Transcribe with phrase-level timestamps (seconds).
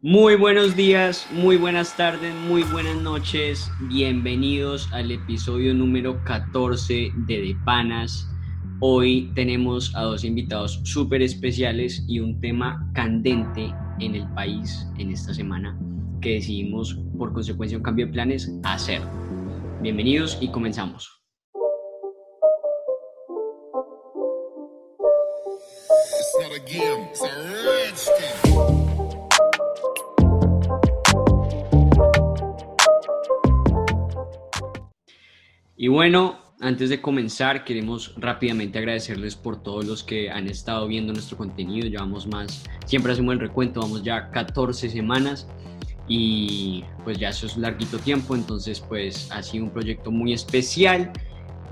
[0.00, 3.68] Muy buenos días, muy buenas tardes, muy buenas noches.
[3.88, 8.28] Bienvenidos al episodio número 14 de De Panas.
[8.78, 15.10] Hoy tenemos a dos invitados súper especiales y un tema candente en el país en
[15.10, 15.76] esta semana
[16.22, 19.02] que decidimos por consecuencia un cambio de planes hacer.
[19.82, 21.10] Bienvenidos y comenzamos.
[35.80, 41.12] Y bueno, antes de comenzar, queremos rápidamente agradecerles por todos los que han estado viendo
[41.12, 41.86] nuestro contenido.
[41.86, 45.46] Llevamos más, siempre hacemos el recuento, vamos ya 14 semanas
[46.08, 51.12] y pues ya eso es larguito tiempo, entonces pues ha sido un proyecto muy especial.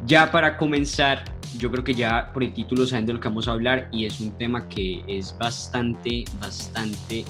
[0.06, 1.24] Ya para comenzar,
[1.58, 4.04] yo creo que ya por el título saben de lo que vamos a hablar y
[4.04, 7.24] es un tema que es bastante, bastante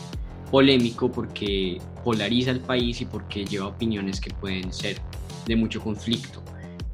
[0.50, 4.98] polémico porque polariza el país y porque lleva opiniones que pueden ser
[5.46, 6.45] de mucho conflicto.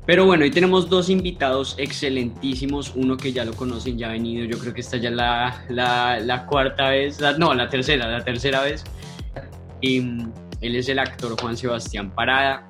[0.05, 4.45] Pero bueno, hoy tenemos dos invitados excelentísimos, uno que ya lo conocen, ya ha venido,
[4.45, 8.63] yo creo que esta ya la, la, la, cuarta vez, no, la tercera, la tercera
[8.63, 8.83] vez.
[9.81, 12.67] Y, mm, él es el actor Juan Sebastián Parada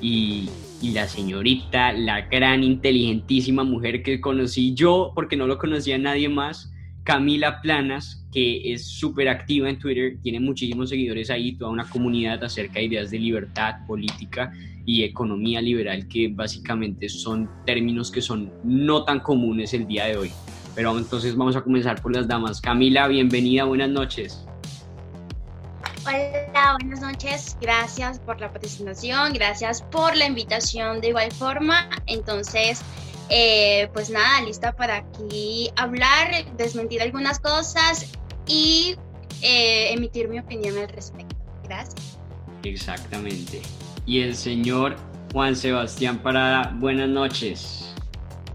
[0.00, 0.48] y,
[0.80, 6.30] y la señorita, la gran, inteligentísima mujer que conocí yo, porque no lo conocía nadie
[6.30, 6.72] más,
[7.04, 12.42] Camila Planas, que es súper activa en Twitter, tiene muchísimos seguidores ahí, toda una comunidad
[12.44, 14.52] acerca de ideas de libertad política
[14.86, 20.16] y economía liberal, que básicamente son términos que son no tan comunes el día de
[20.16, 20.32] hoy.
[20.74, 22.60] Pero entonces vamos a comenzar por las damas.
[22.60, 24.46] Camila, bienvenida, buenas noches.
[26.06, 27.56] Hola, buenas noches.
[27.60, 31.90] Gracias por la presentación, gracias por la invitación de igual forma.
[32.06, 32.80] Entonces,
[33.28, 38.10] eh, pues nada, lista para aquí hablar, desmentir algunas cosas
[38.50, 38.96] y
[39.42, 41.36] eh, emitir mi opinión al respecto.
[41.64, 42.18] Gracias.
[42.64, 43.62] Exactamente
[44.10, 44.96] y el señor
[45.32, 46.74] Juan Sebastián Parada.
[46.80, 47.94] Buenas noches.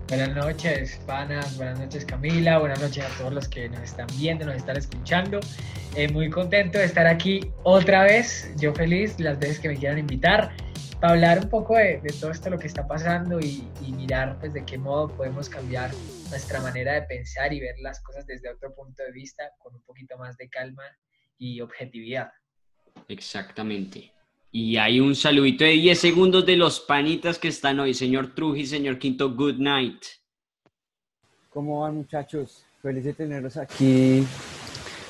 [0.09, 4.45] Buenas noches, panas, buenas noches Camila, buenas noches a todos los que nos están viendo,
[4.45, 5.39] nos están escuchando.
[5.95, 9.97] Eh, muy contento de estar aquí otra vez, yo feliz las veces que me quieran
[9.97, 10.51] invitar
[10.99, 14.53] para hablar un poco de, todo esto lo que está pasando y, y, mirar pues
[14.53, 15.89] de qué modo podemos cambiar
[16.29, 19.81] nuestra manera de pensar y ver las cosas desde otro punto de vista con un
[19.81, 20.83] poquito más de calma
[21.37, 22.31] y objetividad.
[23.07, 24.11] Exactamente.
[24.51, 27.93] Y hay un saludito de 10 segundos de los panitas que están hoy.
[27.93, 30.01] Señor Truji, señor Quinto, good night.
[31.49, 32.65] ¿Cómo van muchachos?
[32.81, 34.25] Feliz de tenerlos aquí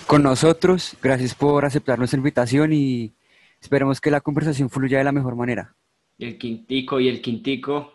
[0.08, 0.96] con nosotros.
[1.02, 3.14] Gracias por aceptar nuestra invitación y
[3.62, 5.76] esperemos que la conversación fluya de la mejor manera.
[6.18, 7.92] El Quintico y el Quintico.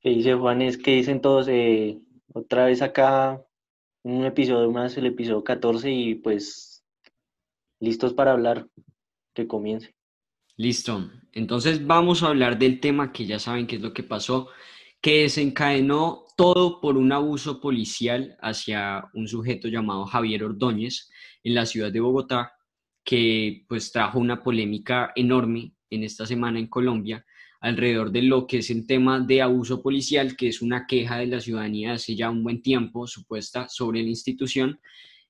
[0.00, 0.76] ¿Qué dice Juanes?
[0.76, 1.48] ¿Qué dicen todos?
[1.48, 1.98] Eh,
[2.34, 3.42] otra vez acá,
[4.02, 6.84] un episodio más, el episodio 14 y pues
[7.80, 8.68] listos para hablar.
[9.34, 9.94] Que comience.
[10.56, 11.10] Listo.
[11.32, 14.48] Entonces vamos a hablar del tema que ya saben qué es lo que pasó,
[15.00, 21.10] que desencadenó todo por un abuso policial hacia un sujeto llamado Javier Ordóñez
[21.42, 22.52] en la ciudad de Bogotá,
[23.04, 27.24] que pues trajo una polémica enorme en esta semana en Colombia
[27.64, 31.26] alrededor de lo que es el tema de abuso policial, que es una queja de
[31.26, 34.78] la ciudadanía hace ya un buen tiempo supuesta sobre la institución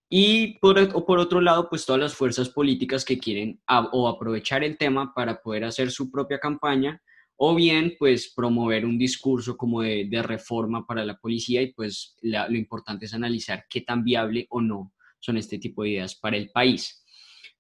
[0.08, 3.60] y por, o por otro lado, pues todas las fuerzas políticas que quieren
[3.92, 7.00] o aprovechar el tema para poder hacer su propia campaña
[7.36, 12.16] o bien pues promover un discurso como de, de reforma para la policía y pues
[12.20, 16.36] lo importante es analizar qué tan viable o no son este tipo de ideas para
[16.36, 17.03] el país.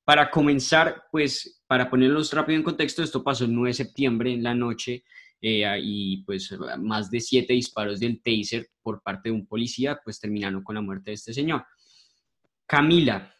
[0.04, 4.42] Para comenzar, pues para ponerlos rápido en contexto, esto pasó el 9 de septiembre en
[4.42, 5.04] la noche
[5.40, 10.18] eh, y pues más de siete disparos del taser por parte de un policía pues
[10.18, 11.64] terminaron con la muerte de este señor.
[12.66, 13.34] Camila,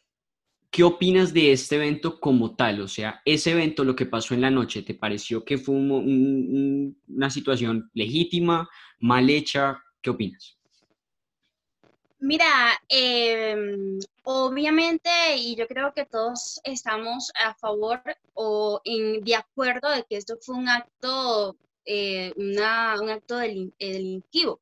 [0.71, 2.81] ¿qué opinas de este evento como tal?
[2.83, 7.31] O sea, ese evento, lo que pasó en la noche, ¿te pareció que fue una
[7.31, 9.83] situación legítima, mal hecha?
[10.03, 10.54] ¿Qué opinas?
[12.25, 18.01] Mira, em, obviamente, y yo creo que todos estamos a favor
[18.33, 21.55] o de acuerdo de que esto fue un acto,
[21.85, 22.59] eh, un
[23.11, 24.59] acto delictivo,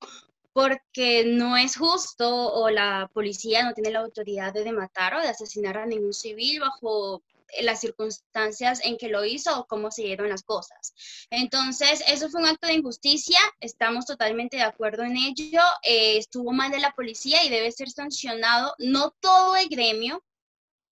[0.53, 5.29] porque no es justo o la policía no tiene la autoridad de matar o de
[5.29, 7.23] asesinar a ningún civil bajo
[7.61, 10.95] las circunstancias en que lo hizo o cómo se dieron las cosas.
[11.31, 16.53] Entonces, eso fue un acto de injusticia, estamos totalmente de acuerdo en ello, eh, estuvo
[16.53, 20.23] mal de la policía y debe ser sancionado, no todo el gremio,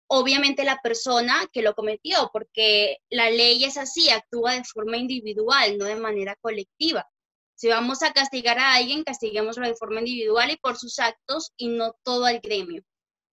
[0.09, 5.79] obviamente la persona que lo cometió, porque la ley es así, actúa de forma individual,
[5.79, 7.07] no de manera colectiva.
[7.55, 11.69] Si vamos a castigar a alguien, castiguémoslo de forma individual y por sus actos y
[11.69, 12.85] no todo el gremio.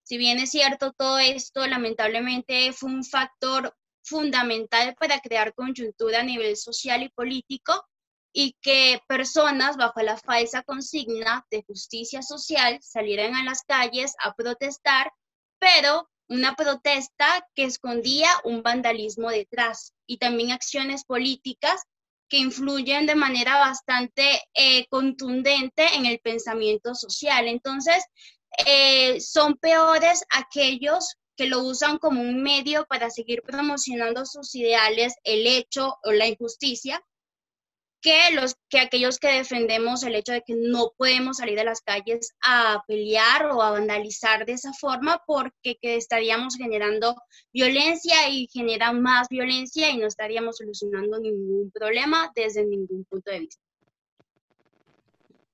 [0.06, 6.24] Si bien es cierto, todo esto lamentablemente fue un factor fundamental para crear coyuntura a
[6.24, 7.74] nivel social y político
[8.32, 14.36] y que personas bajo la falsa consigna de justicia social salieran a las calles a
[14.36, 15.12] protestar,
[15.58, 21.82] pero una protesta que escondía un vandalismo detrás y también acciones políticas
[22.30, 27.48] que influyen de manera bastante eh, contundente en el pensamiento social.
[27.48, 28.04] Entonces,
[28.66, 35.16] eh, son peores aquellos que lo usan como un medio para seguir promocionando sus ideales,
[35.24, 37.04] el hecho o la injusticia,
[38.02, 41.82] que, los, que aquellos que defendemos el hecho de que no podemos salir de las
[41.82, 47.16] calles a pelear o a vandalizar de esa forma porque que estaríamos generando
[47.52, 53.40] violencia y genera más violencia y no estaríamos solucionando ningún problema desde ningún punto de
[53.40, 53.64] vista.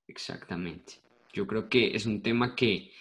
[0.08, 1.01] Exactamente.
[1.34, 2.92] Yo creo que es un tema que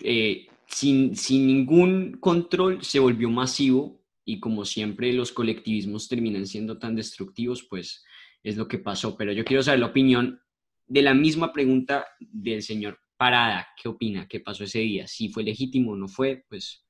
[0.00, 6.78] eh, sin, sin ningún control se volvió masivo y como siempre los colectivismos terminan siendo
[6.78, 8.04] tan destructivos, pues
[8.42, 10.40] es lo que pasó, pero yo quiero saber la opinión
[10.86, 13.68] de la misma pregunta del señor Parada.
[13.80, 14.26] ¿Qué opina?
[14.28, 15.06] ¿Qué pasó ese día?
[15.06, 16.44] ¿Si fue legítimo o no fue?
[16.48, 16.84] Pues...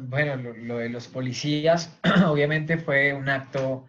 [0.00, 3.86] Bueno, lo, de los policías obviamente fue un acto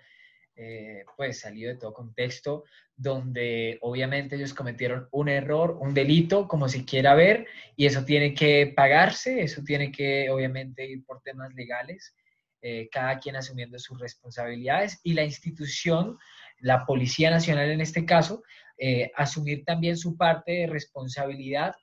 [0.56, 2.64] eh, pues salido de todo contexto,
[2.96, 8.34] donde obviamente ellos cometieron un error, un delito, como se quiera ver, y eso tiene
[8.34, 12.16] que pagarse, eso tiene que obviamente ir por temas legales,
[12.62, 16.18] eh, cada quien asumiendo sus responsabilidades y la institución
[16.60, 18.44] la Policía Nacional en este caso,
[18.78, 21.76] eh, asumir también su parte de responsabilidad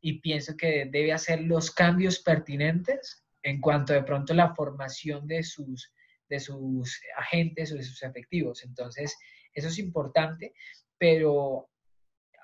[0.00, 5.42] y pienso que debe hacer los cambios pertinentes en cuanto de pronto la formación de
[5.42, 5.92] sus,
[6.30, 8.64] de sus agentes o de sus efectivos.
[8.64, 9.14] Entonces,
[9.52, 10.54] eso es importante,
[10.96, 11.68] pero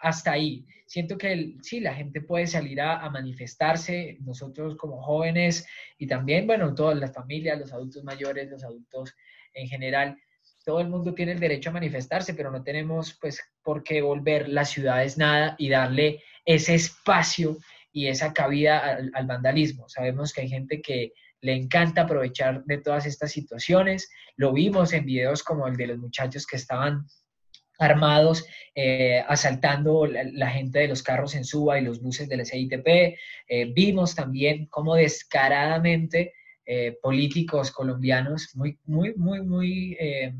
[0.03, 0.67] hasta ahí.
[0.87, 5.67] Siento que sí, la gente puede salir a, a, manifestarse, nosotros como jóvenes
[5.99, 9.15] y también, bueno, todas las familias, los adultos mayores, los adultos
[9.55, 10.19] en general,
[10.67, 14.49] todo el mundo tiene el derecho a manifestarse, pero no tenemos pues por qué volver
[14.49, 17.59] las ciudades nada y darle ese espacio
[17.93, 19.88] y esa cabida al, vandalismo.
[19.88, 24.11] Sabemos que hay gente que le encanta aprovechar de todas estas situaciones.
[24.37, 27.06] Lo vimos en videos como el de los muchachos que estaban
[27.79, 32.87] armados eh, asaltando la, gente de los carros en Suba y los buses del SITP.
[33.49, 36.35] Eh, vimos también cómo descaradamente
[36.65, 40.35] eh, políticos colombianos muy, muy, muy, muy, eh,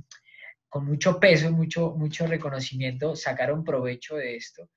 [0.69, 4.69] con mucho peso, mucho, mucho reconocimiento, sacaron provecho de esto,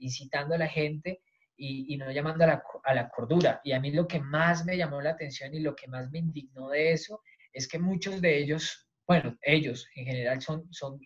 [0.00, 1.20] incitando a la gente
[1.56, 3.60] y, no llamando a la, a la, cordura.
[3.62, 6.18] Y a mí lo que más me llamó la atención y lo que más me
[6.18, 7.22] indignó de eso
[7.52, 11.00] es que muchos de ellos, bueno, ellos en general son, son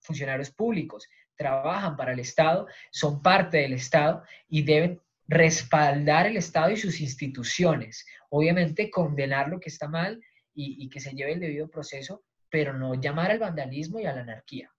[0.00, 6.70] funcionarios públicos, trabajan para el Estado, son parte del Estado y deben respaldar el Estado
[6.70, 8.04] y sus instituciones.
[8.28, 10.20] Obviamente condenar lo que está mal
[10.52, 14.20] y, que se lleve el debido proceso, pero no llamar al vandalismo y a la
[14.20, 14.70] anarquía.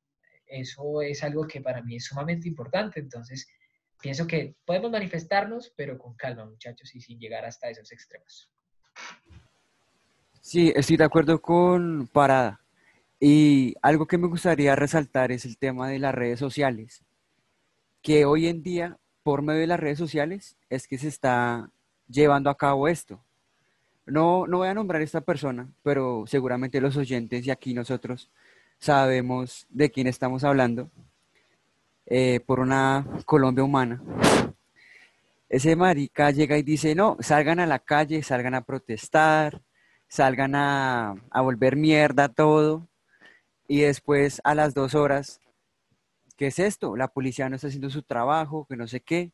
[0.46, 3.00] Eso es algo que para mí es sumamente importante.
[3.00, 3.48] Entonces,
[4.02, 8.52] pienso que podemos manifestarnos, pero con calma, muchachos, y sin llegar hasta esos extremos.
[10.42, 12.60] Sí, estoy de acuerdo con Parada.
[13.20, 17.04] Y algo que me gustaría resaltar es el tema de las redes sociales,
[18.02, 21.70] que hoy en día por medio de las redes sociales es que se está
[22.10, 23.24] llevando a cabo esto.
[24.08, 28.32] No, no voy a nombrar a esta persona, pero seguramente los oyentes y aquí nosotros
[28.80, 30.90] sabemos de quién estamos hablando
[32.14, 34.02] eh, por una Colombia humana.
[35.48, 39.62] Ese marica llega y dice, no, salgan a la calle, salgan a protestar,
[40.10, 42.88] salgan a, a volver mierda todo.
[43.68, 45.40] Y después a las dos horas
[46.42, 46.98] ¿qué es esto?
[46.98, 49.32] La policía no está haciendo su trabajo, que no sé qué.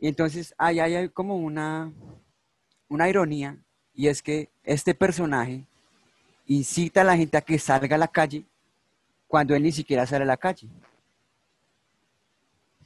[0.00, 1.92] Y entonces ahí hay como una,
[2.88, 3.56] una ironía,
[3.94, 5.64] y es que este personaje
[6.46, 8.44] incita a la gente a que salga a la calle
[9.28, 10.68] cuando él ni siquiera sale a la calle.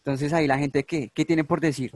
[0.07, 1.11] Entonces ahí la gente, ¿qué?
[1.13, 1.91] ¿Qué tiene por decir?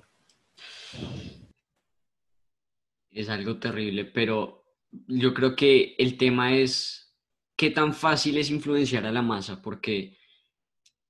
[3.09, 4.65] Es algo terrible, pero
[5.07, 7.15] yo creo que el tema es
[7.57, 10.19] qué tan fácil es influenciar a la masa, porque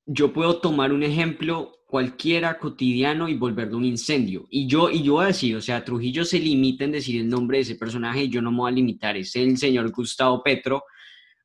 [0.05, 4.47] yo puedo tomar un ejemplo cualquiera cotidiano y volverlo un incendio.
[4.51, 7.31] Y yo, y yo voy a decir, o sea, Trujillo se limita en decir el
[7.31, 9.17] nombre de ese personaje y yo no me voy a limitar.
[9.17, 10.85] Es el señor Gustavo Petro,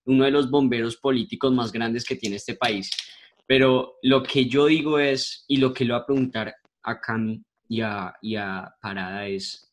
[0.04, 2.92] uno de los bomberos políticos más grandes que tiene este país.
[3.48, 7.44] Pero lo que yo digo es, y lo que le voy a preguntar a Cami
[7.68, 9.72] y a, y a Parada es,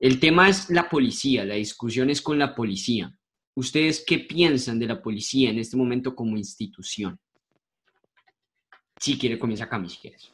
[0.00, 3.16] el tema es la policía, la discusión es con la policía.
[3.54, 7.18] ¿Ustedes qué piensan de la policía en este momento como institución?
[8.98, 10.32] Si quiere, comienza Cami, si quieres.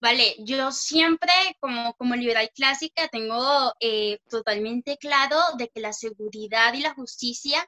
[0.00, 6.74] Vale, yo siempre como, como liberal clásica tengo eh, totalmente claro de que la seguridad
[6.74, 7.66] y la justicia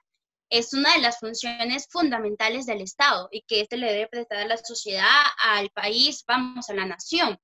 [0.51, 4.47] es una de las funciones fundamentales del Estado y que este le debe prestar a
[4.47, 7.39] la sociedad, al país, vamos, a la nación.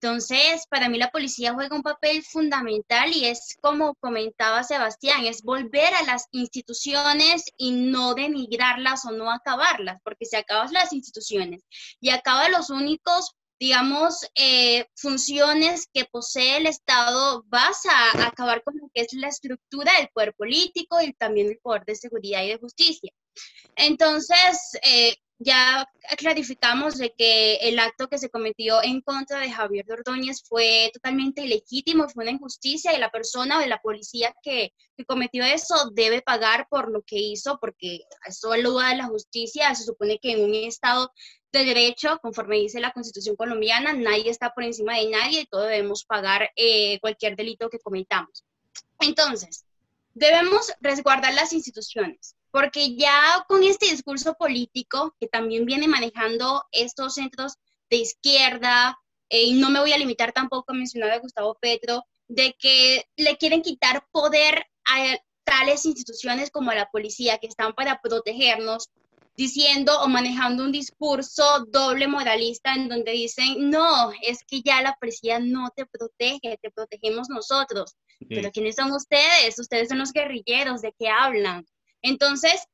[0.00, 5.42] Entonces, para mí la policía juega un papel fundamental y es como comentaba Sebastián, es
[5.42, 11.62] volver a las instituciones y no denigrarlas o no acabarlas, porque si acabas las instituciones
[12.00, 18.76] y acabas los únicos digamos, eh, funciones que posee el Estado, vas a acabar con
[18.76, 22.48] lo que es la estructura del poder político y también el poder de seguridad y
[22.48, 23.12] de justicia.
[23.76, 29.86] Entonces, eh, ya clarificamos de que el acto que se cometió en contra de Javier
[29.90, 35.04] Ordóñez fue totalmente ilegítimo, fue una injusticia y la persona de la policía que, que
[35.04, 39.72] cometió eso debe pagar por lo que hizo, porque eso es lugar de la justicia.
[39.76, 41.12] Se supone que en un Estado
[41.52, 45.68] de derecho, conforme dice la Constitución colombiana, nadie está por encima de nadie y todos
[45.68, 48.44] debemos pagar eh, cualquier delito que cometamos.
[49.00, 49.64] Entonces,
[50.14, 57.14] debemos resguardar las instituciones, porque ya con este discurso político que también viene manejando estos
[57.14, 57.54] centros
[57.88, 58.98] de izquierda,
[59.30, 63.04] eh, y no me voy a limitar tampoco a mencionar a Gustavo Petro, de que
[63.16, 68.90] le quieren quitar poder a tales instituciones como la policía que están para protegernos,
[69.38, 74.96] diciendo o manejando un discurso doble moralista en donde dicen, no, es que ya la
[75.00, 77.94] policía no te protege, te protegemos nosotros.
[78.28, 79.56] Pero ¿quiénes son ustedes?
[79.60, 81.64] Ustedes son los guerrilleros, ¿de qué hablan?
[82.02, 82.64] Entonces,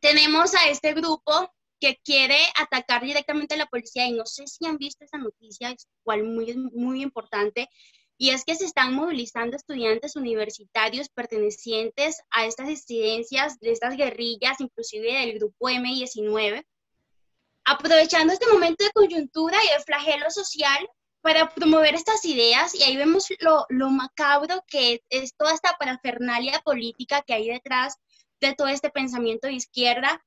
[0.00, 4.66] tenemos a este grupo que quiere atacar directamente a la policía y no sé si
[4.66, 7.68] han visto esa noticia, es cual muy, muy importante,
[8.18, 14.60] y es que se están movilizando estudiantes universitarios pertenecientes a estas disidencias, de estas guerrillas,
[14.60, 16.64] inclusive del grupo M19,
[17.64, 20.88] aprovechando este momento de coyuntura y de flagelo social
[21.20, 26.60] para promover estas ideas, y ahí vemos lo, lo macabro que es toda esta parafernalia
[26.64, 27.96] política que hay detrás
[28.40, 30.24] de todo este pensamiento de izquierda,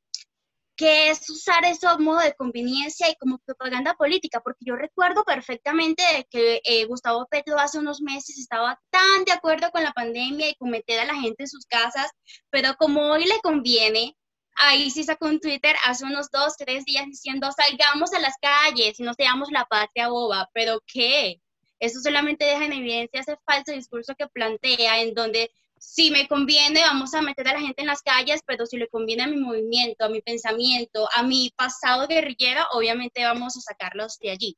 [0.80, 6.02] que es usar eso modo de conveniencia y como propaganda política, porque yo recuerdo perfectamente
[6.32, 10.56] que eh, Gustavo Petro hace unos meses estaba tan de acuerdo con la pandemia y
[10.56, 12.10] con meter a la gente en sus casas,
[12.50, 14.16] pero como hoy le conviene,
[14.56, 18.98] ahí sí sacó un Twitter hace unos dos, tres días diciendo salgamos a las calles
[19.02, 21.42] y no seamos la patria boba, pero ¿qué?
[21.82, 26.82] Eso solamente deja en evidencia ese falso discurso que plantea en donde si me conviene,
[26.82, 29.38] vamos a meter a la gente en las calles, pero si le conviene a mi
[29.38, 34.58] movimiento, a mi pensamiento, a mi pasado guerrillero, obviamente vamos a sacarlos de allí.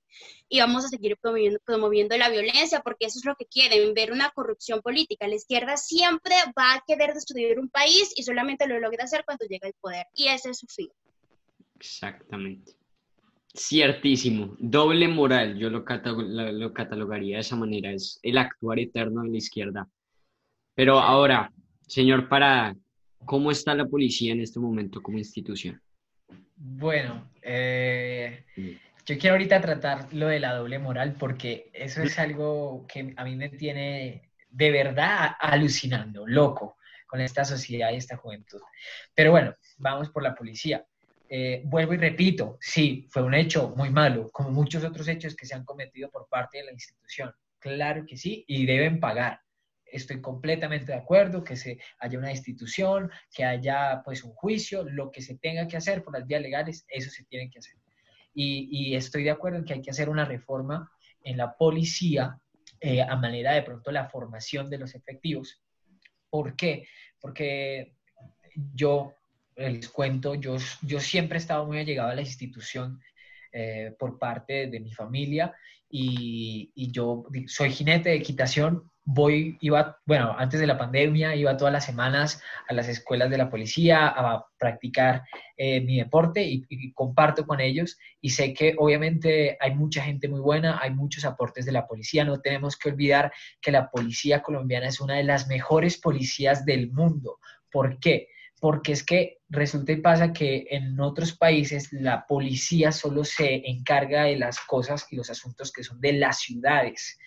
[0.49, 4.31] Y vamos a seguir promoviendo, la violencia, porque eso es lo que quieren, ver una
[4.31, 5.27] corrupción política.
[5.27, 9.45] La izquierda siempre va a querer destruir un país y solamente lo logra hacer cuando
[9.45, 10.07] llega el poder.
[10.13, 10.89] Y ese es su fin.
[11.75, 12.73] Exactamente.
[13.55, 14.55] Ciertísimo.
[14.59, 19.37] Doble moral, yo lo, lo catalogaría de esa manera, es el actuar eterno de la
[19.37, 19.87] izquierda
[20.75, 21.51] pero ahora,
[21.87, 22.75] señor Parada,
[23.25, 25.81] ¿cómo está la policía en este momento como institución?
[26.55, 28.45] Bueno, eh,
[29.05, 33.23] yo quiero ahorita tratar lo de la doble moral porque eso es algo que a
[33.23, 38.61] mí me tiene de verdad alucinando, loco, con esta sociedad y esta juventud.
[39.13, 40.85] Pero bueno, vamos por la policía.
[41.27, 45.45] Eh, vuelvo y repito, sí, fue un hecho muy malo, como muchos otros hechos que
[45.45, 47.33] se han cometido por parte de la institución.
[47.59, 49.41] Claro que sí, y deben pagar
[49.91, 55.11] estoy completamente de acuerdo que se haya una institución, que haya pues un juicio, lo
[55.11, 57.75] que se tenga que hacer por las vías legales, eso se tiene que hacer.
[58.33, 60.89] Y, estoy de acuerdo en que hay que hacer una reforma
[61.23, 62.39] en la policía
[62.79, 65.61] eh, a manera de pronto la formación de los efectivos.
[66.29, 66.87] ¿Por qué?
[67.19, 67.93] Porque
[68.73, 69.13] yo
[69.55, 73.01] les cuento, yo, yo siempre he estado muy allegado a la institución
[73.51, 75.53] eh, por parte de mi familia
[75.89, 81.57] y, y, yo soy jinete de equitación, voy, iba, bueno, antes de la pandemia, iba
[81.57, 85.23] todas las semanas a las escuelas de la policía a practicar
[85.57, 90.39] eh, mi deporte y, comparto con ellos y sé que obviamente hay mucha gente muy
[90.39, 94.87] buena, hay muchos aportes de la policía, no tenemos que olvidar que la policía colombiana
[94.87, 97.39] es una de las mejores policías del mundo.
[97.71, 98.27] ¿Por qué?
[98.59, 104.25] Porque es que resulta y pasa que en otros países la policía solo se encarga
[104.25, 107.17] de las cosas y los asuntos que son de las ciudades.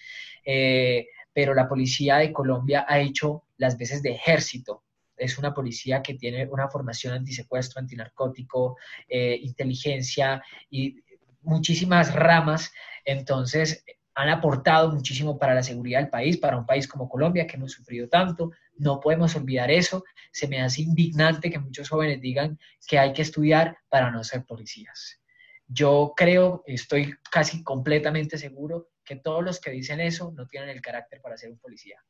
[0.44, 4.84] Eh, pero la policía de Colombia ha hecho las veces de ejército.
[5.16, 10.96] Es una policía que tiene una formación antisecuestro, antinarcótico, eh, inteligencia y
[11.42, 12.72] muchísimas ramas.
[13.04, 17.56] Entonces, han aportado muchísimo para la seguridad del país, para un país como Colombia que
[17.56, 18.52] hemos sufrido tanto.
[18.76, 20.04] No podemos olvidar eso.
[20.32, 24.44] Se me hace indignante que muchos jóvenes digan que hay que estudiar para no ser
[24.44, 25.20] policías.
[25.66, 30.80] Yo creo, estoy casi completamente seguro que todos los que dicen eso no tienen el
[30.80, 32.02] carácter para ser un policía.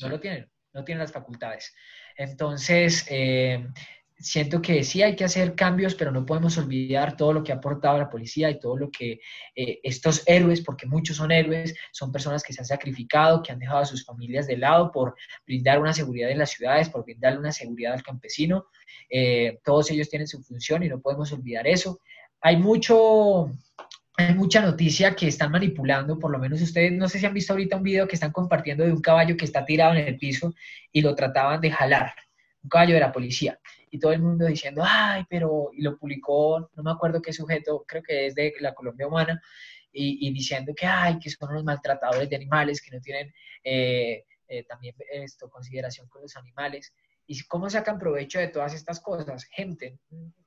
[0.00, 1.74] No lo tienen, no tienen las facultades.
[2.16, 3.66] Entonces, eh,
[4.18, 7.56] siento que sí hay que hacer cambios, pero no podemos olvidar todo lo que ha
[7.56, 9.20] aportado la policía y todo lo que
[9.54, 13.58] eh, estos héroes, porque muchos son héroes, son personas que se han sacrificado, que han
[13.58, 15.14] dejado a sus familias de lado por
[15.46, 18.66] brindar una seguridad en las ciudades, por brindarle una seguridad al campesino.
[19.10, 22.00] Eh, todos ellos tienen su función y no podemos olvidar eso.
[22.40, 23.50] Hay mucho,
[24.16, 27.52] hay mucha noticia que están manipulando, por lo menos ustedes, no sé si han visto
[27.52, 30.54] ahorita un video que están compartiendo de un caballo que está tirado en el piso
[30.90, 32.14] y lo trataban de jalar,
[32.62, 33.58] un caballo de la policía
[33.90, 37.84] y todo el mundo diciendo, ay, pero, y lo publicó, no me acuerdo qué sujeto,
[37.86, 39.40] creo que es de la Colombia Humana,
[39.98, 43.32] y, diciendo que, ay, que son unos maltratadores de animales, que no tienen
[43.64, 46.92] eh, eh, también esto, consideración con los animales.
[47.26, 49.46] ¿Y cómo sacan provecho de todas estas cosas?
[49.46, 49.98] Gente,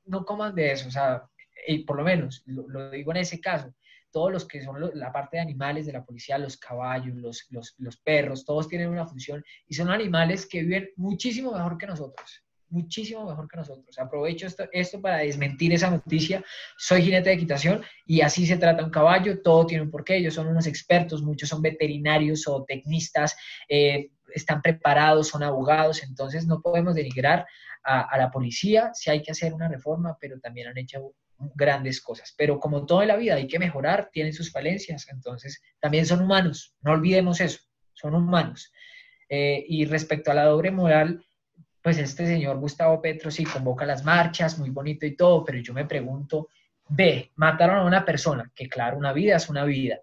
[0.06, 1.28] no coman de eso, o sea,
[1.68, 3.74] y por lo menos, lo, digo en ese caso,
[4.12, 7.76] todos los que son la parte de animales de la policía, los caballos, los, los,
[7.78, 12.44] los, perros, todos tienen una función y son animales que viven muchísimo mejor que nosotros
[12.70, 13.98] muchísimo mejor que nosotros.
[14.00, 16.44] Aprovecho esto, esto para desmentir esa noticia.
[16.78, 20.34] Soy jinete de equitación y así se trata un caballo, todo tiene un porqué, ellos
[20.34, 23.36] son unos expertos, muchos son veterinarios o tecnistas,
[23.68, 27.46] eh, están preparados, son abogados, entonces no podemos denigrar
[27.84, 31.14] a, la policía, si hay que hacer una reforma, pero también han hecho
[31.56, 32.34] grandes cosas.
[32.38, 36.22] Pero como todo en la vida hay que mejorar, tienen sus falencias, entonces también son
[36.22, 37.60] humanos, no olvidemos eso,
[37.94, 38.72] son humanos.
[39.30, 41.24] Eh, y respecto a la doble moral,
[41.82, 45.74] pues este señor Gustavo Petro sí convoca las marchas, muy bonito y todo, pero yo
[45.74, 46.50] me pregunto,
[46.90, 50.00] ve, mataron a una persona, que claro, una vida es una vida,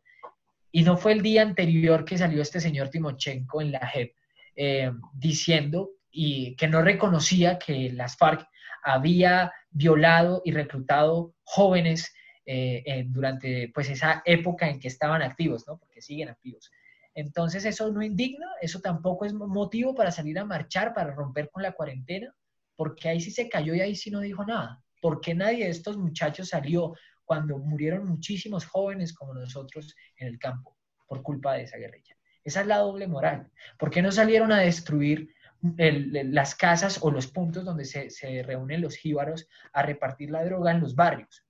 [0.73, 4.15] y no fue el día anterior que salió este señor Timochenko en la JEP
[4.55, 8.49] eh, diciendo y que no reconocía que las FARC
[8.83, 12.15] había violado y reclutado jóvenes
[12.47, 15.77] eh, durante pues esa época en que estaban activos, ¿no?
[15.77, 16.71] Porque siguen activos.
[17.15, 21.63] Entonces eso no indigna, eso tampoco es motivo para salir a marchar, para romper con
[21.63, 22.35] la cuarentena,
[22.77, 24.83] porque ahí sí se cayó y ahí sí no dijo nada.
[25.03, 30.39] ¿Por qué nadie de estos muchachos salió cuando murieron muchísimos jóvenes como nosotros en el
[30.39, 32.17] campo por culpa de esa guerrilla?
[32.43, 33.51] Esa es la doble moral.
[33.79, 38.97] ¿Por qué no salieron a destruir las casas o los puntos donde se, reúnen los
[38.97, 41.45] jíbaros a repartir la droga en los barrios?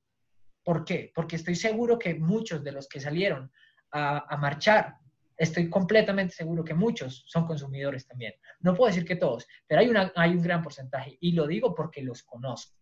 [0.65, 1.13] ¿Por qué?
[1.15, 3.51] Porque estoy seguro que muchos de los que salieron
[3.93, 4.97] a marchar
[5.37, 8.35] estoy completamente seguro que muchos son consumidores también.
[8.61, 12.03] No puedo decir que todos, pero hay, hay un gran porcentaje y lo digo porque
[12.03, 12.77] los conozco.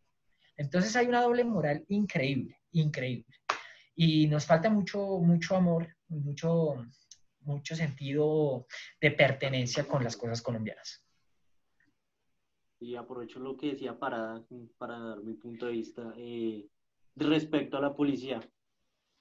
[0.57, 3.37] Entonces hay una doble moral increíble, increíble.
[3.97, 6.87] Y nos falta mucho, mucho amor, mucho,
[7.41, 8.67] mucho sentido
[9.01, 11.04] de pertenencia con las cosas colombianas.
[12.85, 14.43] Y aprovecho lo que decía para,
[14.79, 16.67] para dar mi punto de vista eh,
[17.17, 18.41] respecto a la policía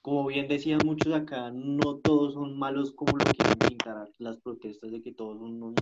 [0.04, 4.91] como bien decían muchos acá, no todos son malos como lo quieren pintar las protestas
[4.91, 5.76] de que todos son unos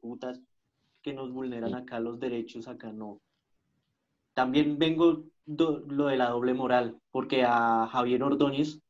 [0.00, 0.40] putas
[1.00, 3.20] que nos vulneran acá los derechos, acá no.
[4.34, 8.80] También vengo lo de la doble moral, porque a Javier Ordóñez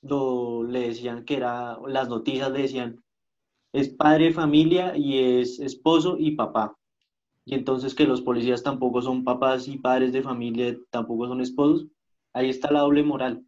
[0.00, 3.04] lo, le decían que era, las noticias le decían,
[3.74, 6.79] es padre familia y es esposo y papá.
[7.50, 11.88] Y entonces que los policías tampoco son papás y padres de familia, tampoco son esposos.
[12.32, 13.44] Ahí está la doble moral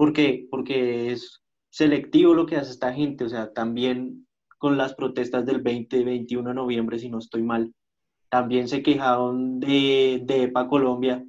[0.00, 0.46] ¿Por qué?
[0.50, 4.26] Porque es selectivo lo que hace esta gente, o sea, también
[4.58, 7.74] con las protestas del 20, 21 de noviembre, si no estoy mal,
[8.30, 11.22] también se quejaron de, de EPA Colombia,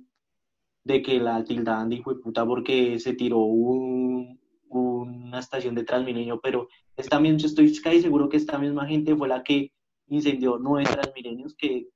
[0.85, 6.39] de que la tildaban de hijo de puta porque se tiró una estación de Transmilenio,
[6.39, 9.73] pero esta misma, estoy casi seguro que esta misma gente fue la que
[10.12, 11.88] incendió nueve Transmilenios que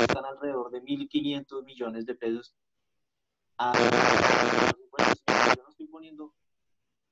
[0.00, 2.54] están alrededor de 1.500 millones de pesos.
[3.58, 3.72] A,
[5.56, 6.32] yo no estoy poniendo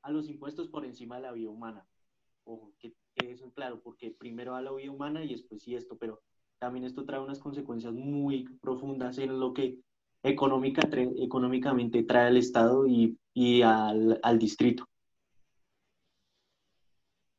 [0.02, 1.84] a los impuestos por encima de la vida humana.
[2.44, 5.96] Ojo, que, eso es claro, porque primero a la vida humana y después sí esto,
[5.98, 6.22] pero
[6.60, 9.80] también esto trae unas consecuencias muy profundas en lo que
[10.22, 14.88] económica, económicamente trae al Estado y, y al, al, distrito.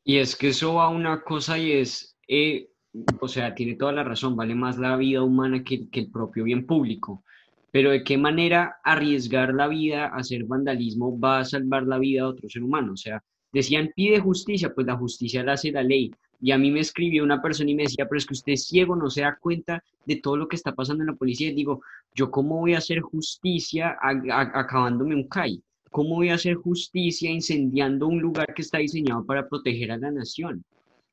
[0.04, 2.73] Y es que eso va a una cosa y es, eh,
[3.20, 6.44] o sea, tiene toda la razón, vale más la vida humana que, que el propio
[6.44, 7.24] bien público.
[7.72, 12.28] Pero ¿de qué manera arriesgar la vida, hacer vandalismo, va a salvar la vida de
[12.28, 12.94] otro ser humano?
[12.94, 16.12] O sea, decían, pide justicia, pues la justicia la hace la ley.
[16.40, 18.68] Y a mí me escribió una persona y me decía, pero es que usted es
[18.68, 21.50] ciego, no se da cuenta de todo lo que está pasando en la policía.
[21.50, 21.82] Y digo,
[22.14, 25.64] ¿yo cómo voy a hacer justicia acabándome un CAI?
[25.90, 30.12] ¿Cómo voy a hacer justicia incendiando un lugar que está diseñado para proteger a la
[30.12, 30.64] nación?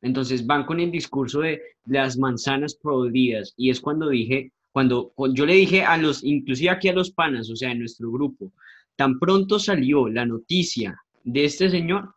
[0.03, 5.47] Entonces van con el discurso de las manzanas podridas y es cuando dije, cuando, yo
[5.47, 8.53] le dije a los, inclusive aquí a los panas, o sea, en nuestro grupo,
[9.01, 12.13] Tan pronto salió la noticia de este señor,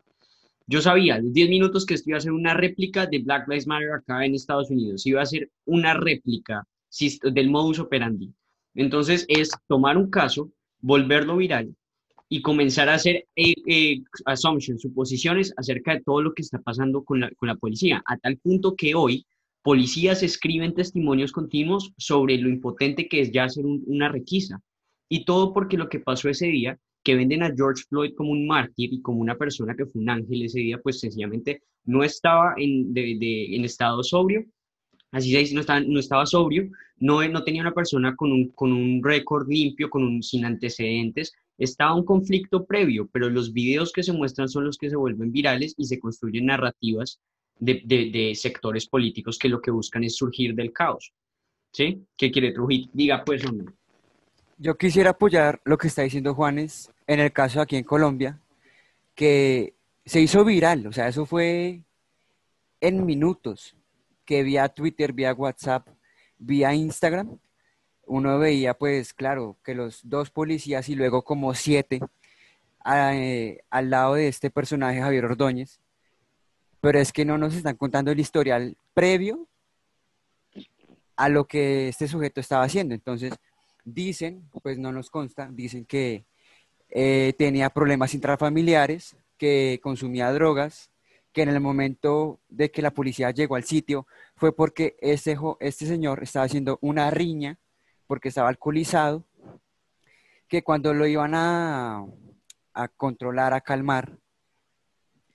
[0.68, 3.68] yo sabía, los 10 minutos que esto iba a ser una réplica de Black Lives
[3.68, 6.68] Matter acá en Estados Unidos, iba a ser una réplica
[7.32, 8.34] del modus operandi.
[8.76, 11.74] Entonces es tomar un caso, volverlo viral
[12.34, 14.02] y comenzar a hacer eh, eh,
[14.80, 18.38] suposiciones acerca de todo lo que está pasando con la, con la policía, a tal
[18.38, 19.28] punto que hoy
[19.62, 24.60] policías escriben testimonios continuos sobre lo impotente que es ya hacer una requisa.
[25.08, 28.48] Y todo porque lo que pasó ese día, que venden a George Floyd como un
[28.48, 32.56] mártir y como una persona que fue un ángel ese día, pues sencillamente no estaba
[32.58, 34.44] en, en estado sobrio,
[35.12, 36.68] así se dice, no estaba, no estaba sobrio,
[36.98, 41.32] no, no tenía una persona con un, con un récord limpio, con un, sin antecedentes,
[41.58, 45.32] estaba un conflicto previo, pero los videos que se muestran son los que se vuelven
[45.32, 47.20] virales y se construyen narrativas
[47.60, 51.14] de, sectores políticos que lo que buscan es surgir del caos.
[51.72, 52.04] ¿Sí?
[52.16, 52.90] ¿Qué quiere Trujillo?
[52.94, 53.74] Diga pues, hombre.
[54.58, 58.40] Yo quisiera apoyar lo que está diciendo Juanes en el caso aquí en Colombia,
[59.16, 59.74] que
[60.06, 61.82] se hizo viral, o sea, eso fue
[62.80, 63.76] en minutos,
[64.26, 65.88] que vía Twitter, vía WhatsApp,
[66.38, 67.40] vía Instagram,
[68.06, 72.00] uno veía pues claro que los dos policías y luego como siete
[72.86, 75.80] eh, al lado de este personaje Javier Ordóñez
[76.84, 79.48] pero es que no nos están contando el historial previo
[81.16, 82.94] a lo que este sujeto estaba haciendo.
[82.94, 83.34] Entonces,
[83.86, 86.26] dicen, pues no nos consta, dicen que
[86.90, 90.92] eh, tenía problemas intrafamiliares, que consumía drogas,
[91.32, 95.36] que en el momento de que la policía llegó al sitio fue porque este
[95.86, 97.58] señor estaba haciendo una riña
[98.08, 99.24] porque estaba alcoholizado,
[100.48, 102.06] que cuando lo iban a,
[102.74, 104.18] a controlar, a calmar,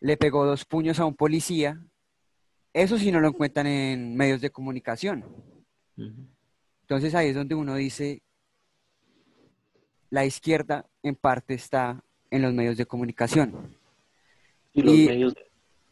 [0.00, 1.82] le pegó dos puños a un policía.
[2.72, 5.24] Eso sí no lo encuentran en medios de comunicación.
[6.82, 8.22] Entonces ahí es donde uno dice,
[10.10, 13.76] la izquierda en parte está en los medios de comunicación.
[14.72, 15.34] Y los medios...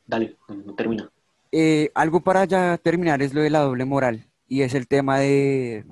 [0.06, 1.10] Dale, no termina.
[1.50, 5.18] Eh, algo para ya terminar es lo de la doble moral y es el tema
[5.18, 5.84] de,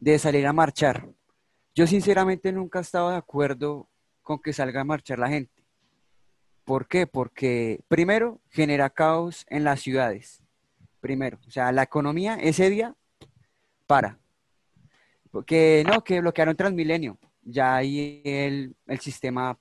[0.00, 1.06] de salir a marchar.
[1.74, 3.88] Yo sinceramente nunca he estado de acuerdo
[4.22, 5.62] con que salga a marchar la gente.
[6.64, 7.06] ¿Por qué?
[7.06, 10.42] Porque primero genera caos en las ciudades.
[11.00, 12.94] Primero, o sea, la economía ese día
[13.86, 14.18] para.
[15.30, 17.18] Porque no, que bloquearon Transmilenio.
[17.42, 19.58] Ya ahí el, sistema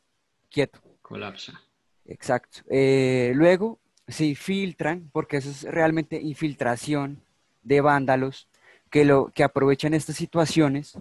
[0.49, 0.81] quieto.
[1.01, 1.61] Colapsa.
[2.05, 2.61] Exacto.
[2.69, 7.23] Eh, luego se filtran, porque eso es realmente infiltración
[7.61, 8.48] de vándalos
[8.89, 10.97] que, lo, que aprovechan estas situaciones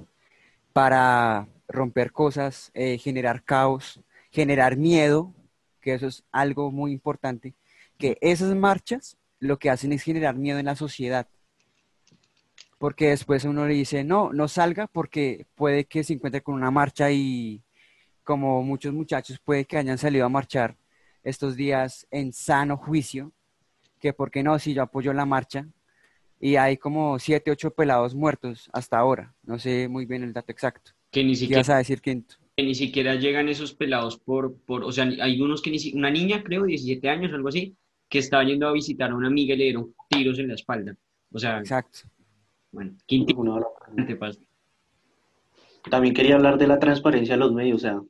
[0.72, 5.34] para romper cosas, eh, generar caos, generar miedo,
[5.80, 7.54] que eso es algo muy importante,
[7.98, 11.28] que esas marchas lo que hacen es generar miedo en la sociedad.
[12.78, 16.70] Porque después uno le dice, no, no salga porque puede que se encuentre con una
[16.70, 17.62] marcha y
[18.22, 20.76] como muchos muchachos puede que hayan salido a marchar
[21.24, 23.32] estos días en sano juicio,
[23.98, 25.66] que por qué no, si yo apoyo la marcha,
[26.40, 30.52] y hay como siete, ocho pelados muertos hasta ahora, no sé muy bien el dato
[30.52, 30.92] exacto.
[31.10, 31.60] Que ni siquiera...
[31.60, 32.36] vas a decir, Quinto?
[32.56, 36.42] ni siquiera llegan esos pelados por, por, o sea, hay unos que ni una niña,
[36.42, 37.76] creo, 17 años, algo así,
[38.08, 40.96] que estaba yendo a visitar a una amiga y le dieron tiros en la espalda.
[41.30, 42.00] O sea, exacto.
[42.72, 43.34] Bueno, quinto,
[45.90, 48.02] También quería hablar de la transparencia de los medios, o sea,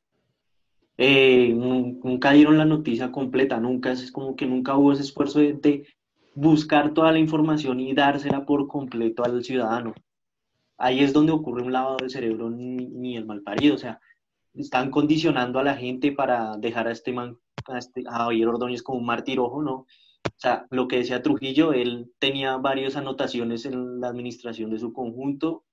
[0.97, 5.87] eh, nunca dieron la noticia completa, nunca, es como que nunca hubo ese esfuerzo de,
[6.35, 9.95] buscar toda la información y dársela por completo al ciudadano.
[10.77, 14.01] Ahí es donde ocurre un lavado de cerebro ni el mal parido, o sea,
[14.55, 18.99] están condicionando a la gente para dejar a este man, a, este, Javier Ordóñez como
[18.99, 19.87] un martirojo, ¿no?
[20.25, 24.93] O sea, lo que decía Trujillo, él tenía varias anotaciones en la administración de su
[24.93, 25.65] conjunto,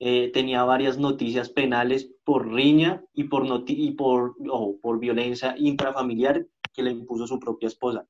[0.00, 4.36] eh, tenía varias noticias penales por riña y por, y por,
[4.80, 8.06] por violencia intrafamiliar que le impuso su propia esposa.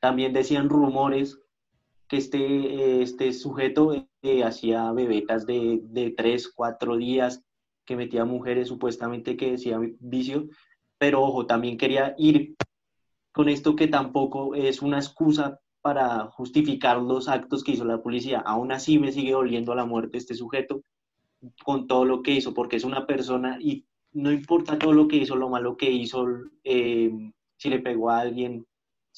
[0.00, 1.40] También decían rumores
[2.08, 7.44] que este, este sujeto eh, hacía bebetas de, de tres, cuatro días,
[7.84, 10.48] que metía mujeres supuestamente que decía vicio,
[10.98, 12.54] pero ojo, también quería ir
[13.32, 18.40] con esto que tampoco es una excusa para justificar los actos que hizo la policía.
[18.40, 20.82] Aún así me sigue doliendo a la muerte este sujeto
[21.64, 25.16] con todo lo que hizo, porque es una persona y no importa todo lo que
[25.16, 26.26] hizo, lo malo que hizo,
[26.64, 27.10] eh,
[27.56, 28.66] si le pegó a alguien,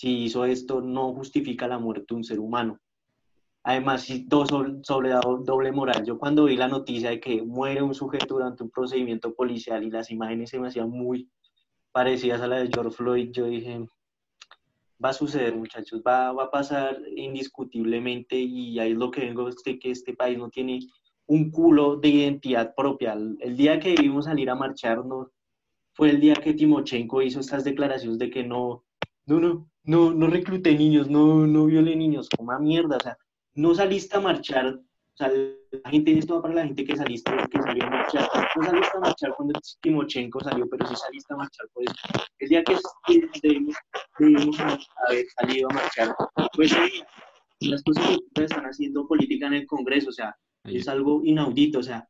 [0.01, 2.81] si hizo esto, no justifica la muerte de un ser humano.
[3.63, 4.47] Además, todo
[4.83, 5.11] sobre,
[5.45, 6.07] doble moral.
[6.07, 9.91] Yo cuando vi la noticia de que muere un sujeto durante un procedimiento policial y
[9.91, 11.29] las imágenes se me hacían muy
[11.93, 13.87] parecidas a la de George Floyd, yo dije,
[15.05, 19.51] va a suceder muchachos, va, va a pasar indiscutiblemente y ahí es lo que vengo,
[19.51, 20.81] es que este país no tiene
[21.27, 23.13] un culo de identidad propia.
[23.13, 25.29] El, día que debimos salir a marcharnos,
[25.93, 28.85] fue el día que Timochenko hizo estas declaraciones de que no,
[29.27, 33.19] no, no, no, no recluté niños, no, no violé niños, como mierda, o sea,
[33.55, 37.31] no saliste a marchar, o sea, la gente, esto va para la gente que saliste,
[37.51, 41.37] que salió a marchar, no saliste a marchar cuando Timochenko salió, pero sí saliste a
[41.37, 41.95] marchar por eso.
[42.39, 42.77] El día que
[43.43, 43.77] debimos,
[44.19, 46.15] debimos haber salido a marchar,
[46.55, 46.75] pues
[47.61, 51.83] las cosas que están haciendo política en el Congreso, o sea, es algo inaudito, o
[51.83, 52.09] sea,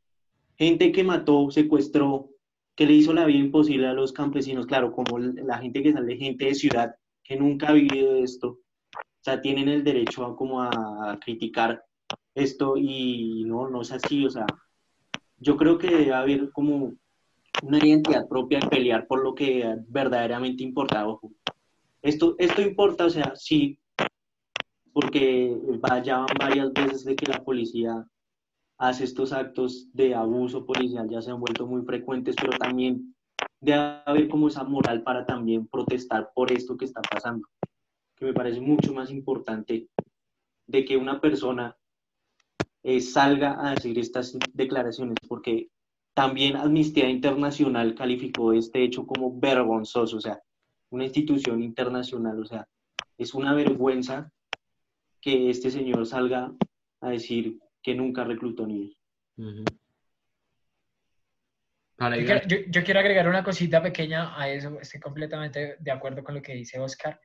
[0.56, 2.30] gente que mató, secuestró,
[2.76, 6.16] que le hizo la vida imposible a los campesinos, claro, como la gente que sale,
[6.16, 6.94] gente de ciudad,
[7.30, 11.80] que nunca ha vivido esto, o sea, tienen el derecho a, como a criticar
[12.34, 14.46] esto y no, no es así, o sea,
[15.38, 16.92] yo creo que debe haber como
[17.62, 21.30] una identidad propia de pelear por lo que verdaderamente importa, ojo.
[22.02, 23.78] Esto, esto importa, o sea, sí,
[24.92, 25.56] porque
[26.02, 28.04] ya van varias veces de que la policía
[28.76, 33.14] hace estos actos de abuso policial, ya se han vuelto muy frecuentes, pero también
[33.60, 37.46] debe haber como esa moral para también protestar por esto que está pasando,
[38.16, 39.88] que me parece mucho más importante
[40.66, 41.76] de que una persona
[42.82, 45.68] eh, salga a decir estas declaraciones, porque
[46.14, 50.40] también Amnistía Internacional calificó este hecho como vergonzoso, o sea,
[50.90, 52.66] una institución internacional, o sea,
[53.18, 54.32] es una vergüenza
[55.20, 56.52] que este señor salga
[57.00, 58.96] a decir que nunca reclutó niños.
[62.00, 66.54] Yo, quiero, agregar una cosita pequeña a eso, estoy completamente de acuerdo con lo que
[66.54, 67.20] dice Oscar.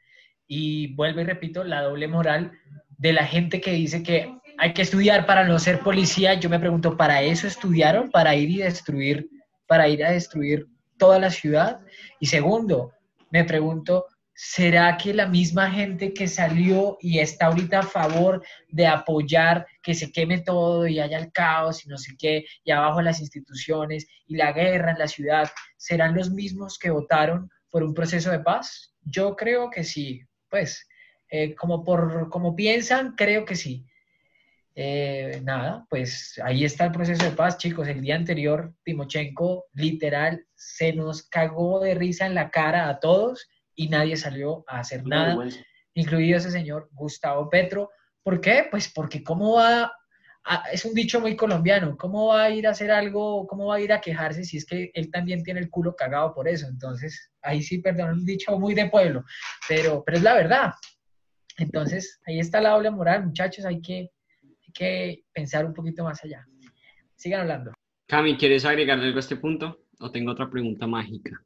[0.47, 2.51] Y vuelvo y repito, la doble moral
[2.89, 6.33] de la gente que dice que hay que estudiar para no ser policía.
[6.33, 8.11] Yo me pregunto, ¿para eso estudiaron?
[8.11, 9.29] ¿Para ir y destruir,
[9.65, 11.79] para ir a destruir toda la ciudad?
[12.19, 12.91] Y segundo,
[13.31, 18.85] me pregunto, ¿será que la misma gente que salió y está ahorita a favor de
[18.85, 23.01] apoyar que se queme todo y haya el caos y no sé qué, y abajo
[23.01, 27.93] las instituciones y la guerra en la ciudad, serán los mismos que votaron por un
[27.93, 28.93] proceso de paz?
[29.03, 30.85] Yo creo que sí, pues,
[31.29, 33.85] eh, como, por, como piensan, creo que sí.
[34.77, 37.87] Eh, nada, pues ahí está el proceso de paz, chicos.
[37.87, 43.47] El día anterior, Timochenko literal se nos cagó de risa en la cara a todos
[43.75, 45.37] y nadie salió a hacer nada,
[45.93, 47.91] incluido ese señor Gustavo Petro.
[48.23, 48.67] ¿Por qué?
[48.71, 49.91] Pues porque cómo va,
[50.71, 53.79] es un dicho muy colombiano, ¿cómo va a ir a hacer algo, cómo va a
[53.81, 56.67] ir a quejarse si es que él también tiene el culo cagado por eso?
[56.67, 59.23] Entonces, ahí sí, perdón, un dicho muy de pueblo,
[59.67, 60.71] pero, pero es la verdad.
[61.57, 64.11] Entonces, ahí está la doble moral, muchachos, hay que,
[64.43, 66.45] hay que pensar un poquito más allá.
[67.15, 67.73] Sigan hablando.
[68.07, 69.85] Cami, ¿quieres agregar algo a este punto?
[69.99, 71.44] ¿O tengo otra pregunta mágica?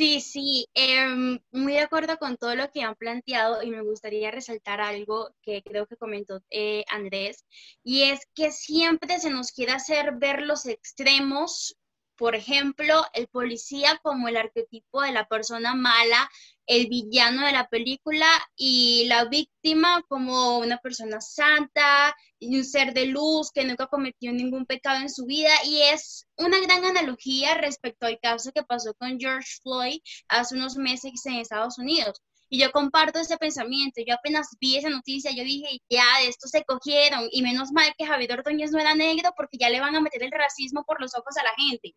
[0.00, 4.30] Sí, sí, em, muy de acuerdo con todo lo que han planteado y me gustaría
[4.30, 7.44] resaltar algo que creo que comentó eh, Andrés,
[7.84, 11.76] y es que siempre se nos quiere hacer ver los extremos
[12.16, 16.30] por ejemplo, el policía como el arquetipo de la persona mala,
[16.70, 22.94] el villano de la película y la víctima como una persona santa y un ser
[22.94, 25.50] de luz que nunca cometió ningún pecado en su vida.
[25.64, 30.76] Y es una gran analogía respecto al caso que pasó con George Floyd hace unos
[30.76, 32.22] meses en Estados Unidos.
[32.48, 34.00] Y yo comparto ese pensamiento.
[34.06, 37.26] Yo apenas vi esa noticia, yo dije, ya, de esto se cogieron.
[37.32, 40.22] Y menos mal que Javier Ordóñez no era negro porque ya le van a meter
[40.22, 41.96] el racismo por los ojos a la gente.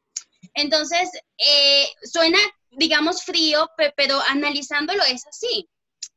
[0.54, 2.40] Entonces, eh, suena,
[2.72, 5.70] digamos, frío, pero analizándolo es así.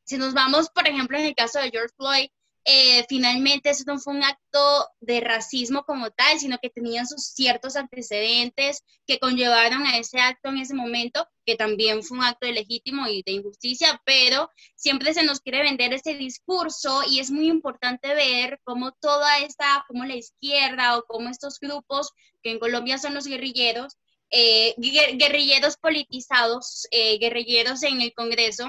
[0.03, 2.29] Si nos vamos, por ejemplo, en el caso de George Floyd,
[2.69, 7.27] eh, finalmente eso no fue un acto de racismo como tal, sino que tenían sus
[7.27, 12.45] ciertos antecedentes que conllevaron a ese acto en ese momento, que también fue un acto
[12.45, 17.31] de legítimo y de injusticia, pero siempre se nos quiere vender ese discurso y es
[17.31, 22.11] muy importante ver cómo toda esta, como la izquierda o como estos grupos,
[22.43, 23.95] que en Colombia son los guerrilleros,
[24.29, 28.65] eh, guerrilleros politizados, eh, guerrilleros en el Congreso,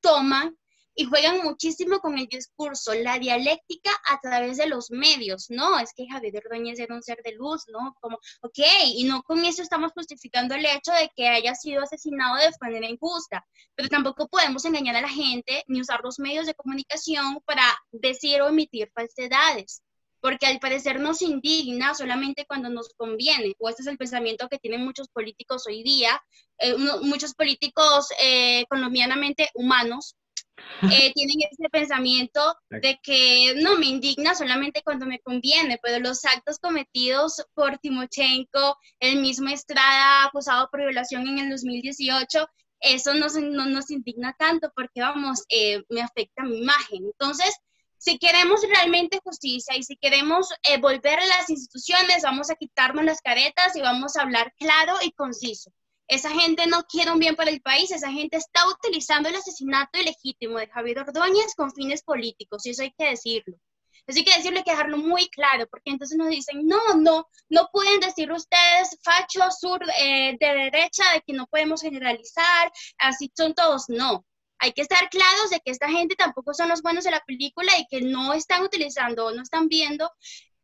[0.00, 0.58] toman
[1.00, 5.46] y juegan muchísimo con el discurso, la dialéctica a través de los medios.
[5.48, 7.94] No, es que Javier Ordóñez era un ser de luz, ¿no?
[8.00, 8.58] Como, ok,
[8.96, 12.88] y no con eso estamos justificando el hecho de que haya sido asesinado de manera
[12.88, 17.62] injusta, pero tampoco podemos engañar a la gente ni usar los medios de comunicación para
[17.92, 19.82] decir o emitir falsedades
[20.20, 24.58] porque al parecer nos indigna solamente cuando nos conviene, o este es el pensamiento que
[24.58, 26.20] tienen muchos políticos hoy día,
[26.58, 30.16] eh, muchos políticos eh, colombianamente humanos,
[30.92, 36.24] eh, tienen ese pensamiento de que no me indigna solamente cuando me conviene, pero los
[36.24, 42.46] actos cometidos por Timochenko, el mismo Estrada acusado por violación en el 2018,
[42.80, 47.06] eso no, no nos indigna tanto porque, vamos, eh, me afecta mi imagen.
[47.06, 47.54] Entonces,
[47.98, 53.04] si queremos realmente justicia y si queremos eh, volver a las instituciones, vamos a quitarnos
[53.04, 55.72] las caretas y vamos a hablar claro y conciso.
[56.06, 59.98] Esa gente no quiere un bien para el país, esa gente está utilizando el asesinato
[59.98, 63.58] ilegítimo de Javier Ordóñez con fines políticos, y eso hay que decirlo.
[64.06, 67.28] Eso hay que decirlo, hay que dejarlo muy claro, porque entonces nos dicen, no, no,
[67.50, 73.30] no pueden decir ustedes facho, sur, eh, de derecha, de que no podemos generalizar, así
[73.36, 74.24] son todos, no.
[74.58, 77.72] Hay que estar claros de que esta gente tampoco son los buenos de la película
[77.78, 80.10] y que no están utilizando, no están viendo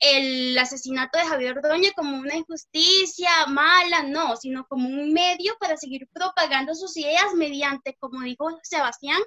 [0.01, 5.77] el asesinato de Javier Ordóñez como una injusticia mala, no, sino como un medio para
[5.77, 9.23] seguir propagando sus ideas mediante, como dijo Sebastián,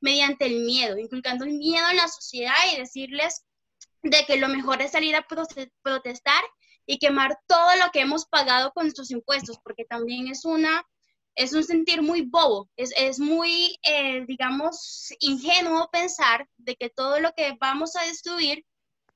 [0.00, 3.44] mediante el miedo, inculcando el miedo en la sociedad y decirles
[4.02, 5.26] de que lo mejor es salir a
[5.82, 6.42] protestar
[6.86, 10.86] y quemar todo lo que hemos pagado con nuestros impuestos, porque también es una
[11.34, 17.20] es un sentir muy bobo, es, es muy, eh, digamos, ingenuo pensar de que todo
[17.20, 18.64] lo que vamos a destruir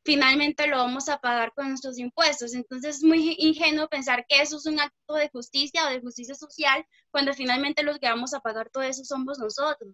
[0.08, 2.54] finalmente lo vamos a pagar con nuestros impuestos.
[2.54, 6.34] Entonces es muy ingenuo pensar que eso es un acto de justicia o de justicia
[6.34, 9.92] social cuando finalmente los que vamos a pagar todo eso somos nosotros.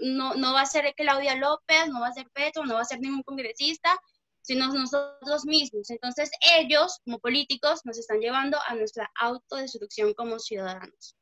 [0.00, 2.84] No, no va a ser Claudia López, no va a ser Petro, no va a
[2.84, 3.98] ser ningún congresista,
[4.42, 5.90] sino nosotros mismos.
[5.90, 11.17] Entonces ellos, como políticos, nos están llevando a nuestra autodestrucción como ciudadanos.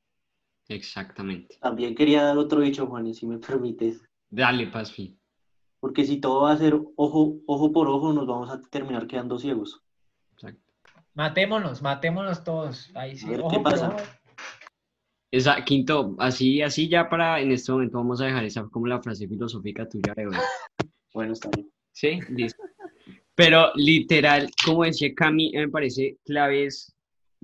[0.68, 1.56] Exactamente.
[1.60, 4.00] También quería dar otro dicho, Juan, si me permites.
[4.30, 5.16] Dale, Pazfi
[5.86, 9.38] porque si todo va a ser ojo, ojo por ojo, nos vamos a terminar quedando
[9.38, 9.82] ciegos.
[10.32, 10.60] Exacto.
[11.14, 12.90] Matémonos, matémonos todos.
[12.96, 13.28] Ahí sí.
[13.28, 13.96] ¿Qué pasa?
[15.30, 19.00] Esa, quinto, así, así ya para en este momento vamos a dejar esa como la
[19.00, 20.36] frase filosófica tuya de hoy.
[21.14, 21.70] bueno, está bien.
[21.92, 22.64] Sí, listo.
[23.36, 26.95] Pero literal, como decía Cami, me parece clave es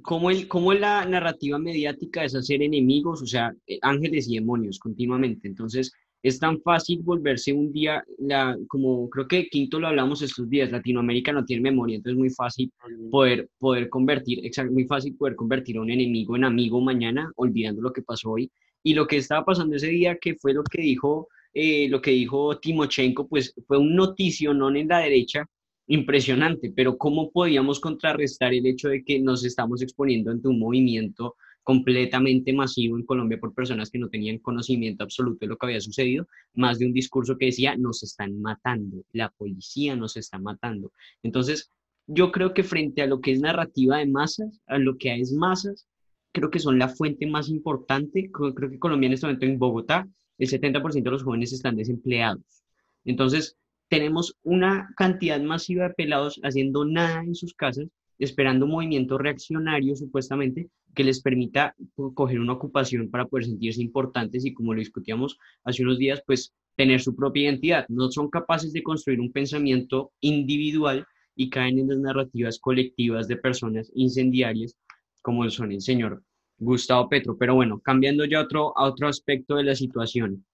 [0.03, 4.79] cómo, el, cómo la narrativa mediática es hacer enemigos, o sea, eh, ángeles y demonios
[4.79, 5.49] continuamente.
[5.49, 10.49] Entonces, es tan fácil volverse un día, la, como creo que Quinto lo hablamos estos
[10.49, 12.73] días, Latinoamérica no tiene memoria, entonces es muy fácil
[13.11, 17.83] poder, poder convertir, exacto, muy fácil poder convertir a un enemigo en amigo mañana, olvidando
[17.83, 18.51] lo que pasó hoy.
[18.85, 22.13] Y lo que estaba pasando ese día, que fue lo que dijo, eh, lo que
[22.13, 25.45] dijo Timochenko, pues fue un noticio, no en la derecha,
[25.93, 31.37] impresionante, pero ¿cómo podíamos contrarrestar el hecho de que nos estamos exponiendo ante un movimiento
[31.63, 35.83] completamente masivo en Colombia por personas que no tenían conocimiento absoluto de lo que había
[35.83, 40.93] sucedido, más de un discurso que decía, nos están matando, la policía nos está matando.
[41.23, 41.71] Entonces,
[42.07, 45.31] yo creo que frente a lo que es narrativa de masas, a lo que es
[45.31, 45.87] masas,
[46.33, 48.31] creo que son la fuente más importante.
[48.33, 52.65] Creo que Colombia en este momento en Bogotá, el 70% de los jóvenes están desempleados.
[53.05, 53.59] Entonces,
[53.93, 59.95] tenemos una cantidad masiva de pelados haciendo nada en sus casas esperando un movimiento reaccionario
[59.97, 61.75] supuestamente que les permita
[62.15, 66.55] coger una ocupación para poder sentirse importantes y como lo discutíamos hace unos días, pues
[66.75, 67.85] tener su propia identidad.
[67.91, 71.05] No son capaces de construir un pensamiento individual
[71.37, 74.75] y caen en las narrativas colectivas de personas incendiarias
[75.21, 76.23] como son el señor
[76.57, 77.37] Gustavo Petro.
[77.37, 80.47] Pero bueno, cambiando ya otro, a otro aspecto de la situación.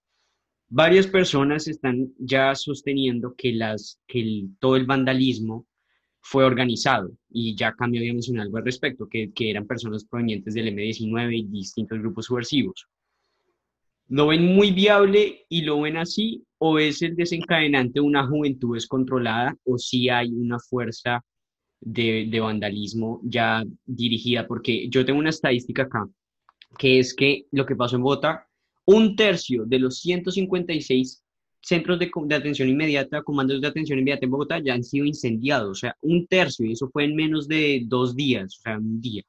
[0.71, 3.57] Varias personas están ya sosteniendo que,
[4.07, 5.65] que todo el vandalismo
[6.21, 10.67] fue organizado y ya cambió había mencionado algo al respecto, que, eran personas provenientes del
[10.75, 12.87] M19 y distintos grupos subversivos.
[14.09, 18.75] ¿Lo ven muy viable y lo ven así o es el desencadenante de una juventud
[18.75, 21.23] descontrolada o si hay una fuerza
[21.79, 24.47] de, de vandalismo ya dirigida?
[24.47, 26.07] Porque yo tengo una estadística acá,
[26.77, 28.48] que es que lo que pasó en Bogotá,
[28.91, 31.23] un tercio de los 156
[31.61, 35.75] centros de, atención inmediata, comandos de atención inmediata en Bogotá ya han sido incendiados, o
[35.75, 39.21] sea, un tercio, y eso fue en menos de dos días, o sea, un día.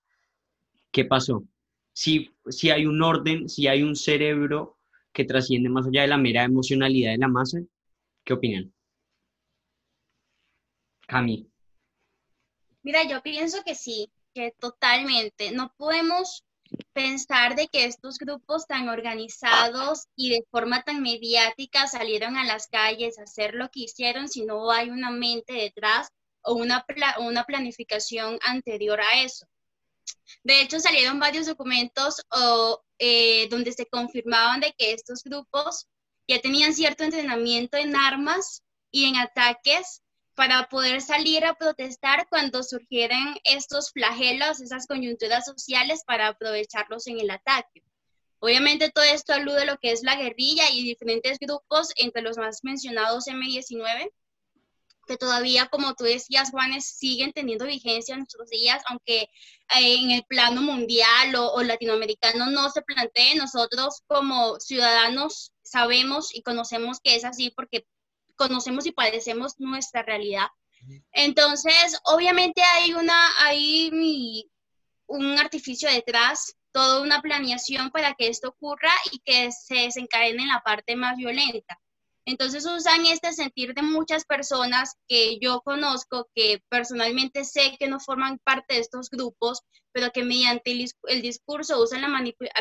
[0.90, 1.44] ¿Qué pasó?
[1.92, 4.78] Si, si hay un orden, si hay un cerebro
[5.12, 7.58] que trasciende más allá de la mera emocionalidad de la masa,
[8.24, 8.72] ¿qué opinan?
[11.06, 11.46] Cami.
[12.82, 15.52] Mira, yo pienso que sí, que totalmente.
[15.52, 16.46] No podemos
[16.92, 22.68] pensar de que estos grupos tan organizados y de forma tan mediática salieron a las
[22.68, 26.08] calles a hacer lo que hicieron si no hay una mente detrás
[26.42, 26.84] o una,
[27.18, 29.46] una planificación anterior a eso.
[30.42, 32.22] De hecho, salieron varios documentos
[32.98, 35.86] eh, donde se confirmaban de que estos grupos
[36.28, 40.02] ya tenían cierto entrenamiento en armas y en ataques
[40.40, 47.20] para poder salir a protestar cuando surgieran estos flagelos, esas coyunturas sociales para aprovecharlos en
[47.20, 47.82] el ataque.
[48.38, 52.38] Obviamente todo esto alude a lo que es la guerrilla y diferentes grupos, entre los
[52.38, 54.10] más mencionados M19,
[55.06, 59.28] que todavía, como tú decías, Juanes, siguen teniendo vigencia en nuestros días, aunque eh,
[59.68, 66.40] en el plano mundial o, o latinoamericano no se plantee, nosotros como ciudadanos sabemos y
[66.40, 67.84] conocemos que es así porque
[68.40, 70.48] conocemos y padecemos nuestra realidad.
[71.12, 74.48] Entonces, obviamente hay una, hay
[75.06, 80.48] un artificio detrás, toda una planeación para que esto ocurra y que se desencadene en
[80.48, 81.78] la parte más violenta.
[82.24, 88.00] Entonces usan este sentir de muchas personas que yo conozco, que personalmente sé que no
[88.00, 89.60] forman parte de estos grupos,
[89.92, 92.08] pero que mediante el, discurso usan la,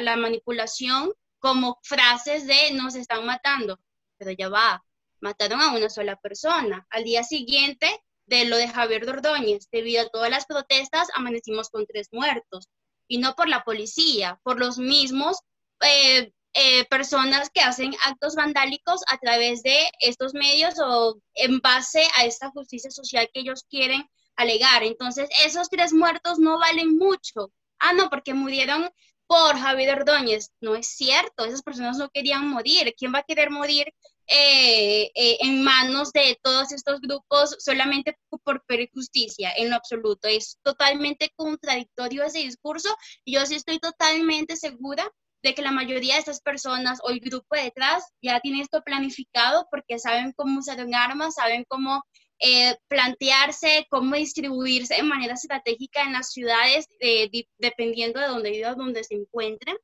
[0.01, 3.79] la manipulación como frases de nos están matando.
[4.17, 4.83] Pero ya va,
[5.21, 6.85] mataron a una sola persona.
[6.89, 7.87] Al día siguiente
[8.25, 12.67] de lo de Javier Dordóñez, debido a todas las protestas, amanecimos con tres muertos.
[13.07, 15.39] Y no por la policía, por los mismos
[15.81, 22.03] eh, eh, personas que hacen actos vandálicos a través de estos medios o en base
[22.17, 24.83] a esta justicia social que ellos quieren alegar.
[24.83, 27.51] Entonces, esos tres muertos no valen mucho.
[27.79, 28.89] Ah, no, porque murieron
[29.27, 30.51] por Javier Ordóñez.
[30.59, 32.93] No es cierto, esas personas no querían morir.
[32.97, 33.93] ¿Quién va a querer morir
[34.29, 38.63] eh, eh, en manos de todos estos grupos solamente por
[38.93, 39.51] justicia?
[39.55, 40.27] En lo absoluto.
[40.27, 42.89] Es totalmente contradictorio ese discurso
[43.25, 45.09] yo sí estoy totalmente segura
[45.41, 49.67] de que la mayoría de estas personas o el grupo detrás ya tiene esto planificado
[49.71, 52.03] porque saben cómo usar un arma, saben cómo
[52.39, 58.77] eh, plantearse, cómo distribuirse de manera estratégica en las ciudades, eh, dependiendo de dónde vivan,
[58.77, 59.77] donde se encuentren.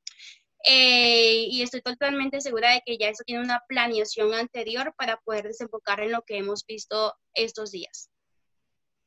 [0.68, 5.46] Eh, y estoy totalmente segura de que ya eso tiene una planeación anterior para poder
[5.46, 8.10] desembocar en lo que hemos visto estos días.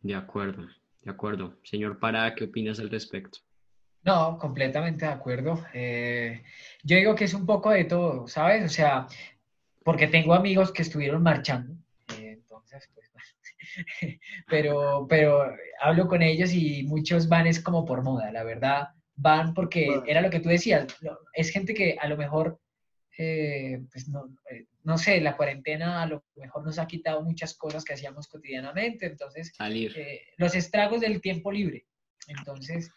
[0.01, 0.69] De acuerdo,
[1.03, 1.59] de acuerdo.
[1.65, 3.41] Señor Pará, ¿qué opinas al respecto?
[4.05, 5.65] No, completamente de acuerdo.
[5.75, 6.45] Eh,
[6.85, 8.65] yo digo que es un poco de todo, ¿sabes?
[8.65, 9.09] O sea,
[9.85, 11.75] porque tengo amigos que estuvieron marchando,
[12.17, 13.11] eh, entonces, pues,
[14.47, 15.43] pero, pero
[15.81, 18.89] hablo con ellos y muchos van es como por moda, la verdad,
[19.19, 20.87] van porque era lo que tú decías,
[21.35, 22.61] es gente que a lo mejor,
[23.19, 24.29] eh, pues no,
[24.85, 29.07] no sé, la cuarentena a lo mejor nos ha quitado muchas cosas que hacíamos cotidianamente,
[29.07, 29.53] entonces,
[30.37, 31.85] los estragos del tiempo libre,
[32.29, 32.91] entonces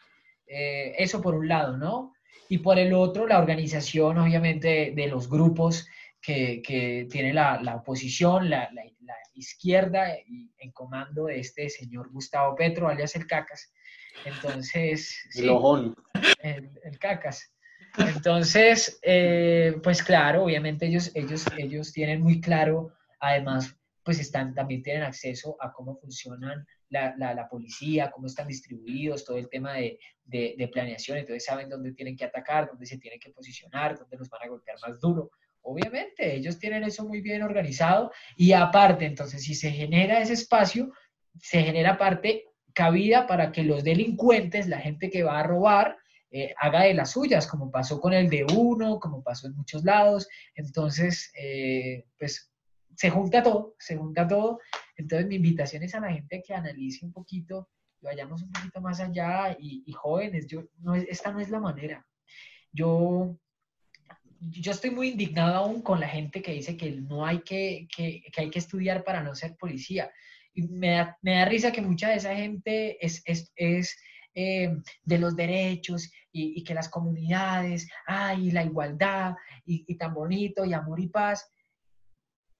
[0.45, 2.13] eh, eso por un lado, ¿no?
[2.49, 5.87] Y por el otro, la organización, obviamente, de los grupos
[6.21, 8.83] que, que tiene la, la oposición, la, la,
[9.33, 13.73] izquierda, y en comando de este señor Gustavo Petro, alias el Cacas.
[14.25, 15.95] Entonces, sí, el,
[16.43, 17.53] el, el, Cacas.
[17.97, 24.81] Entonces, eh, pues claro, obviamente ellos, ellos, ellos tienen muy claro, además, pues están, también
[24.81, 29.97] tienen acceso a cómo funcionan la, la, policía, cómo están distribuidos, todo el tema de,
[30.25, 34.29] de, planeación, entonces saben dónde tienen que atacar, dónde se tienen que posicionar, dónde los
[34.29, 35.31] van a golpear más duro.
[35.61, 40.91] Obviamente, ellos tienen eso muy bien organizado y aparte, entonces, si se genera ese espacio,
[41.39, 42.45] se genera parte
[42.81, 45.97] cabida para que los delincuentes, la gente que va a robar,
[46.31, 49.83] eh, haga de las suyas, como pasó con el de uno, como pasó en muchos
[49.83, 50.27] lados.
[50.55, 52.51] Entonces, eh, pues
[52.95, 54.59] se junta todo, se junta todo.
[54.97, 57.69] Entonces mi invitación es a la gente que analice un poquito,
[58.01, 62.03] vayamos un poquito más allá y, jóvenes, yo, no, esta no es la manera.
[62.71, 63.37] Yo,
[64.39, 68.23] yo estoy muy indignado aún con la gente que dice que no hay que, que,
[68.33, 70.11] que hay que estudiar para no ser policía.
[70.53, 73.97] Me da, me da risa que mucha de esa gente es, es, es
[74.33, 79.35] eh, de los derechos y, y, que las comunidades, ay, la igualdad
[79.65, 81.49] y, y tan bonito y amor y paz.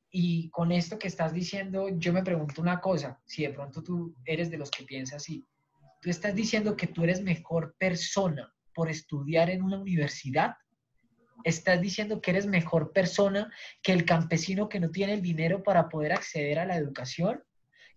[0.09, 4.13] Y con esto que estás diciendo, yo me pregunto una cosa, si de pronto tú
[4.25, 5.45] eres de los que piensas así,
[6.01, 10.55] tú estás diciendo que tú eres mejor persona por estudiar en una universidad,
[11.43, 15.89] estás diciendo que eres mejor persona que el campesino que no tiene el dinero para
[15.89, 17.41] poder acceder a la educación,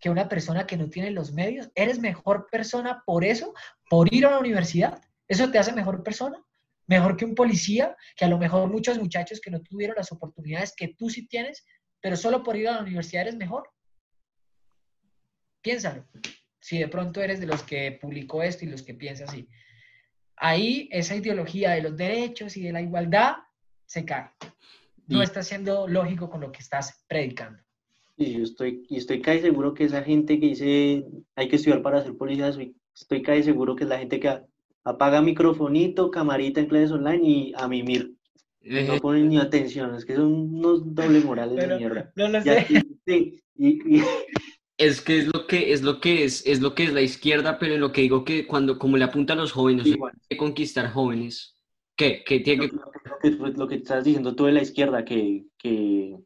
[0.01, 3.55] que una persona que no tiene los medios, eres mejor persona por eso,
[3.89, 6.43] por ir a la universidad, eso te hace mejor persona.
[6.87, 10.75] Mejor que un policía, que a lo mejor muchos muchachos que no tuvieron las oportunidades
[10.77, 11.65] que tú sí tienes,
[12.01, 13.71] pero solo por ir a la universidad eres mejor.
[15.63, 16.07] Piénsalo.
[16.61, 19.49] Si de pronto eres de los que publicó esto y los que piensa así.
[20.37, 23.37] Ahí esa ideología de los derechos y de la igualdad
[23.87, 24.31] se cae.
[25.07, 27.63] No está siendo lógico con lo que estás predicando.
[28.17, 31.83] Y yo estoy, y estoy casi seguro que esa gente que dice hay que estudiar
[31.83, 32.53] para ser policía,
[32.95, 34.41] estoy casi seguro que es la gente que
[34.85, 38.15] apaga microfonito, camarita en clases online y a mimir.
[38.61, 42.13] No ponen ni atención, es que son unos dobles morales de mierda.
[42.17, 42.67] No lo sé.
[44.77, 47.59] Es que es lo que es lo que es, es lo que es la izquierda,
[47.59, 49.99] pero lo que digo que cuando como le apunta a los jóvenes, hay
[50.29, 51.57] que conquistar jóvenes.
[51.97, 52.25] ¿Qué?
[52.27, 52.77] ¿Qué tiene que...
[52.77, 56.17] Lo, que, lo que estás diciendo tú de la izquierda, que, que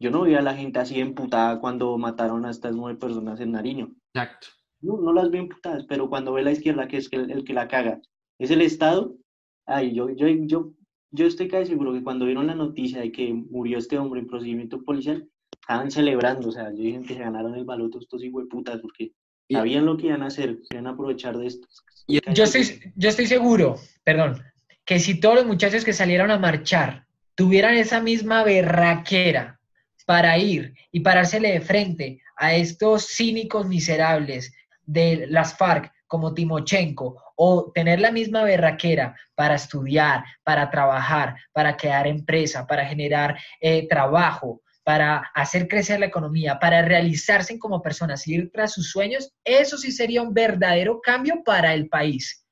[0.00, 3.52] yo no veía a la gente así emputada cuando mataron a estas nueve personas en
[3.52, 3.92] Nariño.
[4.14, 4.48] Exacto.
[4.80, 7.52] No, no las veo emputadas, pero cuando ve la izquierda, que es el, el que
[7.52, 8.00] la caga,
[8.38, 9.16] es el Estado,
[9.66, 10.72] ay, yo, yo, yo
[11.10, 14.26] yo estoy casi seguro que cuando vieron la noticia de que murió este hombre en
[14.26, 15.28] procedimiento policial,
[15.60, 19.12] estaban celebrando, o sea, yo dije que se ganaron el baloto estos putas porque
[19.50, 21.66] sabían lo que iban a hacer, iban a aprovechar de esto.
[22.06, 24.42] Yo estoy, yo estoy seguro, perdón,
[24.84, 29.57] que si todos los muchachos que salieron a marchar tuvieran esa misma berraquera
[30.08, 34.54] para ir y parársele de frente a estos cínicos miserables
[34.86, 41.76] de las FARC como Timochenko o tener la misma berraquera para estudiar, para trabajar, para
[41.76, 48.26] crear empresa, para generar eh, trabajo, para hacer crecer la economía, para realizarse como personas,
[48.26, 52.46] ir tras sus sueños, eso sí sería un verdadero cambio para el país.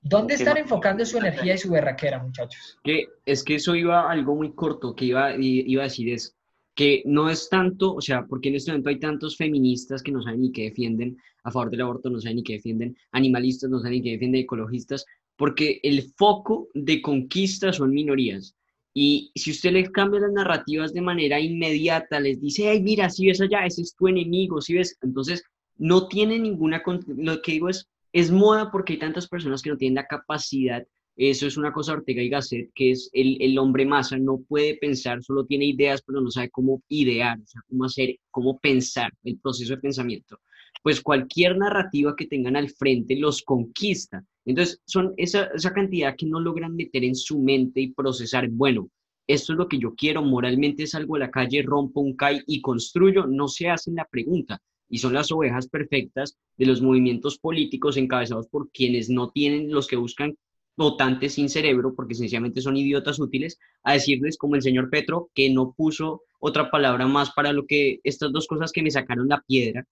[0.00, 2.78] ¿Dónde están enfocando su energía y su berraquera, muchachos?
[2.82, 6.35] Que es que eso iba algo muy corto que iba, iba a decir es
[6.76, 10.22] que no es tanto, o sea, porque en este momento hay tantos feministas que no
[10.22, 13.78] saben ni qué defienden a favor del aborto, no saben ni qué defienden, animalistas no
[13.78, 15.06] saben ni qué defienden, ecologistas,
[15.36, 18.54] porque el foco de conquista son minorías.
[18.92, 23.26] Y si usted les cambia las narrativas de manera inmediata, les dice, hey, mira, si
[23.26, 25.44] ves allá, ese es tu enemigo, si ves, entonces
[25.78, 29.78] no tiene ninguna, lo que digo es, es moda porque hay tantas personas que no
[29.78, 33.86] tienen la capacidad, eso es una cosa Ortega y Gasset, que es el, el hombre
[33.86, 37.84] masa, no puede pensar, solo tiene ideas, pero no sabe cómo idear, o sea, cómo
[37.84, 40.38] hacer, cómo pensar, el proceso de pensamiento.
[40.82, 46.24] Pues cualquier narrativa que tengan al frente los conquista entonces, son esa, esa cantidad que
[46.24, 48.88] no logran meter en su mente y procesar, bueno,
[49.26, 52.60] esto es lo que yo quiero, moralmente salgo a la calle, rompo un CAI y
[52.60, 54.62] construyo, no se hacen la pregunta.
[54.88, 59.88] Y son las ovejas perfectas de los movimientos políticos encabezados por quienes no tienen, los
[59.88, 60.36] que buscan
[60.76, 65.50] votantes sin cerebro, porque sencillamente son idiotas útiles, a decirles como el señor Petro, que
[65.50, 69.42] no puso otra palabra más para lo que estas dos cosas que me sacaron la
[69.46, 69.86] piedra.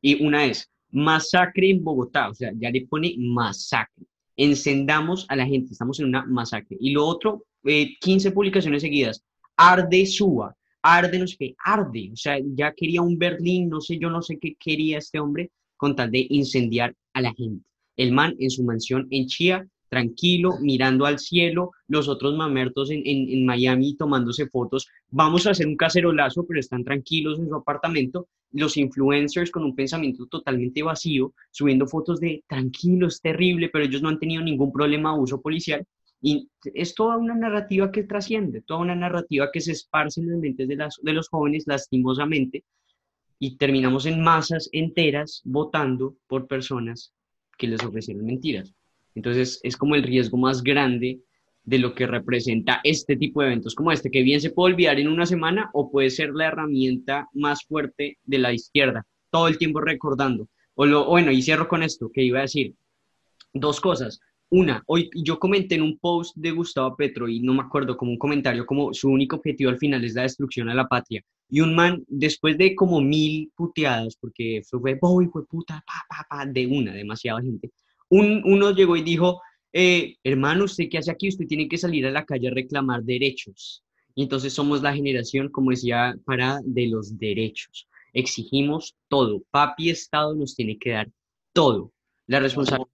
[0.00, 4.06] Y una es, masacre en Bogotá, o sea, ya le pone masacre.
[4.36, 6.76] Encendamos a la gente, estamos en una masacre.
[6.78, 9.22] Y lo otro, 15 eh, publicaciones seguidas.
[9.56, 12.10] Arde Suba, arde no sé qué, arde.
[12.12, 15.50] O sea, ya quería un Berlín, no sé, yo no sé qué quería este hombre
[15.76, 17.66] con tal de incendiar a la gente.
[17.96, 23.44] El man en su mansión en Chía tranquilo, mirando al cielo, los otros mamertos en,
[23.46, 24.88] Miami tomándose fotos.
[25.10, 28.28] Vamos a hacer un cacerolazo, pero están tranquilos en su apartamento.
[28.52, 34.02] Los influencers con un pensamiento totalmente vacío, subiendo fotos de tranquilo, es terrible, pero ellos
[34.02, 35.84] no han tenido ningún problema de uso policial.
[36.22, 40.38] Y es toda una narrativa que trasciende, toda una narrativa que se esparce en las
[40.38, 42.64] mentes de los jóvenes lastimosamente
[43.38, 47.12] y terminamos en masas enteras votando por personas
[47.58, 48.72] que les ofrecieron mentiras.
[49.16, 51.20] Entonces es como el riesgo más grande
[51.64, 55.00] de lo que representa este tipo de eventos como este, que bien se puede olvidar
[55.00, 59.58] en una semana o puede ser la herramienta más fuerte de la izquierda, todo el
[59.58, 60.48] tiempo recordando.
[60.74, 62.74] O lo, bueno, y cierro con esto, que iba a decir
[63.52, 64.20] dos cosas.
[64.50, 68.12] Una, hoy yo comenté en un post de Gustavo Petro y no me acuerdo como
[68.12, 71.22] un comentario como su único objetivo al final es la destrucción a la patria.
[71.48, 76.26] Y un man, después de como mil puteadas, porque fue, fue, fue puta, pa, pa,
[76.28, 77.72] pa, de una, demasiada gente,
[78.10, 79.40] uno llegó y dijo,
[79.72, 81.28] eh, hermano, ¿usted qué hace aquí?
[81.28, 83.82] Usted tiene que salir a la calle a reclamar derechos.
[84.14, 87.88] Y entonces somos la generación, como decía, para de los derechos.
[88.14, 89.42] Exigimos todo.
[89.50, 91.10] Papi Estado nos tiene que dar
[91.52, 91.92] todo.
[92.26, 92.88] La responsabilidad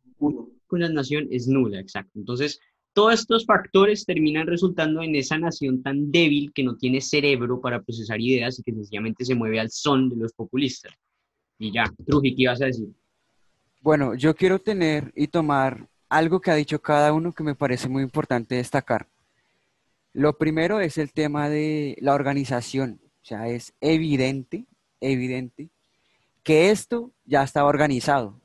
[0.66, 2.18] con la nación es nula, exacto.
[2.18, 2.58] Entonces,
[2.94, 7.82] todos estos factores terminan resultando en esa nación tan débil que no tiene cerebro para
[7.82, 10.92] procesar ideas y que sencillamente se mueve al son de los populistas.
[11.58, 12.88] Y ya, Truji, ¿qué ibas a decir?
[13.82, 17.88] Bueno, yo quiero tener y tomar algo que ha dicho cada uno que me parece
[17.88, 19.08] muy importante destacar.
[20.12, 23.00] Lo primero es el tema de la organización.
[23.22, 24.66] O sea, es evidente,
[25.00, 25.68] evidente,
[26.44, 28.40] que esto ya estaba organizado.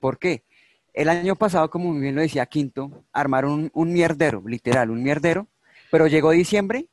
[0.00, 0.44] ¿Por qué?
[0.92, 5.46] El año pasado, como muy bien lo decía Quinto, armaron un, mierdero, literal, un mierdero,
[5.90, 6.88] pero llegó diciembre,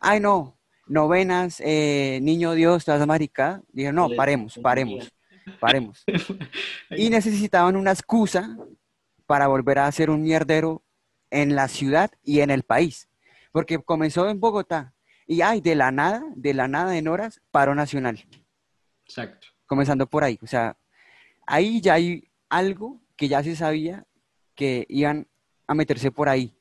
[0.00, 0.56] ay no,
[0.86, 3.60] novenas, eh, niño Dios, toda esa maricada.
[3.72, 5.12] Dijeron, no, paremos, paremos
[5.60, 6.04] paremos.
[6.90, 8.56] Y necesitaban una excusa
[9.26, 10.82] para volver a hacer un mierdero
[11.30, 13.08] en la ciudad y en el país.
[13.50, 14.94] Porque comenzó en Bogotá
[15.26, 18.24] y hay de la nada, de la nada en horas, paro nacional.
[19.04, 19.48] Exacto.
[19.66, 20.38] Comenzando por ahí.
[20.42, 20.76] O sea,
[21.46, 24.06] ahí ya hay algo que ya se sabía
[24.54, 25.26] que iban
[25.66, 26.54] a meterse por ahí.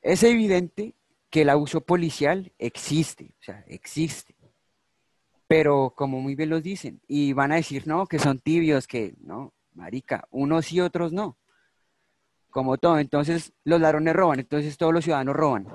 [0.00, 0.94] Es evidente
[1.30, 4.34] que el abuso policial existe, o sea, existe
[5.52, 9.14] pero como muy bien los dicen, y van a decir, no, que son tibios, que
[9.20, 11.36] no, marica, unos y otros no.
[12.48, 15.68] Como todo, entonces los ladrones roban, entonces todos los ciudadanos roban.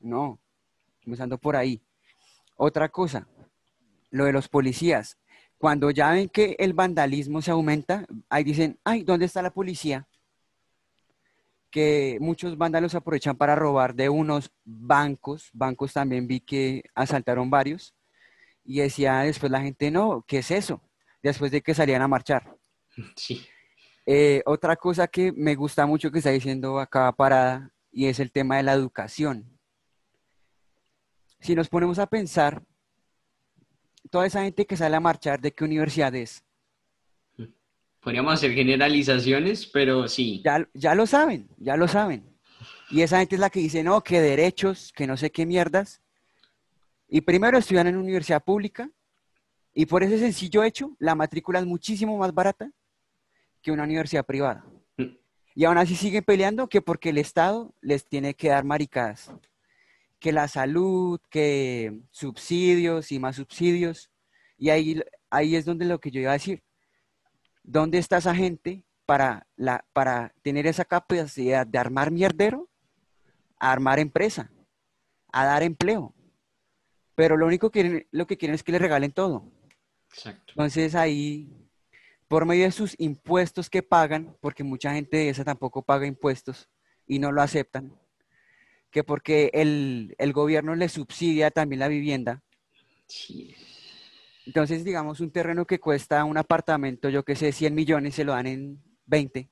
[0.00, 0.40] No,
[1.04, 1.80] comenzando por ahí.
[2.56, 3.28] Otra cosa,
[4.10, 5.16] lo de los policías.
[5.58, 10.08] Cuando ya ven que el vandalismo se aumenta, ahí dicen, ay, ¿dónde está la policía?
[11.70, 15.50] que muchos vándalos aprovechan para robar de unos bancos.
[15.52, 17.94] Bancos también vi que asaltaron varios.
[18.64, 20.82] Y decía después la gente, no, ¿qué es eso?
[21.22, 22.56] Después de que salían a marchar.
[23.16, 23.44] Sí.
[24.06, 28.30] Eh, otra cosa que me gusta mucho que está diciendo acá Parada y es el
[28.30, 29.58] tema de la educación.
[31.40, 32.62] Si nos ponemos a pensar,
[34.10, 36.44] toda esa gente que sale a marchar, ¿de qué universidad es?
[38.00, 40.42] Podríamos hacer generalizaciones, pero sí.
[40.44, 42.34] Ya, ya lo saben, ya lo saben.
[42.90, 46.02] Y esa gente es la que dice, no, que derechos, que no sé qué mierdas.
[47.14, 48.90] Y primero estudian en una universidad pública
[49.72, 52.72] y por ese sencillo hecho, la matrícula es muchísimo más barata
[53.62, 54.66] que una universidad privada.
[54.96, 55.16] Mm.
[55.54, 59.32] Y aún así siguen peleando que porque el Estado les tiene que dar maricadas.
[60.18, 64.10] Que la salud, que subsidios y más subsidios.
[64.58, 65.00] Y ahí,
[65.30, 66.64] ahí es donde lo que yo iba a decir.
[67.62, 72.68] ¿Dónde está esa gente para, la, para tener esa capacidad de armar mierdero?
[73.60, 74.50] A armar empresa,
[75.30, 76.12] a dar empleo.
[77.14, 79.50] Pero lo único que lo que quieren es que le regalen todo.
[80.10, 80.52] Exacto.
[80.52, 81.48] Entonces ahí,
[82.28, 86.68] por medio de sus impuestos que pagan, porque mucha gente de esa tampoco paga impuestos
[87.06, 87.96] y no lo aceptan,
[88.90, 92.42] que porque el, el gobierno le subsidia también la vivienda.
[93.06, 93.54] Sí.
[94.46, 98.32] Entonces, digamos, un terreno que cuesta un apartamento, yo que sé, 100 millones, se lo
[98.32, 99.50] dan en 20.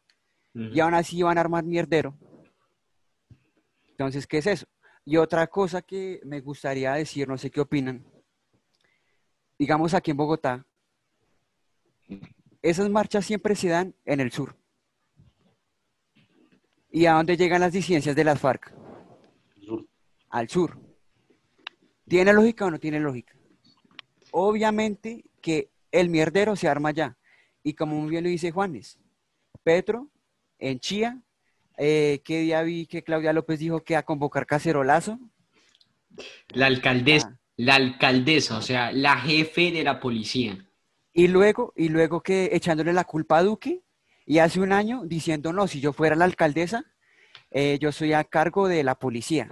[0.54, 0.64] Ujú.
[0.74, 2.16] Y aún así van a armar mierdero.
[3.88, 4.66] Entonces, ¿qué es eso?
[5.04, 8.04] Y otra cosa que me gustaría decir, no sé qué opinan.
[9.58, 10.66] Digamos aquí en Bogotá,
[12.62, 14.56] esas marchas siempre se dan en el sur.
[16.90, 18.72] ¿Y a dónde llegan las disidencias de las FARC?
[20.28, 20.78] Al sur.
[22.06, 23.34] ¿Tiene lógica o no tiene lógica?
[24.30, 27.16] Obviamente que el mierdero se arma allá.
[27.62, 28.98] Y como muy bien lo dice Juanes,
[29.62, 30.10] Petro,
[30.58, 31.22] en Chía,
[31.78, 35.18] eh, ¿qué día vi que Claudia López dijo que a convocar cacerolazo?
[36.48, 37.38] La alcaldesa, Ah.
[37.56, 40.66] la alcaldesa, o sea, la jefe de la policía.
[41.12, 43.82] Y luego, y luego que echándole la culpa a Duque,
[44.24, 46.84] y hace un año diciendo, no, si yo fuera la alcaldesa,
[47.50, 49.48] eh, yo soy a cargo de la policía.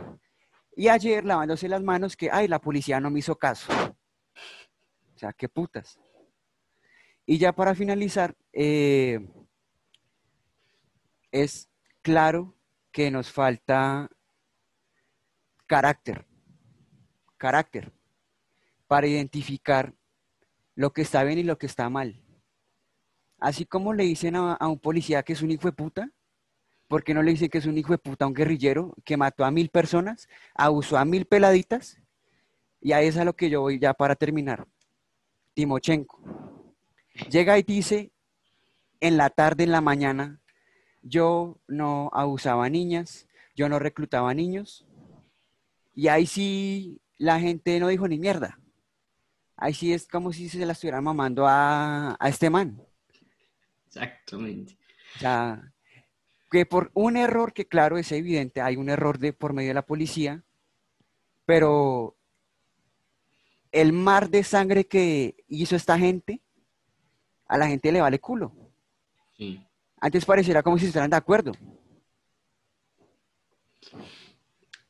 [0.77, 3.73] Y ayer lavándose las manos que, ay, la policía no me hizo caso.
[5.15, 5.99] O sea, qué putas.
[7.27, 9.21] Y ya para finalizar, eh,
[11.31, 11.70] es
[12.03, 12.55] claro
[12.93, 14.11] que nos falta
[15.67, 16.27] carácter,
[17.37, 17.93] carácter,
[18.87, 19.95] para identificar
[20.75, 22.21] lo que está bien y lo que está mal.
[23.39, 26.11] Así como le dicen a, a un policía que es un hijo de puta,
[26.89, 29.17] ¿por qué no le dicen que es un hijo de puta a un guerrillero que
[29.17, 32.01] mató a mil personas, abusó a mil peladitas?
[32.81, 34.67] Y ahí es a lo que yo voy ya para terminar.
[35.55, 36.21] Timochenko.
[37.31, 38.13] Llega y dice
[39.01, 40.40] en la tarde, en la mañana,
[41.03, 44.87] yo no abusaba a niñas, yo no reclutaba niños.
[45.95, 48.59] Y ahí sí la gente no dijo ni mierda.
[49.57, 52.83] Ahí sí es como si se la estuvieran mamando a, a este man.
[53.87, 54.79] Exactamente.
[55.17, 55.73] O sea,
[56.51, 59.75] que por un error que claro es evidente, hay un error de por medio de
[59.75, 60.43] la policía,
[61.45, 62.17] pero
[63.73, 66.41] el mar de sangre que hizo esta gente,
[67.47, 68.53] a la gente le vale culo.
[69.37, 69.65] Sí.
[70.01, 71.53] Antes pareciera como si estuvieran de acuerdo.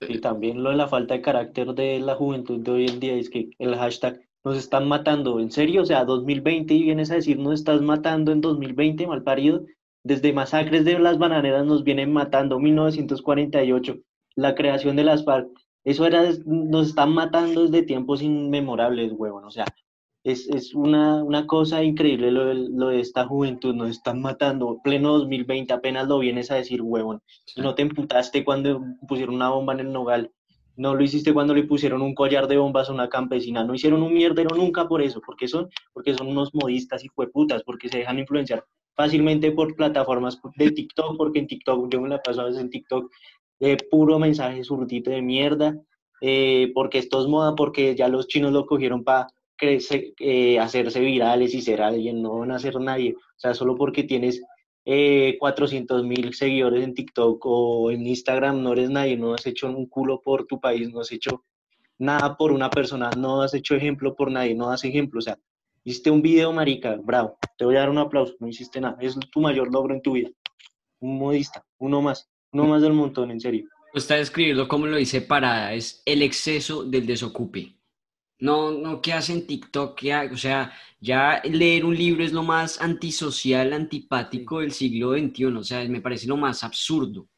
[0.09, 3.15] Y también lo de la falta de carácter de la juventud de hoy en día
[3.15, 5.83] es que el hashtag nos están matando, ¿en serio?
[5.83, 9.65] O sea, 2020 y vienes a decir nos estás matando en 2020, mal parido.
[10.03, 13.99] Desde masacres de las bananeras nos vienen matando, 1948,
[14.37, 15.49] la creación de las FARC.
[15.85, 19.45] Eso era, nos están matando desde tiempos inmemorables, huevón.
[19.45, 19.67] O sea,
[20.23, 24.81] es, es una, una cosa increíble lo de, lo de esta juventud, nos están matando.
[24.85, 27.23] Pleno 2020, apenas lo vienes a decir, huevón.
[27.57, 30.31] No te emputaste cuando pusieron una bomba en el nogal.
[30.77, 33.65] No lo hiciste cuando le pusieron un collar de bombas a una campesina.
[33.65, 35.21] No hicieron un mierdero nunca por eso.
[35.25, 37.63] Porque son, porque son unos modistas y jueputas.
[37.65, 38.65] Porque se dejan influenciar
[38.95, 41.17] fácilmente por plataformas de TikTok.
[41.17, 43.11] Porque en TikTok, yo me la paso a veces en TikTok,
[43.59, 45.77] de puro mensaje surdito de mierda.
[46.23, 47.55] eh, porque esto es moda.
[47.55, 49.27] Porque ya los chinos lo cogieron para
[49.63, 52.23] eh, hacerse virales y ser alguien.
[52.23, 53.15] No van a ser nadie.
[53.17, 54.43] O sea, solo porque tienes
[54.85, 59.69] eh, 400 mil seguidores en TikTok o en Instagram, no eres nadie, no has hecho
[59.69, 61.45] un culo por tu país, no has hecho
[61.99, 65.39] nada por una persona, no has hecho ejemplo por nadie, no das ejemplo, o sea,
[65.85, 69.17] hiciste un video, marica, bravo, te voy a dar un aplauso, no hiciste nada, es
[69.31, 70.31] tu mayor logro en tu vida,
[71.01, 73.69] un modista, uno más, uno más del montón, en serio.
[73.93, 77.77] Está escribiendo como lo dice Parada, es el exceso del desocupe.
[78.41, 79.99] No, no, ¿qué hacen TikTok?
[79.99, 85.13] ¿Qué ha- o sea, ya leer un libro es lo más antisocial, antipático del siglo
[85.13, 85.45] XXI.
[85.57, 87.29] O sea, me parece lo más absurdo.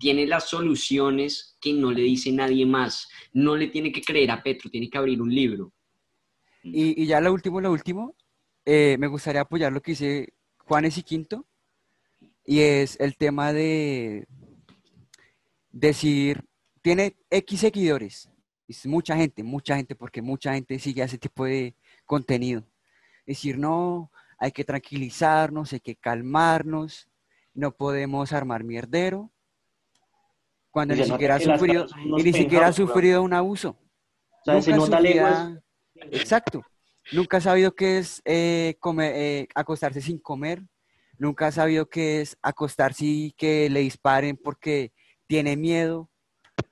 [0.00, 3.08] tiene las soluciones que no le dice nadie más.
[3.32, 5.72] No le tiene que creer a Petro, tiene que abrir un libro.
[6.64, 8.16] Y, ya lo último, lo último,
[8.64, 11.46] eh, me gustaría apoyar lo que dice Juanes y Quinto,
[12.44, 14.26] y es el tema de
[15.70, 16.42] decir,
[16.82, 18.28] tiene X seguidores,
[18.68, 22.64] es mucha gente, mucha gente, porque mucha gente sigue ese tipo de contenido.
[23.26, 27.08] Decir, no, hay que tranquilizarnos, hay que calmarnos,
[27.54, 29.30] no podemos armar mierdero,
[30.70, 31.86] cuando ni siquiera, ha sufrido,
[32.18, 33.78] y ni siquiera ha sufrido un abuso.
[36.12, 36.62] Exacto.
[37.12, 40.62] Nunca ha sabido qué es eh, comer, eh, acostarse sin comer.
[41.18, 44.92] Nunca ha sabido qué es acostarse y que le disparen porque
[45.26, 46.10] tiene miedo.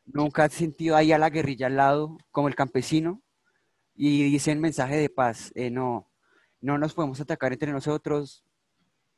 [0.05, 3.23] Nunca ha sentido ahí a la guerrilla al lado, como el campesino.
[3.95, 5.53] Y dicen mensaje de paz.
[5.55, 6.11] Eh, no,
[6.61, 8.45] no nos podemos atacar entre nosotros.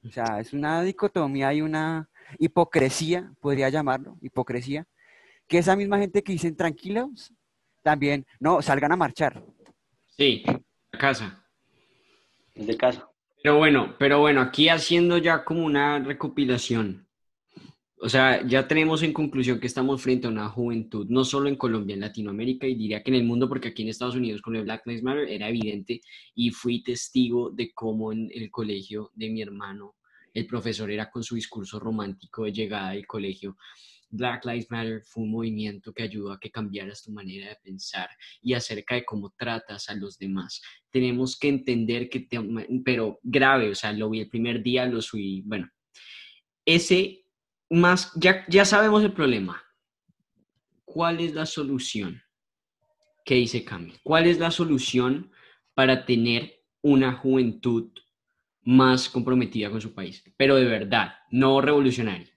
[0.05, 2.09] O sea, es una dicotomía y una
[2.39, 4.87] hipocresía, podría llamarlo, hipocresía,
[5.47, 7.33] que esa misma gente que dicen tranquilos,
[7.83, 9.45] también, no, salgan a marchar.
[10.17, 10.45] Sí,
[10.93, 11.45] a casa.
[12.55, 13.09] De casa.
[13.43, 17.06] Pero bueno, pero bueno, aquí haciendo ya como una recopilación.
[17.99, 21.57] O sea, ya tenemos en conclusión que estamos frente a una juventud, no solo en
[21.57, 24.55] Colombia, en Latinoamérica y diría que en el mundo, porque aquí en Estados Unidos con
[24.55, 26.03] el Black Lives Matter era evidente
[26.35, 29.97] y fui testigo de cómo en el colegio de mi hermano
[30.35, 33.57] el profesor era con su discurso romántico de llegada del colegio.
[34.11, 38.11] Black Lives Matter fue un movimiento que ayudó a que cambiaras tu manera de pensar
[38.43, 40.61] y acerca de cómo tratas a los demás.
[40.91, 42.29] Tenemos que entender que,
[42.85, 45.71] pero grave, o sea, lo vi el primer día, lo subí, bueno,
[46.67, 47.26] ese
[47.71, 49.63] más, ya, ya sabemos el problema.
[50.85, 52.23] ¿Cuál es la solución?
[53.25, 53.95] ¿Qué dice Cami?
[54.03, 55.33] ¿Cuál es la solución
[55.75, 57.91] para tener una juventud
[58.63, 62.33] más comprometida con su país, pero de verdad, no revolucionaria?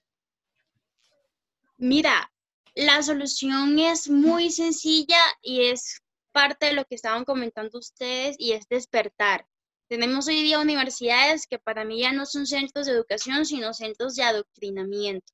[1.78, 2.32] Mira,
[2.76, 6.02] la solución es muy sencilla y es
[6.32, 9.48] parte de lo que estaban comentando ustedes y es despertar.
[9.90, 14.16] Tenemos hoy día universidades que para mí ya no son centros de educación, sino centros
[14.16, 15.34] de adoctrinamiento,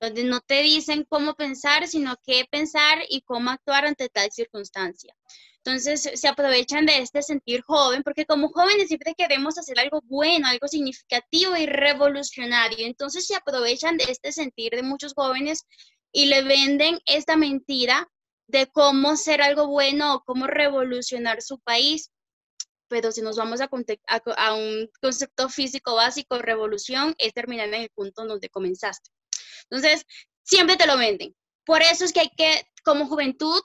[0.00, 5.14] donde no te dicen cómo pensar, sino qué pensar y cómo actuar ante tal circunstancia.
[5.58, 10.48] Entonces se aprovechan de este sentir joven, porque como jóvenes siempre queremos hacer algo bueno,
[10.48, 12.84] algo significativo y revolucionario.
[12.86, 15.64] Entonces se aprovechan de este sentir de muchos jóvenes
[16.12, 18.08] y le venden esta mentira
[18.48, 22.10] de cómo ser algo bueno o cómo revolucionar su país.
[22.90, 23.70] Pero si nos vamos a,
[24.36, 29.10] a, un concepto físico básico, revolución es terminar en el punto donde comenzaste.
[29.70, 30.04] Entonces,
[30.42, 31.34] siempre te lo venden.
[31.64, 33.62] Por eso es que hay que, como juventud,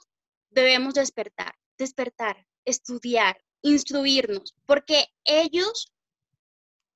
[0.48, 5.92] debemos despertar despertar, estudiar, instruirnos, porque ellos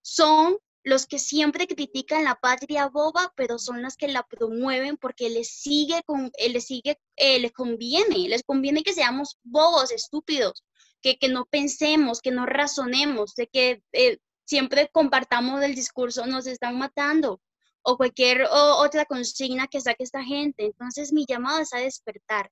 [0.02, 5.28] son los que siempre critican la patria boba, pero son las que la promueven porque
[5.28, 10.64] les sigue, con, eh, les, sigue eh, les conviene, les conviene que seamos bobos, estúpidos,
[11.02, 16.46] que, que no pensemos, que no razonemos, de que eh, siempre compartamos el discurso, nos
[16.46, 17.40] están matando,
[17.82, 20.64] o cualquier otra consigna que saque esta gente.
[20.64, 22.50] Entonces mi llamado es a despertar,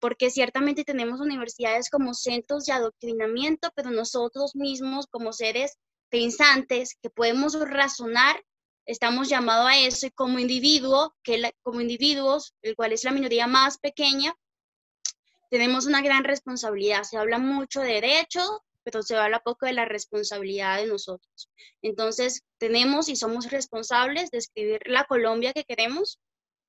[0.00, 5.78] porque ciertamente tenemos universidades como centros de adoctrinamiento, pero nosotros mismos como seres
[6.10, 8.42] pensantes que podemos razonar,
[8.86, 13.46] estamos llamados a eso y como individuo, que como individuos, el cual es la minoría
[13.46, 14.34] más pequeña,
[15.54, 17.04] tenemos una gran responsabilidad.
[17.04, 21.48] Se habla mucho de derechos, pero se habla poco de la responsabilidad de nosotros.
[21.80, 26.18] Entonces, tenemos y somos responsables de escribir la Colombia que queremos,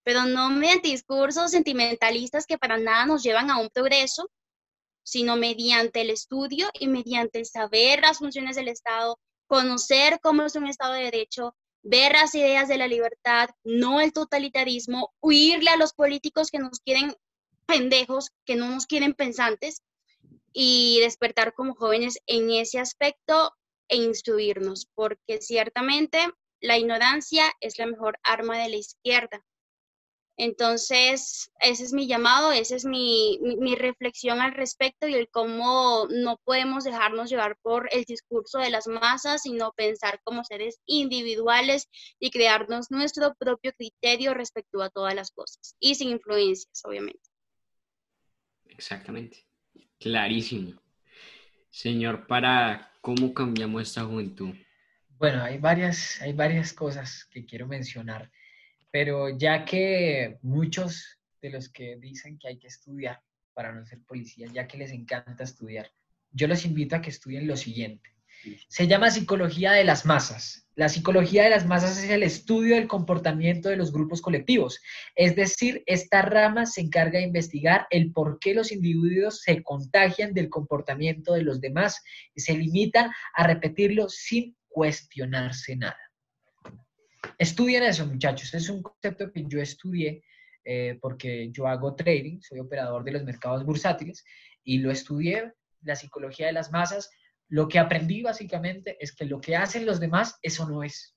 [0.03, 4.29] pero no mediante discursos sentimentalistas que para nada nos llevan a un progreso,
[5.03, 9.17] sino mediante el estudio y mediante saber las funciones del Estado,
[9.47, 14.13] conocer cómo es un Estado de Derecho, ver las ideas de la libertad, no el
[14.13, 17.15] totalitarismo, huirle a los políticos que nos quieren
[17.65, 19.81] pendejos, que no nos quieren pensantes,
[20.57, 23.53] y despertar como jóvenes en ese aspecto
[23.89, 26.19] e instruirnos, porque ciertamente
[26.61, 29.45] la ignorancia es la mejor arma de la izquierda.
[30.37, 33.39] Entonces, ese es mi llamado, esa es mi,
[33.77, 38.87] reflexión al respecto y el cómo no podemos dejarnos llevar por el discurso de las
[38.87, 41.87] masas, sino pensar como seres individuales
[42.19, 47.34] y crearnos nuestro propio criterio respecto a todas las cosas y sin influencias, obviamente.
[48.77, 49.45] Exactamente,
[49.99, 50.81] clarísimo.
[51.69, 54.53] Señor, para cómo cambiamos esta juventud.
[55.17, 58.31] Bueno, hay varias, hay varias cosas que quiero mencionar.
[58.91, 63.21] Pero ya que muchos de los que dicen que hay que estudiar
[63.53, 65.91] para no ser policías, ya que les encanta estudiar,
[66.31, 68.14] yo los invito a que estudien lo siguiente.
[68.67, 70.67] Se llama psicología de las masas.
[70.75, 74.81] La psicología de las masas es el estudio del comportamiento de los grupos colectivos.
[75.15, 80.33] Es decir, esta rama se encarga de investigar el por qué los individuos se contagian
[80.33, 85.99] del comportamiento de los demás y se limitan a repetirlo sin cuestionarse nada.
[87.37, 88.53] Estudien eso, muchachos.
[88.53, 90.23] Es un concepto que yo estudié
[90.65, 94.25] eh, porque yo hago trading, soy operador de los mercados bursátiles
[94.63, 97.11] y lo estudié, la psicología de las masas,
[97.49, 101.15] lo que aprendí básicamente es que lo que hacen los demás, eso no es.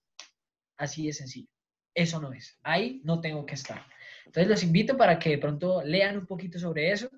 [0.77, 1.49] Así de sencillo.
[1.95, 2.59] Eso no es.
[2.63, 3.85] Ahí no tengo que estar.
[4.27, 7.11] Entonces los invito para que de pronto lean un poquito sobre eso.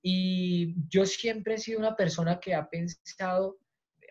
[0.00, 3.58] Y yo siempre he sido una persona que ha pensado,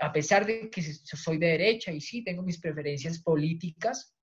[0.02, 4.14] a pesar de que soy de derecha y sí, tengo mis preferencias políticas,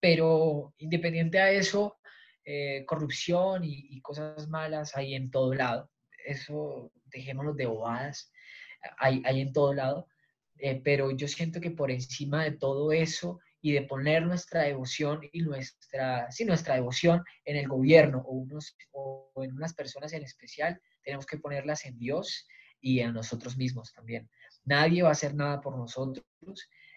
[0.00, 1.98] pero independiente a eso,
[2.42, 5.90] eh, corrupción y, y, cosas malas hay en todo lado.
[6.24, 8.32] Eso dejémoslo de bobadas
[8.98, 10.08] hay, hay en todo lado,
[10.58, 15.20] eh, pero yo siento que por encima de todo eso y de poner nuestra devoción
[15.32, 20.22] y nuestra, sí, nuestra devoción en el gobierno o, unos, o en unas personas en
[20.22, 22.46] especial, tenemos que ponerlas en Dios
[22.80, 24.28] y en nosotros mismos también.
[24.64, 26.24] Nadie va a hacer nada por nosotros.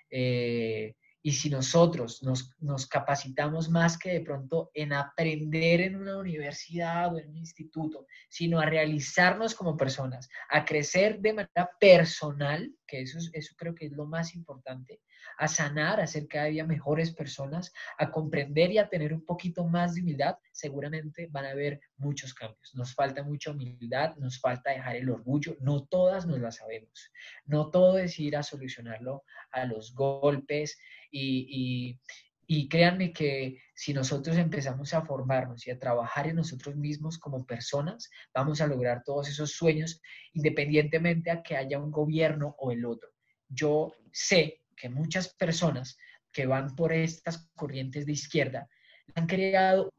[0.09, 0.95] Eh,
[1.25, 7.13] y si nosotros nos, nos, capacitamos más que de pronto en aprender en una universidad
[7.13, 13.01] o en un instituto, sino a realizarnos como personas, a crecer de manera personal, que
[13.01, 14.99] eso, eso creo que es lo más importante,
[15.37, 19.65] a sanar, a ser cada día mejores personas, a comprender y a tener un poquito
[19.65, 22.73] más de humildad, seguramente van a haber muchos cambios.
[22.75, 27.11] Nos falta mucha humildad, nos falta dejar el orgullo, no todas nos la sabemos,
[27.45, 30.77] no todo es ir a solucionarlo a los golpes
[31.11, 31.99] y,
[32.45, 37.45] y créanme que si nosotros empezamos a formarnos y a trabajar en nosotros mismos como
[37.45, 40.01] personas, vamos a lograr todos esos sueños
[40.33, 43.09] independientemente a que haya un gobierno o el otro.
[43.49, 45.97] Yo sé que muchas personas
[46.31, 48.67] que van por estas corrientes de izquierda
[49.15, 49.93] han creado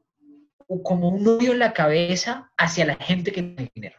[0.83, 3.97] como un odio en la cabeza hacia la gente que tiene dinero.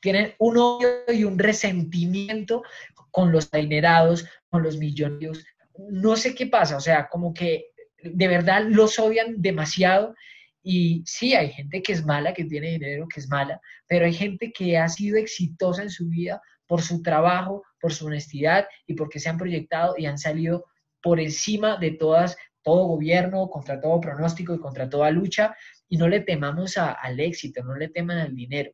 [0.00, 2.62] Tienen un odio y un resentimiento
[3.10, 5.44] con los adinerados, con los millonarios.
[5.90, 7.66] No sé qué pasa, o sea, como que
[8.02, 10.14] de verdad los odian demasiado.
[10.62, 14.12] Y sí, hay gente que es mala, que tiene dinero, que es mala, pero hay
[14.12, 16.40] gente que ha sido exitosa en su vida
[16.70, 20.66] por su trabajo, por su honestidad y porque se han proyectado y han salido
[21.02, 25.56] por encima de todas, todo gobierno, contra todo pronóstico y contra toda lucha.
[25.88, 28.70] Y no le temamos al éxito, no le teman al dinero.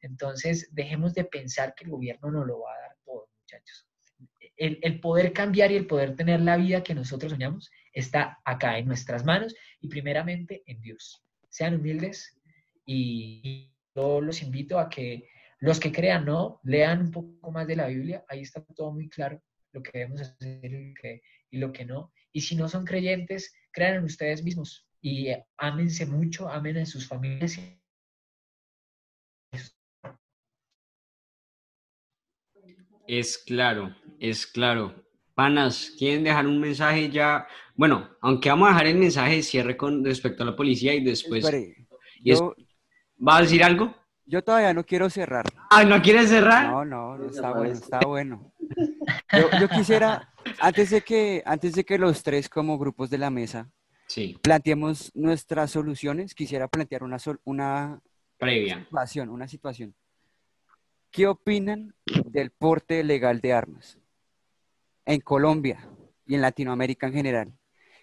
[0.00, 3.86] Entonces, dejemos de pensar que el gobierno nos lo va a dar todo, muchachos.
[4.56, 8.76] El, el, poder cambiar y el poder tener la vida que nosotros soñamos está acá
[8.76, 11.22] en nuestras manos y primeramente en Dios.
[11.48, 12.40] Sean humildes
[12.84, 15.28] y yo los invito a que
[15.58, 19.08] los que crean, no, lean un poco más de la Biblia, ahí está todo muy
[19.08, 19.40] claro
[19.72, 20.72] lo que debemos hacer
[21.50, 22.12] y lo que, no.
[22.32, 27.06] Y si no son creyentes, crean en ustedes mismos y ámense mucho, amen en sus
[27.06, 27.58] familias.
[33.06, 35.04] Es claro, es claro.
[35.34, 37.46] Panas, ¿quieren dejar un mensaje ya?
[37.74, 41.04] Bueno, aunque vamos a dejar el mensaje de cierre con respecto a la policía y
[41.04, 41.44] después...
[43.18, 43.94] ¿Va a decir algo?
[44.26, 45.46] Yo todavía no quiero cerrar.
[45.70, 46.68] Ah, ¿no quieres cerrar?
[46.68, 48.52] No, no, está bueno, está bueno.
[49.60, 53.70] Yo, quisiera, antes de, que, antes de que los tres como grupos de la mesa
[54.08, 54.36] sí.
[54.42, 58.00] planteemos nuestras soluciones, quisiera plantear una, una
[58.36, 58.80] Previa.
[58.80, 59.94] situación, una situación.
[61.12, 61.94] ¿Qué opinan
[62.26, 63.96] del porte legal de armas
[65.04, 65.88] en Colombia
[66.26, 67.52] y en Latinoamérica en general?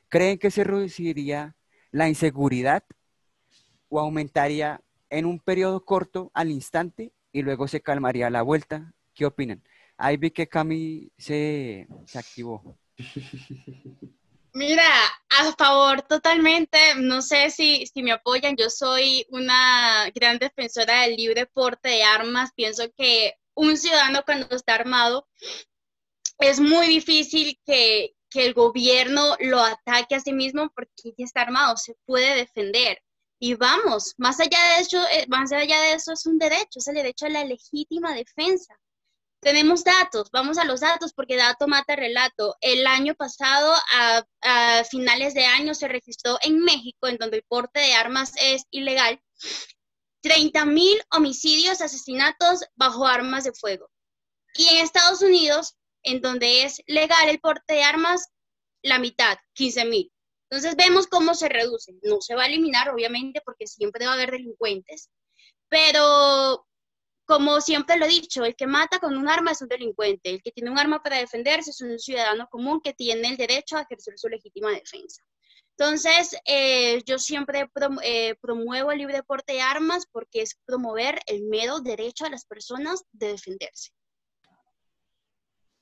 [0.08, 1.56] ¿Creen que se reduciría
[1.92, 2.84] la inseguridad
[3.90, 4.80] o aumentaría
[5.14, 8.94] en un periodo corto al instante y luego se calmaría la vuelta.
[9.14, 9.64] ¿Qué opinan?
[9.96, 12.78] Ahí vi que Cami se, se activó.
[14.56, 14.90] Mira,
[15.30, 21.16] a favor totalmente, no sé si, si me apoyan, yo soy una gran defensora del
[21.16, 25.28] libre porte de armas, pienso que un ciudadano cuando está armado
[26.40, 31.42] es muy difícil que, que el gobierno lo ataque a sí mismo porque ya está
[31.42, 33.00] armado, se puede defender
[33.46, 36.88] y vamos, más allá de eso, eh, más allá de eso es un derecho, es
[36.88, 38.74] el derecho a la legítima defensa.
[39.42, 42.56] Tenemos datos, vamos a los datos porque dato mata relato.
[42.62, 47.82] El año pasado, a, finales de año, se registró en México, en donde el porte
[47.82, 49.22] de armas es ilegal,
[50.22, 53.90] 30 mil homicidios, asesinatos bajo armas de fuego.
[54.54, 58.30] Y en Estados Unidos, en donde es legal el porte de armas,
[58.82, 60.13] la mitad, 15 mil.
[60.54, 61.96] Entonces vemos cómo se reduce.
[62.04, 65.10] No se va a eliminar, obviamente, porque siempre va a haber delincuentes,
[65.68, 66.68] pero
[67.26, 70.44] como siempre lo he dicho, el que mata con un arma es un delincuente, el
[70.44, 73.82] que tiene un arma para defenderse es un ciudadano común que tiene el derecho a
[73.82, 75.24] ejercer su legítima defensa.
[75.76, 77.68] Entonces, eh, yo siempre
[78.04, 82.46] eh, promuevo el libre porte de armas porque es promover el mero derecho a las
[82.46, 83.90] personas de defenderse.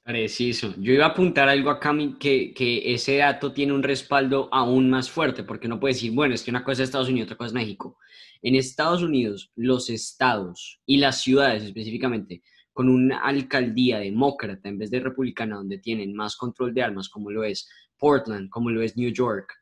[0.03, 0.73] Preciso.
[0.77, 5.11] Yo iba a apuntar algo acá que, que ese dato tiene un respaldo aún más
[5.11, 7.47] fuerte, porque no puede decir, bueno, es que una cosa es Estados Unidos, otra cosa
[7.49, 7.97] es México.
[8.41, 12.41] En Estados Unidos, los estados y las ciudades específicamente,
[12.73, 17.29] con una alcaldía demócrata en vez de republicana, donde tienen más control de armas, como
[17.29, 19.53] lo es Portland, como lo es New York,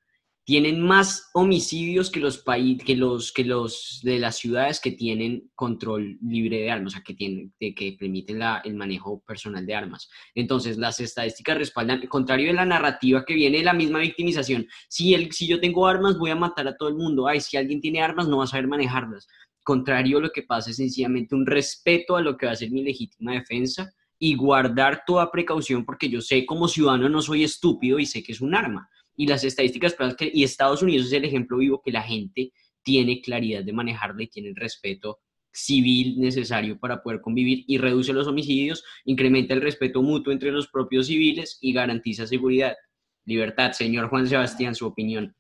[0.50, 6.18] tienen más homicidios que los, que los, que los de las ciudades que tienen control
[6.24, 10.10] libre de armas, o sea, que, tienen, que permiten el manejo personal de armas.
[10.34, 15.14] Entonces, las estadísticas respaldan, contrario de la narrativa que viene de la misma victimización, si,
[15.14, 17.80] el, si yo tengo armas, voy a matar a todo el mundo, ay, si alguien
[17.80, 19.28] tiene armas, no va a saber manejarlas.
[19.64, 22.82] Contrario, lo que pasa es sencillamente un respeto a lo que va a ser mi
[22.82, 28.08] legítima defensa y guardar toda precaución porque yo sé como ciudadano no soy estúpido y
[28.08, 28.90] sé que es un arma
[29.20, 32.54] y las estadísticas que, y Estados Unidos es el ejemplo vivo que la gente
[32.84, 35.20] tiene claridad de manejarla y tiene el respeto
[35.52, 40.70] civil necesario para poder convivir y reduce los homicidios, incrementa el respeto mutuo entre los
[40.70, 42.78] propios civiles y garantiza seguridad.
[43.26, 45.36] Libertad, señor Juan Sebastián, su opinión.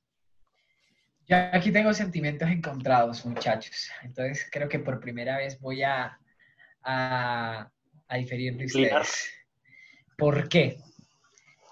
[1.29, 3.89] Yo aquí tengo sentimientos encontrados, muchachos.
[4.03, 6.19] Entonces creo que por primera vez voy a,
[6.83, 7.71] a,
[8.09, 9.31] a diferir de ustedes.
[10.17, 10.79] ¿Por qué?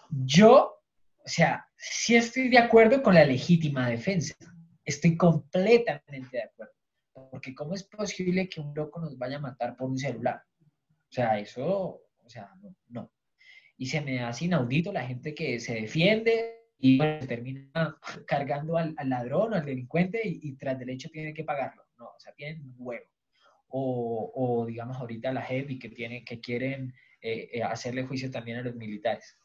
[0.10, 0.74] Yo,
[1.18, 4.36] o sea, sí estoy de acuerdo con la legítima defensa.
[4.84, 6.74] Estoy completamente de acuerdo.
[7.32, 10.42] Porque ¿cómo es posible que un loco nos vaya a matar por un celular?
[11.10, 12.52] O sea, eso, o sea,
[12.90, 13.12] no.
[13.78, 17.98] Y se me hace inaudito la gente que se defiende y termina
[18.28, 21.84] cargando al, ladrón o al delincuente y, tras del hecho tiene que pagarlo.
[21.98, 23.06] No, o sea, tienen huevo.
[23.70, 28.60] O, o digamos ahorita la y que, tiene, que quieren eh, eh, hacerle juicio también
[28.60, 29.38] a los militares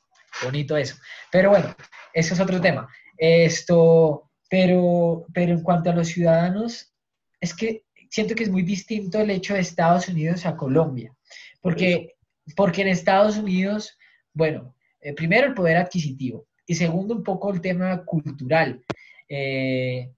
[0.42, 0.96] bonito eso.
[1.30, 1.74] Pero bueno,
[2.12, 2.88] eso es otro tema.
[3.16, 6.92] Esto, pero, pero en cuanto a los ciudadanos,
[7.40, 11.14] es que siento que es muy distinto el hecho de Estados Unidos a Colombia.
[11.60, 12.16] Porque,
[12.56, 13.96] porque en Estados Unidos,
[14.32, 18.84] bueno, eh, primero el poder adquisitivo y segundo un poco el tema cultural.
[19.28, 20.12] Eh,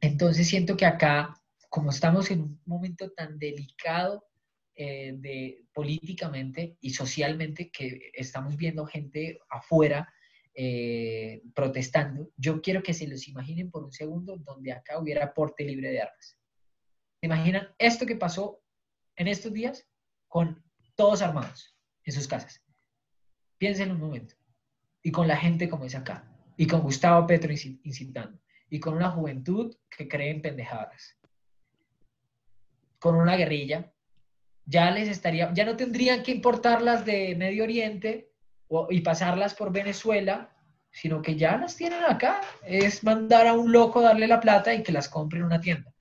[0.00, 1.34] entonces siento que acá,
[1.68, 4.24] como estamos en un momento tan delicado
[4.76, 10.12] eh, de, políticamente y socialmente que estamos viendo gente afuera
[10.52, 15.64] eh, protestando, yo quiero que se los imaginen por un segundo donde acá hubiera porte
[15.64, 16.36] libre de armas.
[17.20, 18.64] ¿Se imaginan esto que pasó
[19.14, 19.86] en estos días
[20.26, 20.60] con
[20.96, 22.60] todos armados en sus casas?
[23.58, 24.34] Piensen un momento.
[25.02, 26.28] Y con la gente como es acá.
[26.56, 28.40] Y con Gustavo Petro incitando.
[28.68, 31.16] Y con una juventud que cree en pendejadas.
[32.98, 33.93] Con una guerrilla
[34.66, 38.30] ya les estaría, ya no tendrían que importarlas de Medio Oriente
[38.90, 40.50] y pasarlas por Venezuela,
[40.90, 42.40] sino que ya las tienen acá.
[42.64, 45.92] Es mandar a un loco darle la plata y que las compre en una tienda.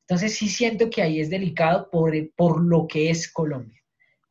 [0.00, 3.82] Entonces sí siento que ahí es delicado por, por lo que es Colombia.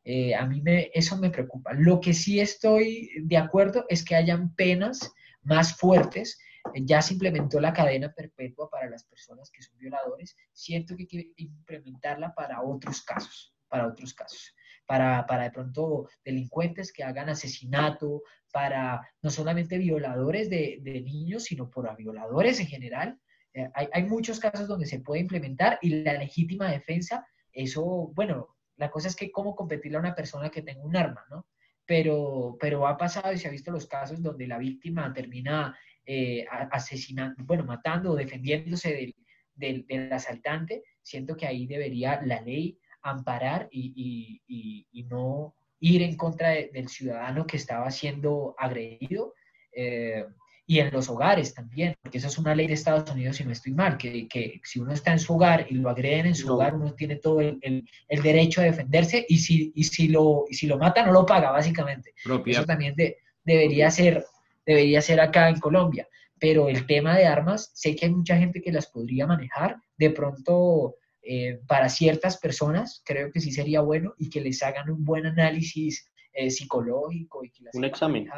[0.02, 1.72] Eh, a mí me, eso me preocupa.
[1.74, 5.12] Lo que sí estoy de acuerdo es que hayan penas
[5.42, 6.38] más fuertes.
[6.74, 10.36] Ya se implementó la cadena perpetua para las personas que son violadores.
[10.52, 14.54] Siento que hay que implementarla para otros casos para otros casos,
[14.86, 21.44] para, para de pronto delincuentes que hagan asesinato, para no solamente violadores de, de niños,
[21.44, 23.20] sino por violadores en general.
[23.52, 28.56] Eh, hay, hay muchos casos donde se puede implementar y la legítima defensa, eso, bueno,
[28.76, 31.46] la cosa es que cómo competirle a una persona que tenga un arma, ¿no?
[31.84, 36.46] Pero, pero ha pasado y se ha visto los casos donde la víctima termina eh,
[36.70, 39.16] asesinando, bueno, matando o defendiéndose del,
[39.54, 40.84] del, del, asaltante.
[41.02, 44.42] Siento que ahí debería la ley amparar y,
[45.08, 49.34] no ir en contra del ciudadano que estaba siendo agredido.
[49.72, 50.24] Eh,
[50.70, 53.52] y en los hogares también, porque esa es una ley de Estados Unidos, si no
[53.52, 56.52] estoy mal, que, que si uno está en su hogar y lo agreden en su
[56.52, 60.54] hogar, uno tiene todo el, el, derecho a defenderse y si, y si, lo, y
[60.54, 62.12] si lo mata, no lo paga, básicamente.
[62.44, 62.94] Eso también
[63.44, 64.26] debería, ser,
[64.66, 66.06] debería ser acá en Colombia.
[66.38, 69.78] Pero el tema de armas, sé que hay mucha gente que las podría manejar.
[69.96, 70.96] De pronto,
[71.30, 75.26] eh, para ciertas personas creo que sí sería bueno y que les hagan un buen
[75.26, 78.30] análisis eh, psicológico y que las un examen.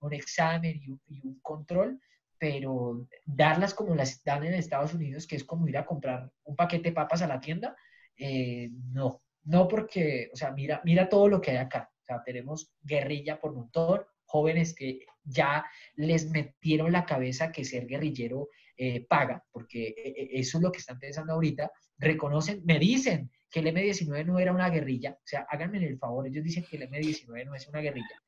[0.00, 0.78] un examen
[1.08, 1.98] y un, control,
[2.36, 6.54] pero darlas como las dan en Estados Unidos, que es como ir a comprar un
[6.54, 7.74] paquete de papas a la tienda,
[8.18, 11.90] eh, no, no porque, o sea, mira, mira todo lo que hay acá.
[12.02, 15.64] O sea, tenemos guerrilla por montón, jóvenes que ya
[15.94, 20.70] les metieron la cabeza que ser guerrillero eh, paga, porque eh, eh, eso es lo
[20.70, 25.26] que están pensando ahorita, reconocen, me dicen que el M-19 no era una guerrilla, o
[25.26, 28.22] sea, háganme el favor, ellos dicen que el M-19 no es una guerrilla.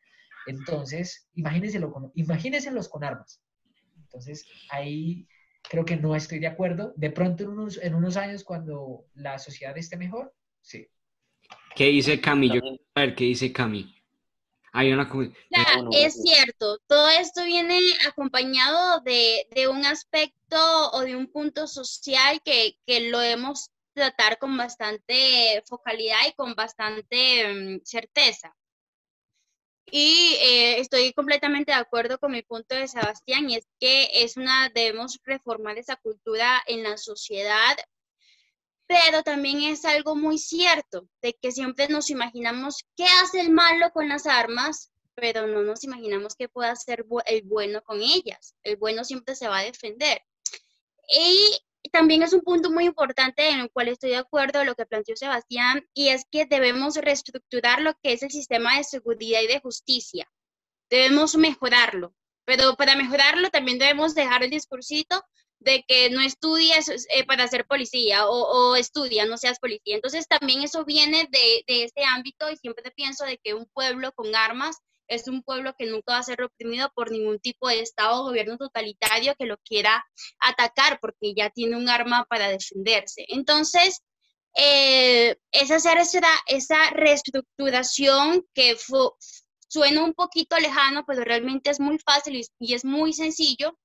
[0.47, 3.43] Entonces, imagínense con, imagínenselos con armas.
[3.97, 5.27] Entonces, ahí
[5.69, 6.95] creo que no estoy de acuerdo.
[6.97, 10.89] De pronto, en unos, en unos años, cuando la sociedad esté mejor, sí.
[11.77, 12.49] ¿Qué dice Cami?
[12.49, 13.95] Yo quiero saber qué dice Cami.
[14.73, 15.11] Hay una...
[15.93, 22.41] es cierto, todo esto viene acompañado de, de, un aspecto o de un punto social
[22.45, 28.55] que, que lo hemos tratar con bastante focalidad y con bastante mm, certeza.
[29.91, 34.37] Y eh, estoy completamente de acuerdo con mi punto de Sebastián, y es que es
[34.37, 37.77] una, debemos reformar esa cultura en la sociedad,
[38.89, 43.91] pero también es algo muy cierto, de que siempre nos imaginamos qué hace el malo
[43.93, 48.55] con las armas, pero no nos imaginamos qué puede hacer el bueno con ellas.
[48.63, 50.23] El bueno siempre se va a defender.
[51.07, 51.61] Y
[51.93, 54.87] también es un punto muy importante en el cual estoy de acuerdo con lo que
[54.87, 59.49] planteó Sebastián, y es que debemos reestructurar lo que es el sistema de seguridad y
[59.49, 60.27] de justicia.
[60.89, 62.15] Debemos mejorarlo,
[62.47, 65.23] pero para mejorarlo también debemos dejar el discursito
[65.61, 69.97] de que no estudies eh, para ser policía o, estudia, no seas policía.
[69.97, 74.13] Entonces también eso viene de, de este ámbito y siempre pienso de que un pueblo
[74.13, 74.77] con armas
[75.09, 78.25] es un pueblo que nunca va a ser reprimido por ningún tipo de Estado o
[78.25, 80.07] gobierno totalitario que lo quiera
[80.39, 83.25] atacar porque ya tiene un arma para defenderse.
[83.29, 84.03] Entonces,
[84.55, 88.77] eh, es hacer esa, esa reestructuración que
[89.69, 93.79] suena un poquito lejano, pero realmente es muy fácil y es muy sencillo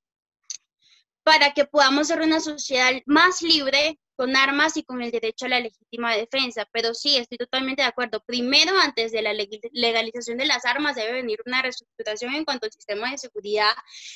[1.24, 5.50] para que podamos ser una sociedad más libre, con armas y con el derecho a
[5.50, 6.68] la legítima defensa.
[6.72, 8.24] Pero sí, estoy totalmente de acuerdo.
[8.26, 12.72] Primero, antes de la legalización de las armas, debe venir una reestructuración en cuanto al
[12.72, 13.74] sistema de seguridad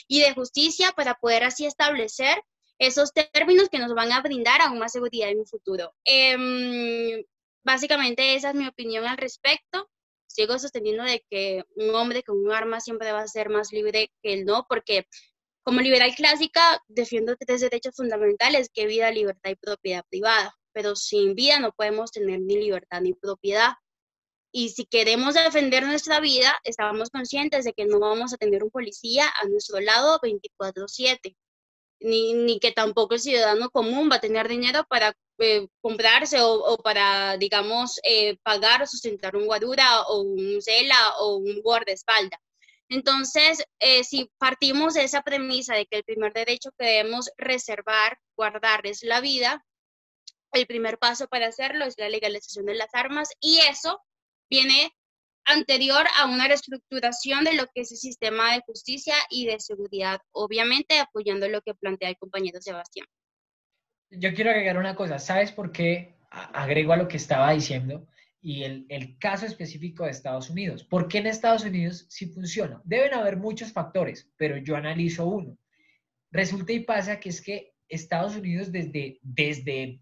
[0.07, 2.41] y de justicia para poder así establecer
[2.79, 5.93] esos términos que nos van a brindar aún más seguridad en un futuro.
[6.03, 7.23] Em,
[7.63, 9.89] básicamente esa es mi opinión al respecto.
[10.27, 14.11] Sigo sosteniendo de que un hombre con un arma siempre va a ser más libre
[14.21, 15.07] que el no, porque
[15.67, 21.35] como liberal clásica, defiendo tres derechos fundamentales, que vida, libertad y propiedad privada, pero sin
[21.35, 23.73] vida no podemos tener ni libertad ni propiedad.
[24.53, 28.71] Y si queremos defender nuestra vida, estamos conscientes de que no vamos a tener un
[28.71, 31.35] policía a nuestro lado 24/7,
[31.99, 36.77] ni, ni que tampoco el ciudadano común va a tener dinero para eh, comprarse o,
[36.77, 42.39] para, digamos, eh, pagar o sustentar un guadura o un cela o un guardaespaldas.
[42.89, 48.17] Entonces, eh, si partimos de esa premisa de que el primer derecho que debemos reservar,
[48.35, 49.65] guardar es la vida,
[50.53, 54.01] el primer paso para hacerlo es la legalización de las armas y eso
[54.49, 54.91] viene
[55.45, 60.19] anterior a una reestructuración de lo que es el sistema de justicia y de seguridad,
[60.31, 63.07] obviamente apoyando lo que plantea el compañero Sebastián.
[64.09, 68.07] Yo quiero agregar una cosa, ¿sabes por qué agrego a lo que estaba diciendo?
[68.41, 70.83] Y el, caso específico de Estados Unidos.
[70.83, 72.81] ¿Por qué en Estados Unidos sí funciona?
[72.83, 75.57] Deben haber muchos factores, pero yo analizo uno.
[76.31, 80.01] Resulta y pasa que es que Estados Unidos desde, desde,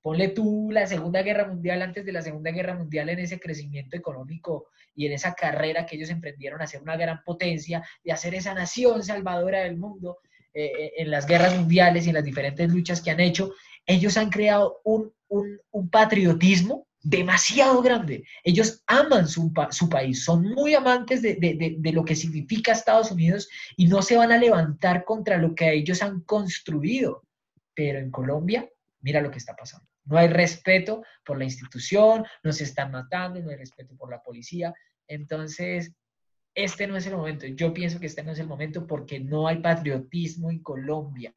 [0.00, 3.96] ponle tú la Segunda Guerra Mundial, antes de la Segunda Guerra Mundial, en ese crecimiento
[3.96, 8.34] económico y en esa carrera que ellos emprendieron a ser una gran potencia, de hacer
[8.34, 10.18] esa nación salvadora del mundo,
[10.52, 13.52] eh, eh, en las guerras mundiales y en las diferentes luchas que han hecho,
[13.86, 18.24] ellos han creado un, un patriotismo demasiado grande.
[18.44, 19.52] Ellos aman su,
[19.88, 24.38] país, son muy amantes de, lo que significa Estados Unidos y no se van a
[24.38, 27.24] levantar contra lo que ellos han construido.
[27.74, 28.68] Pero en Colombia,
[29.00, 29.86] mira lo que está pasando.
[30.04, 34.74] No hay respeto por la institución, nos están matando, no hay respeto por la policía.
[35.06, 35.92] Entonces,
[36.54, 37.46] este no es el momento.
[37.46, 41.34] Yo pienso que este no es el momento porque no hay patriotismo en Colombia.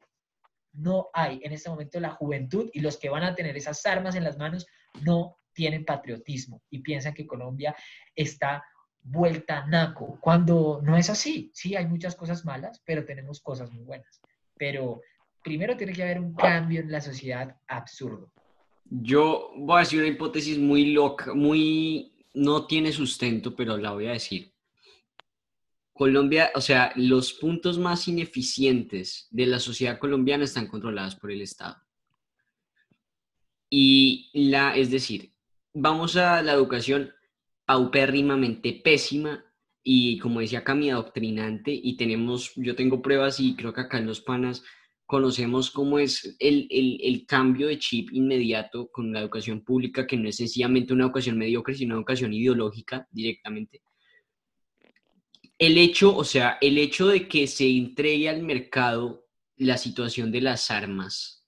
[0.72, 4.16] No hay en este momento la juventud y los que van a tener esas armas
[4.16, 4.66] en las manos
[5.02, 7.74] no tienen patriotismo y piensan que Colombia
[8.14, 8.64] está
[9.04, 11.50] vuelta naco, cuando no es así.
[11.54, 14.20] Sí, hay muchas cosas malas, pero tenemos cosas muy buenas.
[14.56, 15.02] Pero
[15.42, 18.32] primero tiene que haber un cambio en la sociedad absurdo.
[18.86, 24.06] Yo voy a decir una hipótesis muy loca, muy no tiene sustento, pero la voy
[24.06, 24.52] a decir.
[25.92, 31.40] Colombia, o sea, los puntos más ineficientes de la sociedad colombiana están controlados por el
[31.40, 31.76] Estado.
[33.70, 35.33] Y la, es decir,
[35.74, 37.12] vamos a la educación
[37.66, 39.44] paupérrimamente pésima
[39.82, 44.06] y como decía Cami, adoctrinante y tenemos, yo tengo pruebas y creo que acá en
[44.06, 44.62] Los Panas
[45.04, 50.28] conocemos cómo es el, el, cambio de chip inmediato con la educación pública, que no
[50.28, 53.82] es sencillamente una educación mediocre, sino una educación ideológica directamente.
[55.58, 59.26] El hecho, o sea, el hecho de que se entregue al mercado
[59.56, 61.43] la situación de las armas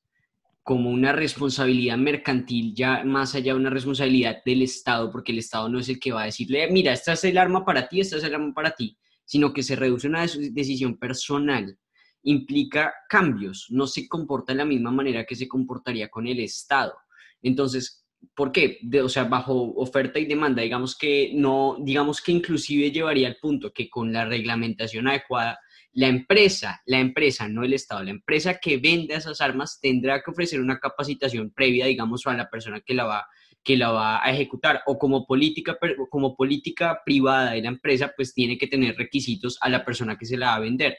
[0.67, 5.69] como una responsabilidad mercantil, ya más allá de una responsabilidad del Estado, porque el Estado
[5.69, 8.17] no es el que va a decirle, mira, esta es el arma para ti, esta
[8.17, 11.79] es el arma para ti, sino que se reduce a una decisión personal,
[12.25, 16.95] implica cambios, no se comporta de la misma manera que se comportaría con el Estado.
[17.43, 18.81] Entonces, ¿por qué?
[19.01, 23.73] o sea, bajo oferta y demanda, digamos que no, digamos que inclusive llevaría al punto
[23.73, 25.61] que con la reglamentación adecuada
[25.97, 30.31] la empresa, la empresa, no el Estado, la empresa que vende esas armas tendrá que
[30.31, 33.27] ofrecer una capacitación previa, digamos, a la persona que la va,
[33.65, 35.79] que la va a ejecutar o como política,
[36.11, 40.27] como política privada de la empresa, pues tiene que tener requisitos a la persona que
[40.27, 40.99] se la va a vender.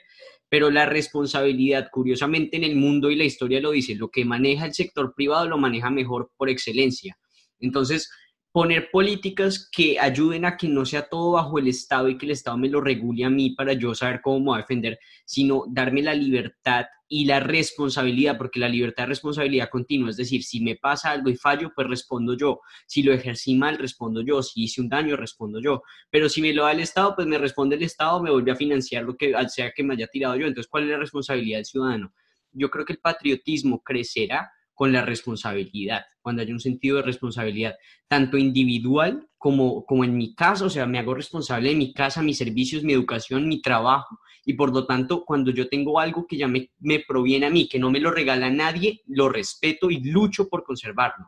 [0.49, 4.65] Pero la responsabilidad, curiosamente, en el mundo y la historia lo dice, lo que maneja
[4.65, 7.19] el sector privado lo maneja mejor por excelencia.
[7.59, 8.09] Entonces,
[8.51, 12.31] poner políticas que ayuden a que no sea todo bajo el Estado y que el
[12.31, 16.13] Estado me lo regule a mí para yo saber cómo me defender, sino darme la
[16.13, 21.11] libertad y la responsabilidad, porque la libertad es responsabilidad continua, es decir, si me pasa
[21.11, 24.89] algo y fallo, pues respondo yo, si lo ejercí mal, respondo yo, si hice un
[24.89, 28.21] daño, respondo yo, pero si me lo da el Estado, pues me responde el Estado,
[28.21, 30.89] me vuelve a financiar lo que sea que me haya tirado yo, entonces, ¿cuál es
[30.89, 32.13] la responsabilidad del ciudadano?
[32.51, 37.77] Yo creo que el patriotismo crecerá con la responsabilidad, cuando hay un sentido de responsabilidad,
[38.07, 42.21] tanto individual como, como en mi caso, o sea, me hago responsable de mi casa,
[42.21, 46.37] mis servicios, mi educación, mi trabajo, y por lo tanto, cuando yo tengo algo que
[46.37, 49.99] ya me, me proviene a mí, que no me lo regala nadie, lo respeto y
[49.99, 51.25] lucho por conservarlo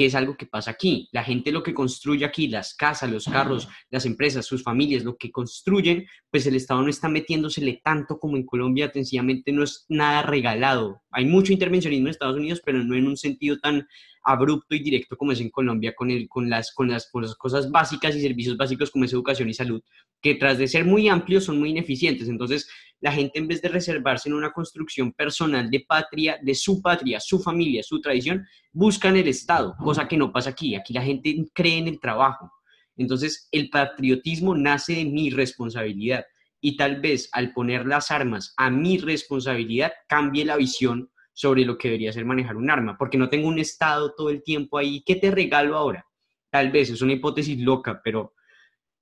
[0.00, 1.10] que es algo que pasa aquí.
[1.12, 5.18] La gente lo que construye aquí, las casas, los carros, las empresas, sus familias, lo
[5.18, 9.84] que construyen, pues el Estado no está metiéndosele tanto como en Colombia, sencillamente no es
[9.90, 11.02] nada regalado.
[11.10, 13.86] Hay mucho intervencionismo en Estados Unidos, pero no en un sentido tan
[14.24, 17.70] abrupto y directo como es en Colombia con, el, las, con, las, con las cosas
[17.70, 19.82] básicas y servicios básicos como es educación y salud,
[20.22, 22.26] que tras de ser muy amplios son muy ineficientes.
[22.26, 22.70] Entonces,
[23.00, 27.18] la gente en vez de reservarse en una construcción personal de patria, de su patria,
[27.18, 30.74] su familia, su tradición, buscan el Estado, cosa que no pasa aquí.
[30.74, 32.52] Aquí la gente cree en el trabajo.
[32.96, 36.24] Entonces, el patriotismo nace de mi responsabilidad
[36.60, 41.78] y tal vez al poner las armas a mi responsabilidad cambie la visión sobre lo
[41.78, 45.02] que debería ser manejar un arma, porque no tengo un Estado todo el tiempo ahí.
[45.06, 46.06] ¿Qué te regalo ahora?
[46.50, 48.34] Tal vez es una hipótesis loca, pero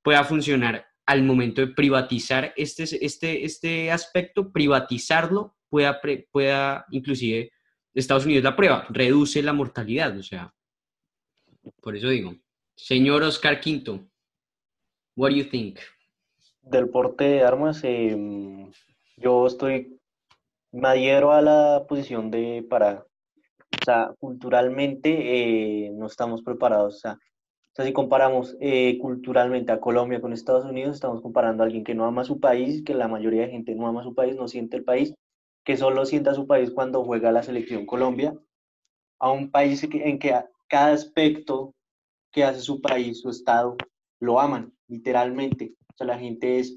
[0.03, 5.98] pueda funcionar al momento de privatizar este, este, este aspecto, privatizarlo, pueda,
[6.30, 7.51] pueda inclusive
[7.94, 10.52] Estados Unidos la prueba, reduce la mortalidad, o sea,
[11.80, 12.35] por eso digo.
[12.76, 14.06] Señor Oscar Quinto,
[15.16, 15.78] what do you think?
[16.60, 18.70] Del porte de armas, em,
[19.16, 19.98] yo estoy,
[20.72, 23.06] me adhiero a la posición de para,
[23.80, 27.18] o sea, culturalmente eh, no estamos preparados, o sea,
[27.84, 32.05] si comparamos eh, culturalmente a Colombia con Estados Unidos, estamos comparando a alguien que no
[32.05, 34.84] ama su país, que la mayoría de gente no ama su país, no siente el
[34.84, 35.14] país,
[35.64, 38.34] que solo sienta su país cuando juega la selección Colombia,
[39.20, 40.34] a un país en que
[40.68, 41.74] cada aspecto
[42.32, 43.76] que hace su país, su estado,
[44.20, 45.74] lo aman, literalmente.
[45.92, 46.76] O sea, la gente es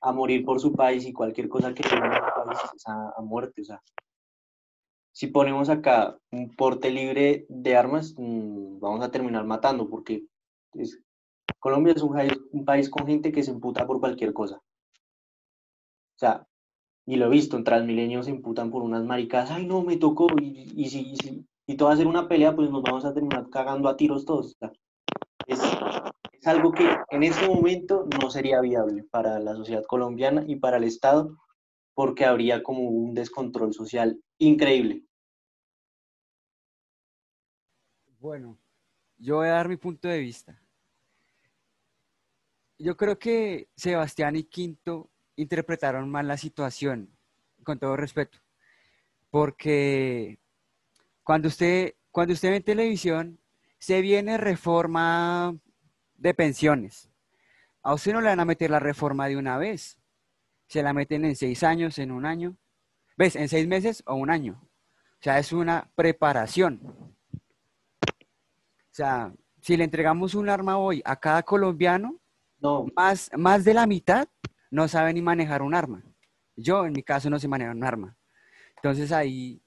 [0.00, 3.14] a morir por su país y cualquier cosa que tenga en su país es a,
[3.16, 3.62] a muerte.
[3.62, 3.82] O sea,
[5.18, 10.22] si ponemos acá un porte libre de armas, mm, vamos a terminar matando, porque
[11.58, 14.58] Colombia es un país, con gente que se imputa por cualquier cosa.
[14.58, 16.46] O sea,
[17.04, 20.28] y lo he visto, en Transmilenio se imputan por unas maricas, ay no, me tocó,
[20.40, 21.16] y, si,
[21.66, 24.24] y, todo va a ser una pelea, pues nos vamos a terminar cagando a tiros
[24.24, 24.56] todos.
[25.48, 25.60] es,
[26.30, 30.76] es algo que en este momento no sería viable para la sociedad colombiana y para
[30.76, 31.36] el Estado,
[31.92, 35.07] porque habría como un descontrol social increíble.
[38.20, 38.58] Bueno,
[39.16, 40.60] yo voy a dar mi punto de vista.
[42.76, 47.16] Yo creo que Sebastián y Quinto interpretaron mal la situación,
[47.62, 48.38] con todo respeto,
[49.30, 50.40] porque
[51.22, 53.40] cuando usted, cuando usted ve en televisión,
[53.78, 55.56] se viene reforma
[56.16, 57.10] de pensiones.
[57.82, 59.96] A usted no le van a meter la reforma de una vez.
[60.66, 62.56] Se la meten en seis años, en un año.
[63.16, 63.36] ¿Ves?
[63.36, 64.60] En seis meses o un año.
[65.20, 67.16] O sea, es una preparación.
[68.98, 72.18] O sea, si le entregamos un arma hoy a cada colombiano,
[72.60, 72.88] no.
[72.96, 74.26] más, más de la mitad
[74.72, 76.02] no sabe ni manejar un arma.
[76.56, 78.16] Yo, en mi caso, no sé manejar un arma.
[78.74, 79.62] Entonces ahí,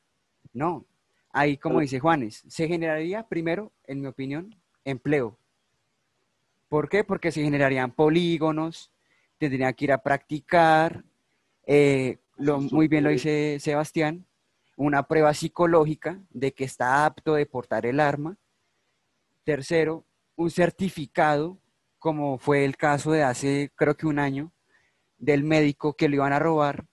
[0.51, 0.85] no.
[1.31, 4.53] Ahí, como dice Juanes, se generaría primero, en mi opinión,
[4.83, 5.37] empleo.
[6.67, 7.05] ¿Por qué?
[7.05, 8.91] Porque se generarían polígonos,
[9.37, 11.05] tendrían que ir a practicar,
[11.65, 14.25] eh, lo, muy bien lo dice Sebastián,
[14.75, 18.35] una prueba psicológica de que está apto de portar el arma
[19.43, 20.05] Tercero,
[20.35, 21.59] un certificado,
[21.99, 24.53] como fue el caso de hace creo que un año,
[25.17, 26.87] del médico que lo iban a robar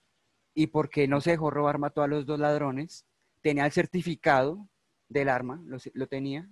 [0.53, 3.05] y porque no se dejó robar, mató a los dos ladrones,
[3.41, 4.67] tenía el certificado
[5.07, 6.49] del arma, lo, tenía,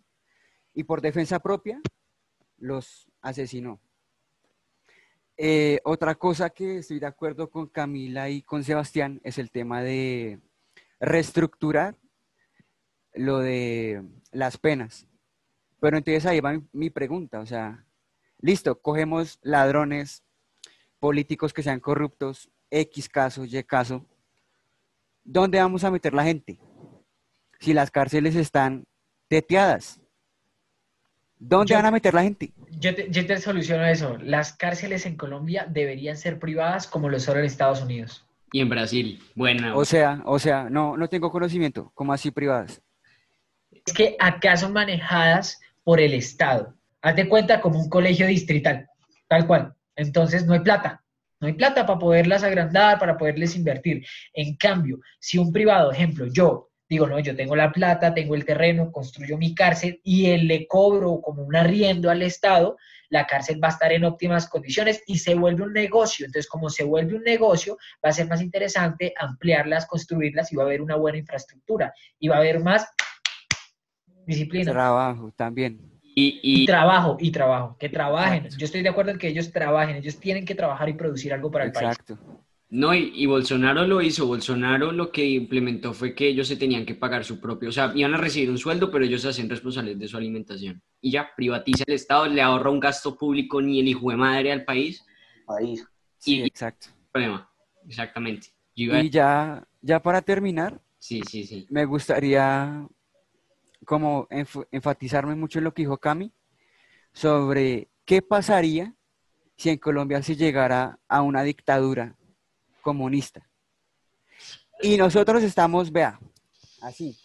[0.73, 1.81] y por defensa propia
[2.57, 3.79] los asesinó.
[5.35, 9.83] Eh, otra cosa que estoy de acuerdo con Camila y con Sebastián es el tema
[9.83, 10.39] de
[10.99, 11.95] reestructurar
[13.13, 15.05] lo de las penas.
[15.79, 17.85] Pero entonces ahí va mi, pregunta, o sea,
[18.39, 20.23] listo, cogemos ladrones,
[20.99, 24.05] políticos que sean corruptos, X caso, Y caso,
[25.23, 26.59] ¿dónde vamos a meter la gente?
[27.59, 28.85] Si las cárceles están
[29.27, 29.99] teteadas,
[31.37, 32.51] ¿dónde van a meter la gente?
[32.71, 34.17] Yo te, yo te soluciono eso.
[34.17, 38.25] Las cárceles en Colombia deberían ser privadas como lo son en Estados Unidos.
[38.51, 39.75] Y en Brasil, buena.
[39.75, 42.81] O sea, o sea, no, no tengo conocimiento, ¿cómo así privadas?
[43.85, 46.75] Es que acá son manejadas por el Estado.
[47.01, 48.89] Hazte cuenta como un colegio distrital,
[49.29, 49.73] tal cual.
[49.95, 51.01] Entonces no hay plata,
[51.39, 54.05] no hay plata para poderlas agrandar, para poderles invertir.
[54.33, 58.43] En cambio, si un privado, ejemplo, yo digo, no, yo tengo la plata, tengo el
[58.43, 62.75] terreno, construyo mi cárcel y él le cobro como un arriendo al Estado,
[63.07, 66.25] la cárcel va a estar en óptimas condiciones y se vuelve un negocio.
[66.25, 70.63] Entonces, como se vuelve un negocio, va a ser más interesante ampliarlas, construirlas y va
[70.63, 72.89] a haber una buena infraestructura y va a haber más
[74.27, 74.71] disciplina.
[74.71, 75.79] Trabajo también.
[76.19, 78.49] Y, trabajo, y trabajo, que trabajen.
[78.57, 81.51] Yo estoy de acuerdo en que ellos trabajen, ellos tienen que trabajar y producir algo
[81.51, 82.15] para el Exacto.
[82.15, 82.27] país.
[82.69, 84.25] No, y, Bolsonaro lo hizo.
[84.25, 87.93] Bolsonaro lo que implementó fue que ellos se tenían que pagar su propio, o sea,
[87.95, 90.81] iban a recibir un sueldo, pero ellos se hacen responsables de su alimentación.
[90.99, 94.51] Y ya, privatiza el Estado, le ahorra un gasto público ni el hijo de madre
[94.51, 95.05] al país.
[95.45, 95.85] País.
[96.17, 96.87] Sí, exacto.
[97.11, 97.49] Problema,
[97.87, 98.47] exactamente.
[98.73, 101.67] Y ya, ya para terminar, sí, sí, sí.
[101.69, 102.87] me gustaría
[103.87, 106.33] como enfatizarme mucho en lo que dijo Cami
[107.13, 108.93] sobre qué pasaría
[109.55, 112.13] si en Colombia se llegara a una dictadura
[112.81, 113.47] comunista.
[114.81, 116.19] Y nosotros estamos, vea,
[116.81, 117.17] así.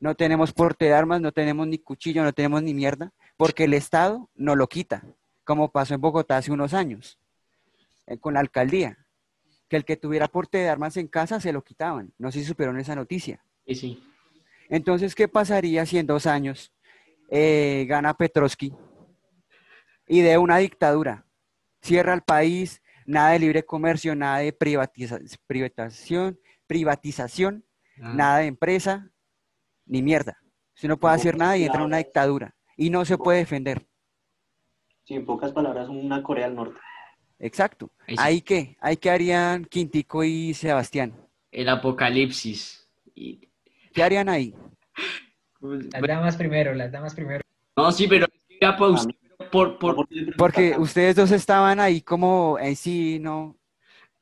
[0.00, 3.74] No tenemos porte de armas, no tenemos ni cuchillo, no tenemos ni mierda, porque el
[3.74, 5.04] Estado no lo quita,
[5.44, 7.18] como pasó en Bogotá hace unos años,
[8.06, 8.96] eh, con la alcaldía,
[9.68, 12.14] que el que tuviera porte de armas en casa se lo quitaban.
[12.16, 13.44] No sé si supieron esa noticia.
[13.66, 14.02] Sí, sí.
[14.68, 16.72] Entonces, ¿qué pasaría si en dos años
[17.30, 18.72] eh, gana Petrovsky
[20.08, 21.26] y de una dictadura?
[21.80, 27.64] Cierra el país, nada de libre comercio, nada de privatización, privatización
[28.02, 28.12] ah.
[28.14, 29.10] nada de empresa,
[29.86, 30.38] ni mierda.
[30.74, 33.86] Si no puede hacer nada y entra en una dictadura y no se puede defender.
[35.04, 36.78] Sí, en pocas palabras, una Corea del Norte.
[37.38, 37.92] Exacto.
[38.18, 38.76] ¿Ahí qué?
[38.80, 41.14] ¿Ahí qué harían Quintico y Sebastián?
[41.50, 42.90] El apocalipsis.
[43.96, 44.54] ¿Qué harían ahí?
[45.62, 47.40] Las damas primero, las damas primero.
[47.78, 48.26] No, sí, pero
[49.50, 50.06] por, por,
[50.36, 53.56] porque ustedes dos estaban ahí como en sí, ¿no?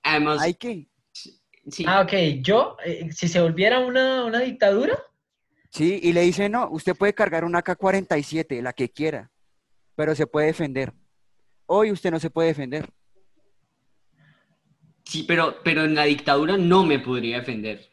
[0.05, 0.87] Además, ¿Hay qué?
[1.13, 1.85] Sí.
[1.89, 2.13] Ah, ok.
[2.41, 4.97] Yo, eh, si se volviera una, una dictadura.
[5.71, 9.33] Sí, y le dice, no, usted puede cargar una AK-47, la que quiera,
[9.97, 10.93] pero se puede defender.
[11.67, 12.89] Hoy usted no se puede defender.
[15.05, 17.91] Sí, pero, pero en la dictadura no me podría defender.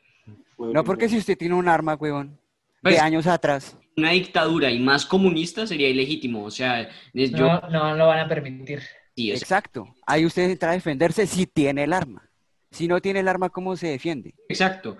[0.73, 3.77] No, porque si usted tiene un arma, huevón, de pues, años atrás.
[3.97, 6.43] Una dictadura y más comunista sería ilegítimo.
[6.45, 8.81] O sea, no, no lo van a permitir.
[9.15, 9.93] Exacto.
[10.05, 12.29] Ahí usted entra a defenderse si tiene el arma.
[12.71, 14.33] Si no tiene el arma, ¿cómo se defiende?
[14.47, 14.97] Exacto.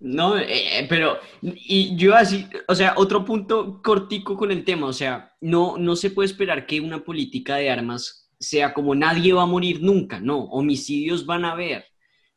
[0.00, 4.86] No, eh, eh, pero, y yo así, o sea, otro punto cortico con el tema,
[4.86, 9.32] o sea, no, no se puede esperar que una política de armas sea como nadie
[9.32, 11.86] va a morir nunca, no, homicidios van a haber,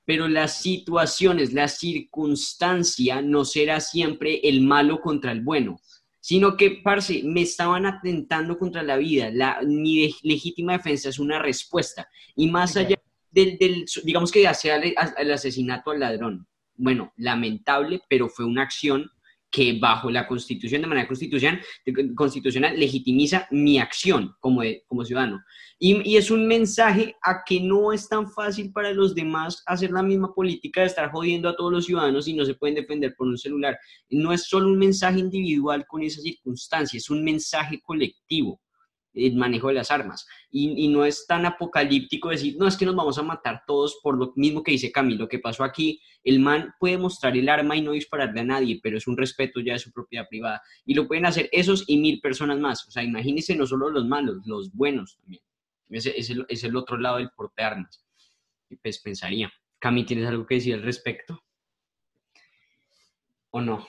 [0.07, 5.81] pero las situaciones, la circunstancia no será siempre el malo contra el bueno,
[6.21, 11.39] sino que, parce, me estaban atentando contra la vida, la, mi legítima defensa es una
[11.39, 12.07] respuesta,
[12.37, 12.95] y más allá
[13.31, 19.11] del, del digamos que hacer el asesinato al ladrón, bueno, lamentable, pero fue una acción
[19.51, 21.61] que bajo la constitución, de manera constitucional,
[22.15, 25.41] constitucional legitimiza mi acción como, como ciudadano.
[25.79, 30.01] Y, es un mensaje a que no es tan fácil para los demás hacer la
[30.01, 33.27] misma política de estar jodiendo a todos los ciudadanos y no se pueden defender por
[33.27, 33.77] un celular.
[34.09, 38.59] No es solo un mensaje individual con esa circunstancia, es un mensaje colectivo
[39.17, 40.27] el manejo de las armas.
[40.51, 44.17] Y, no es tan apocalíptico decir, no, es que nos vamos a matar todos por
[44.17, 45.23] lo mismo que dice Camilo.
[45.23, 48.79] Lo que pasó aquí, el man puede mostrar el arma y no dispararle a nadie,
[48.81, 50.61] pero es un respeto ya de su propiedad privada.
[50.85, 52.87] Y lo pueden hacer esos y mil personas más.
[52.87, 55.41] O sea, imagínense no solo los malos, los buenos también.
[55.89, 58.03] Ese es el, es el otro lado del porte armas.
[58.69, 59.51] Y pues pensaría.
[59.79, 61.43] Cami, ¿tienes algo que decir al respecto?
[63.51, 63.87] ¿O no?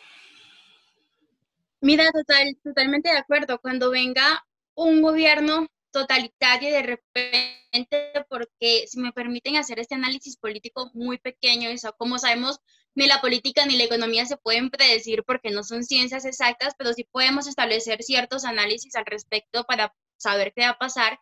[1.81, 3.59] Mira, total, totalmente de acuerdo.
[3.61, 4.45] Cuando venga
[4.75, 11.69] un gobierno totalitario de repente, porque si me permiten hacer este análisis político muy pequeño,
[11.71, 12.61] eso, como sabemos,
[12.95, 16.93] ni la política ni la economía se pueden predecir porque no son ciencias exactas, pero
[16.93, 21.19] sí podemos establecer ciertos análisis al respecto para saber qué va a pasar.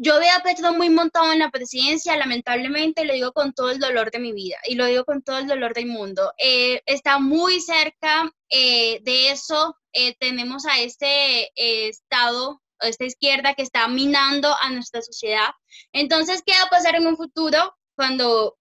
[0.00, 3.80] Yo veo a Petro muy montado en la presidencia, lamentablemente, lo digo con todo el
[3.80, 6.32] dolor de mi vida y lo digo con todo el dolor del mundo.
[6.38, 9.76] Eh, está muy cerca eh, de eso.
[9.92, 11.50] Eh, tenemos a este
[11.88, 15.50] Estado, a esta izquierda que está minando a nuestra sociedad.
[15.92, 18.56] Entonces, ¿qué va a pasar en un futuro cuando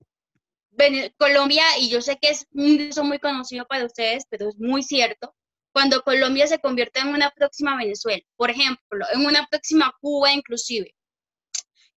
[1.18, 5.36] Colombia, y yo sé que es un muy conocido para ustedes, pero es muy cierto,
[5.72, 10.97] cuando Colombia se convierte en una próxima Venezuela, por ejemplo, en una próxima Cuba inclusive.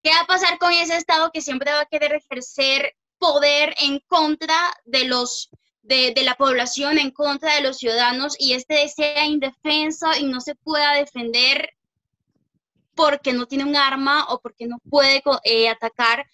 [0.02, 4.01] ¿Qué va a pasar con ese Estado que siempre va a querer ejercer poder en
[4.06, 5.51] contra de los
[5.82, 10.55] de, la población, en contra de los ciudadanos, y este sea indefenso y no se
[10.55, 11.70] pueda defender
[12.94, 16.27] porque no tiene un arma o porque no puede eh, atacar,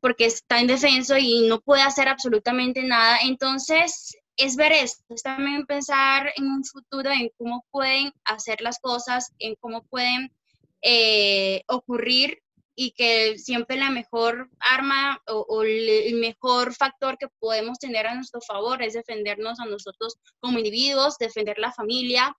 [0.00, 3.18] porque está indefenso y no puede hacer absolutamente nada.
[3.22, 8.78] Entonces, es ver esto, es también pensar en un futuro, en cómo pueden hacer las
[8.80, 10.32] cosas, en cómo pueden
[10.82, 12.42] eh, ocurrir
[12.78, 18.42] y que siempre la mejor arma o, el mejor factor que podemos tener a nuestro
[18.42, 22.36] favor es defendernos a nosotros como individuos, defender la familia.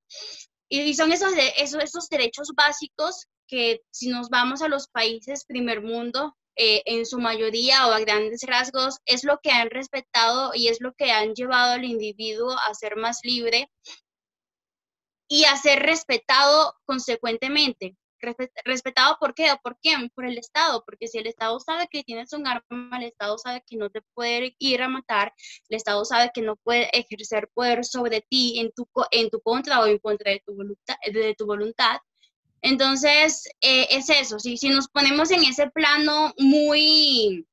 [0.69, 5.81] Y, son esos, esos, esos derechos básicos que si nos vamos a los países primer
[5.81, 10.69] mundo, eh, en su mayoría o a grandes rasgos, es lo que han respetado y
[10.69, 13.72] es lo que han llevado al individuo a ser más libre
[15.27, 17.95] y a ser respetado consecuentemente
[18.65, 22.03] respetado por qué o por quién, por el Estado, porque si el Estado sabe que
[22.03, 25.34] tienes un arma, el Estado sabe que no te puede ir a matar,
[25.69, 29.81] el Estado sabe que no puede ejercer poder sobre ti en tu, en tu contra
[29.81, 30.95] o en contra de tu voluntad.
[31.11, 31.98] De tu voluntad.
[32.61, 37.45] Entonces, eh, es eso, si, si nos ponemos en ese plano muy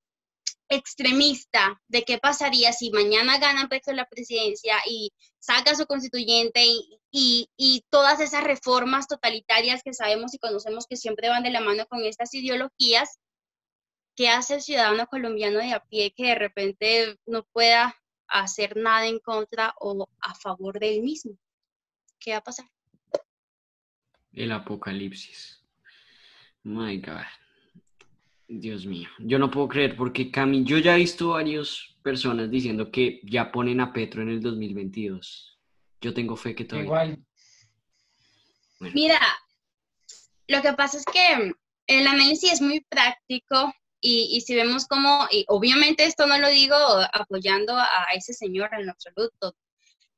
[0.69, 6.63] extremista de qué pasaría si mañana gana Petro la presidencia y saca su constituyente
[7.11, 11.87] y, todas esas reformas totalitarias que sabemos y conocemos que siempre van de la mano
[11.87, 13.21] con estas ideologías,
[14.17, 17.95] ¿qué hace el ciudadano colombiano de a pie que de repente no pueda
[18.27, 21.39] hacer nada en contra o a favor de él mismo?
[22.19, 22.67] ¿Qué va a pasar?
[24.33, 25.63] El apocalipsis.
[26.65, 27.44] My God.
[28.61, 32.91] Dios mío, yo no puedo creer porque Cami, yo ya he visto varias personas diciendo
[32.91, 35.59] que ya ponen a Petro en el 2022.
[36.01, 36.87] Yo tengo fe que todavía.
[36.87, 37.25] Igual.
[38.81, 39.21] Mira,
[40.49, 41.53] lo que pasa es que
[41.87, 46.77] el análisis es muy práctico y, si vemos cómo, y obviamente esto no lo digo
[47.13, 49.57] apoyando a ese señor en absoluto,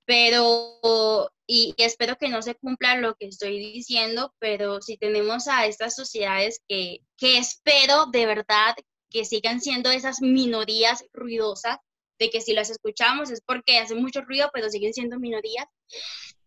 [0.07, 5.67] pero, y, espero que no se cumpla lo que estoy diciendo, pero si tenemos a
[5.67, 8.75] estas sociedades que, que espero de verdad
[9.11, 11.79] que sigan siendo esas minorías ruidosas,
[12.19, 15.67] de que si las escuchamos es porque hacen mucho ruido, pero siguen siendo minorías,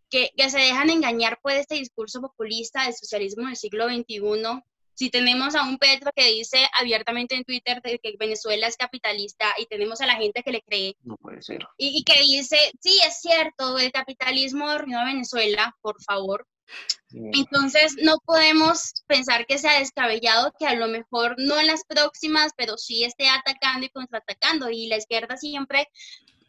[0.09, 4.63] que, que, se dejan engañar por este discurso populista del socialismo del siglo XXI,
[4.99, 9.65] si tenemos a un Petro que dice abiertamente en Twitter que Venezuela es capitalista y
[9.65, 10.97] tenemos a la gente que le cree.
[11.03, 11.65] No puede ser.
[11.77, 16.45] Y, que dice, sí, es cierto, el capitalismo arruinó a Venezuela, por favor.
[17.13, 22.51] Entonces, no podemos pensar que sea descabellado que a lo mejor no en las próximas,
[22.57, 24.69] pero sí esté atacando y contraatacando.
[24.69, 25.87] Y la izquierda siempre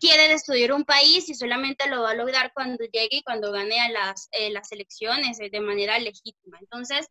[0.01, 3.81] quiere destruir un país y solamente lo va a lograr cuando llegue y cuando gane
[3.81, 6.59] a las, eh, las elecciones eh, de manera legítima.
[6.59, 7.07] Entonces,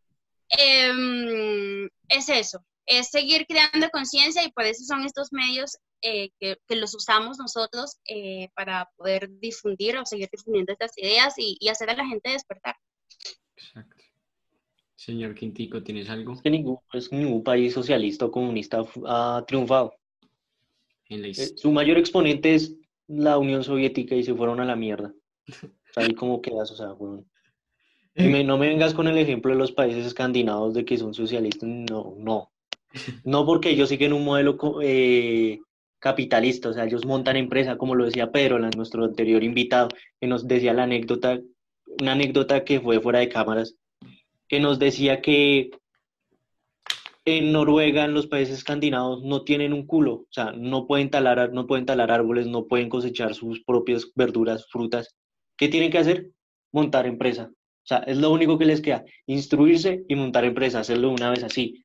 [0.50, 6.56] Em, es eso, es seguir creando conciencia y por eso son estos medios eh, que,
[6.76, 11.94] los usamos nosotros eh, para poder difundir o seguir difundiendo estas ideas y, hacer a
[11.94, 12.74] la gente despertar.
[13.56, 13.96] Exacto.
[14.96, 16.34] Señor Quintico, ¿tienes algo?
[16.34, 19.94] Es que ningún, pues, ningún país socialista o comunista ha triunfado.
[21.08, 25.12] Eh, su mayor exponente es la Unión Soviética y se fueron a la mierda.
[25.96, 27.24] Ahí como quedas, o sea, bueno,
[28.44, 32.14] no me vengas con el ejemplo de los países escandinavos de que son socialistas, no,
[32.18, 32.50] no.
[33.24, 35.60] No porque ellos siguen un modelo eh,
[36.00, 39.88] capitalista, o sea, ellos montan empresa, como lo decía Pedro, nuestro anterior invitado,
[40.20, 41.40] que nos decía la anécdota,
[42.00, 43.76] una anécdota que fue fuera de cámaras,
[44.48, 45.70] que nos decía que
[47.24, 51.52] en Noruega, en los países escandinavos, no tienen un culo, o sea, no pueden talar,
[51.52, 55.14] no pueden talar árboles, no pueden cosechar sus propias verduras, frutas.
[55.56, 56.30] ¿Qué tienen que hacer?
[56.72, 57.52] Montar empresa.
[57.90, 61.42] O sea, es lo único que les queda, instruirse y montar empresas, hacerlo una vez
[61.42, 61.84] así.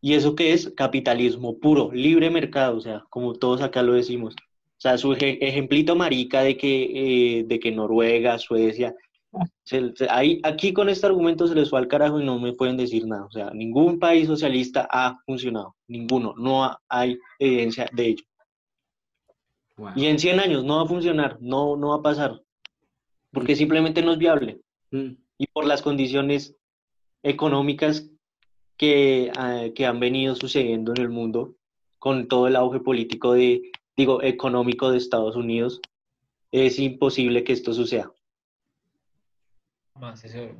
[0.00, 0.70] ¿Y eso qué es?
[0.76, 4.36] Capitalismo puro, libre mercado, o sea, como todos acá lo decimos.
[4.36, 8.94] O sea, su ejemplito marica de que, eh, de que Noruega, Suecia,
[10.08, 13.04] ahí, aquí con este argumento se les fue al carajo y no me pueden decir
[13.04, 13.24] nada.
[13.24, 18.24] O sea, ningún país socialista ha funcionado, ninguno, no hay evidencia de ello.
[19.96, 22.40] Y en 100 años no va a funcionar, no, no va a pasar,
[23.32, 24.60] porque simplemente no es viable.
[24.92, 25.23] Mm.
[25.38, 26.56] Y por las condiciones
[27.22, 28.10] económicas
[28.76, 31.56] que, ah, que han venido sucediendo en el mundo,
[31.98, 35.80] con todo el auge político de, digo, económico de Estados Unidos,
[36.52, 38.12] es imposible que esto suceda.
[39.98, 40.50] Más, eso,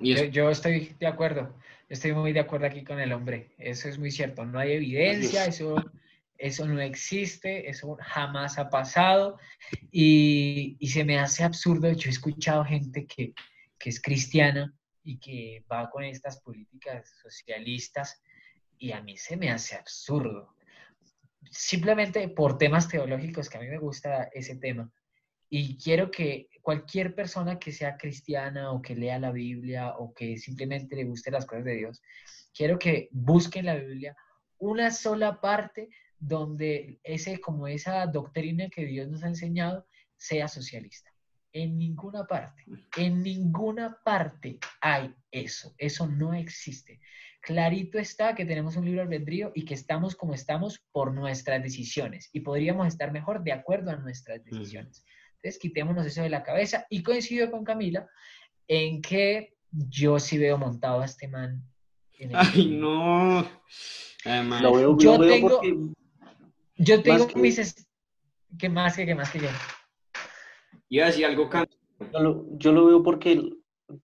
[0.00, 1.54] yo, estoy de acuerdo,
[1.88, 5.46] estoy muy de acuerdo aquí con el hombre, eso es muy cierto, no hay evidencia,
[5.46, 5.76] eso,
[6.36, 9.38] eso no existe, eso jamás ha pasado
[9.90, 13.34] y, se me hace absurdo, yo he escuchado gente que,
[13.82, 14.72] que es cristiana
[15.02, 18.22] y que va con estas políticas socialistas
[18.78, 20.54] y a mí se me hace absurdo.
[21.50, 24.88] Simplemente por temas teológicos, que a mí me gusta ese tema,
[25.50, 30.38] y quiero que cualquier persona que sea cristiana o que lea la Biblia o que
[30.38, 32.00] simplemente le guste las cosas de Dios,
[32.54, 34.16] quiero que busquen la Biblia
[34.58, 35.88] una sola parte
[36.20, 39.86] donde ese, como esa doctrina que Dios nos ha enseñado
[40.16, 41.11] sea socialista.
[41.54, 42.64] En ninguna parte,
[42.96, 45.74] en ninguna parte hay eso.
[45.76, 47.00] Eso no existe.
[47.42, 52.30] Clarito está que tenemos un libro albedrío y que estamos como estamos por nuestras decisiones
[52.32, 55.04] y podríamos estar mejor de acuerdo a nuestras decisiones.
[55.42, 56.86] Entonces, quitémonos eso de la cabeza.
[56.88, 58.08] Y coincido con Camila
[58.68, 61.64] en que yo sí veo montado a este man.
[62.32, 63.42] Ay, no.
[64.98, 65.60] yo, tengo,
[66.76, 67.84] yo tengo mis...
[68.56, 69.48] que más que, que más que yo.
[70.92, 71.48] Iba a decir algo,
[72.12, 73.50] yo lo, yo lo veo porque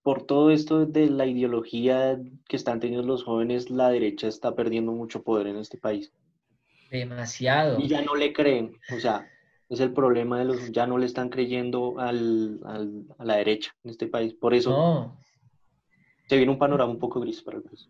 [0.02, 4.93] por todo esto de la ideología que están teniendo los jóvenes, la derecha está perdiendo
[4.93, 6.15] mucho poder en este país.
[6.90, 7.78] Demasiado.
[7.78, 8.73] Y ya no le creen.
[8.97, 9.28] O sea,
[9.69, 13.90] es el problema de los, ya no le están creyendo al, a la derecha en
[13.90, 14.32] este país.
[14.32, 15.15] Por eso
[16.27, 17.86] se viene un panorama un poco gris para el país.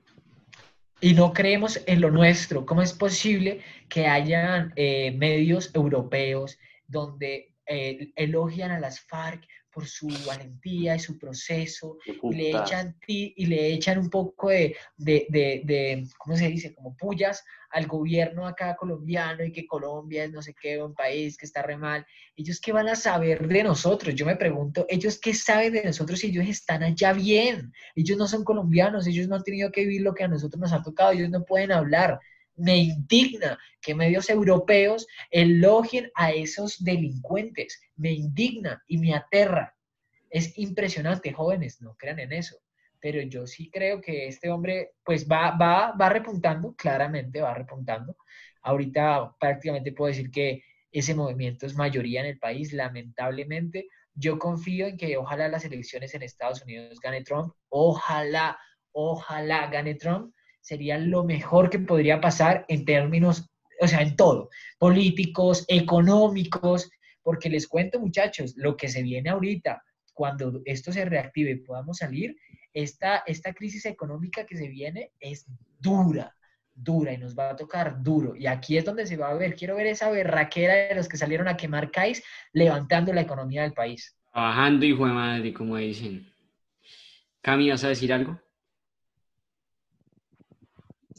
[1.01, 2.67] Y no creemos en lo nuestro.
[2.67, 6.59] ¿Cómo es posible que hayan eh, medios europeos
[6.89, 12.97] donde eh, elogian a las FARC por su valentía y su proceso, y le, echan,
[13.07, 16.75] y le echan un poco de, de, de, de, ¿cómo se dice?
[16.75, 21.37] Como pullas al gobierno acá colombiano y que Colombia es no sé qué, un país
[21.37, 22.07] que está re mal.
[22.35, 24.15] ¿Ellos qué van a saber de nosotros?
[24.15, 27.73] Yo me pregunto, ¿ellos qué saben de nosotros si ellos están allá bien?
[27.95, 30.73] Ellos no son colombianos, ellos no han tenido que vivir lo que a nosotros nos
[30.73, 32.19] ha tocado, ellos no pueden hablar.
[32.59, 37.81] Me indigna que medios europeos elogien a esos delincuentes.
[37.97, 39.75] Me indigna y me aterra.
[40.31, 42.59] Es impresionante, jóvenes, no crean en eso
[43.01, 48.17] pero yo sí creo que este hombre pues va, va, va repuntando, claramente va repuntando.
[48.63, 53.89] Ahorita prácticamente puedo decir que ese movimiento es mayoría en el país, lamentablemente.
[54.15, 58.59] Yo confío en que ojalá las elecciones en Estados Unidos gane Trump, ojalá,
[58.93, 63.49] ojalá gane Trump, sería lo mejor que podría pasar en términos,
[63.81, 66.91] o sea, en todo, políticos, económicos,
[67.23, 69.83] porque les cuento muchachos, lo que se viene ahorita,
[70.13, 72.37] cuando esto se reactive y podamos salir,
[72.73, 75.47] esta, esta crisis económica que se viene es
[75.79, 76.35] dura,
[76.75, 78.35] dura y nos va a tocar duro.
[78.37, 81.17] Y aquí es donde se va a ver, quiero ver esa berraquera de los que
[81.17, 82.23] salieron a quemar CAIS
[82.53, 84.17] levantando la economía del país.
[84.33, 86.27] Trabajando, hijo de madre, como dicen.
[87.43, 88.41] Cami, ¿vas a decir algo?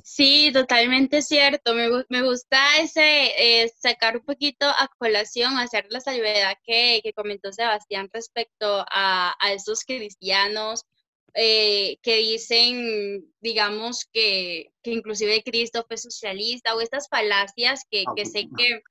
[0.03, 1.73] Sí, totalmente cierto.
[1.73, 7.13] Me, me gusta ese eh, sacar un poquito a colación, hacer la salvedad que, que
[7.13, 10.85] comentó Sebastián respecto a, a esos cristianos
[11.33, 18.25] eh, que dicen, digamos, que, que, inclusive Cristo fue socialista o estas falacias que, que
[18.25, 18.81] sé que,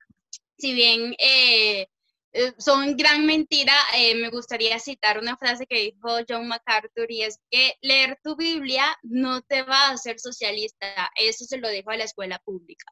[0.57, 1.87] si bien eh,
[2.33, 3.73] eh, son gran mentira,
[4.15, 8.85] me gustaría citar una frase que dijo John MacArthur y es que leer tu Biblia
[9.03, 12.85] no te va a hacer socialista, eso se lo dejo a la escuela pública.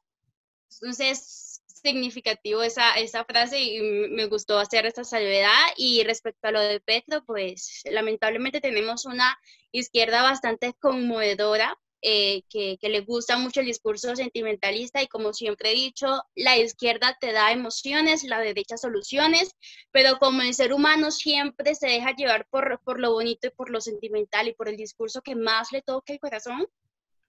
[0.82, 5.52] Entonces, significativo esa, esa frase y me gustó hacer esta salvedad.
[5.78, 9.38] Y respecto a lo de Petro, pues lamentablemente tenemos una
[9.72, 11.78] izquierda bastante conmovedora.
[12.10, 16.58] Eh, que, que, le gusta mucho el discurso sentimentalista y como siempre he dicho, la
[16.58, 19.52] izquierda te da emociones, la derecha soluciones,
[19.92, 23.70] pero como el ser humano siempre se deja llevar por, por lo bonito y por
[23.70, 26.66] lo sentimental y por el discurso que más le toca el corazón,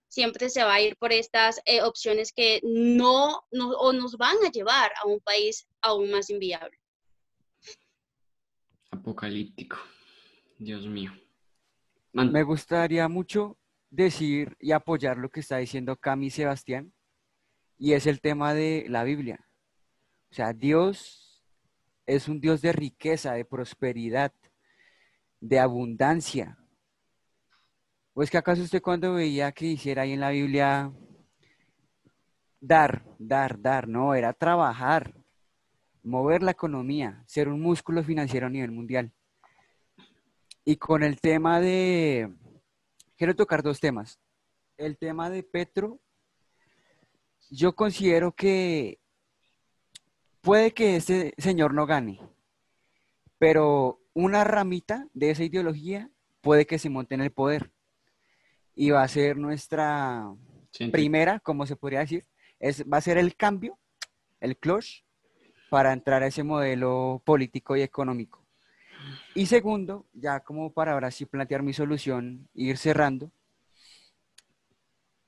[0.07, 4.51] siempre se va a ir por estas eh, opciones que no, o nos van a
[4.53, 6.79] llevar a un país aún más inviable.
[8.93, 9.77] Apocalíptico,
[10.57, 11.11] Dios mío.
[12.13, 13.58] Me gustaría mucho
[13.91, 16.93] decir y apoyar lo que está diciendo Cami Sebastián,
[17.79, 19.47] y es el tema de la Biblia.
[20.31, 21.45] O sea, Dios
[22.07, 24.33] es un Dios de riqueza, de prosperidad.
[25.41, 26.59] de abundancia.
[28.13, 30.93] ¿O es que acaso usted cuando veía que hiciera ahí en la Biblia
[32.61, 33.87] dar, dar, dar?
[33.87, 35.15] No, era trabajar,
[36.03, 39.13] mover la economía, ser un músculo financiero a nivel mundial.
[40.65, 42.35] Y con el tema de,
[43.19, 44.19] quiero tocar dos temas.
[44.77, 46.01] El tema de Petro,
[47.51, 49.01] yo considero que
[50.41, 52.21] puede que ese señor no gane,
[53.39, 57.73] pero una ramita de esa ideología puede que se monte en el poder.
[58.75, 60.33] Y va a ser nuestra
[60.93, 62.25] primera, como se podría decir,
[62.61, 63.77] es, va a ser el cambio,
[64.41, 65.03] el clutch,
[65.69, 68.48] para entrar a ese modelo político y económico.
[69.35, 73.31] Y segundo, ya como para ahora sí plantear mi solución, ir cerrando,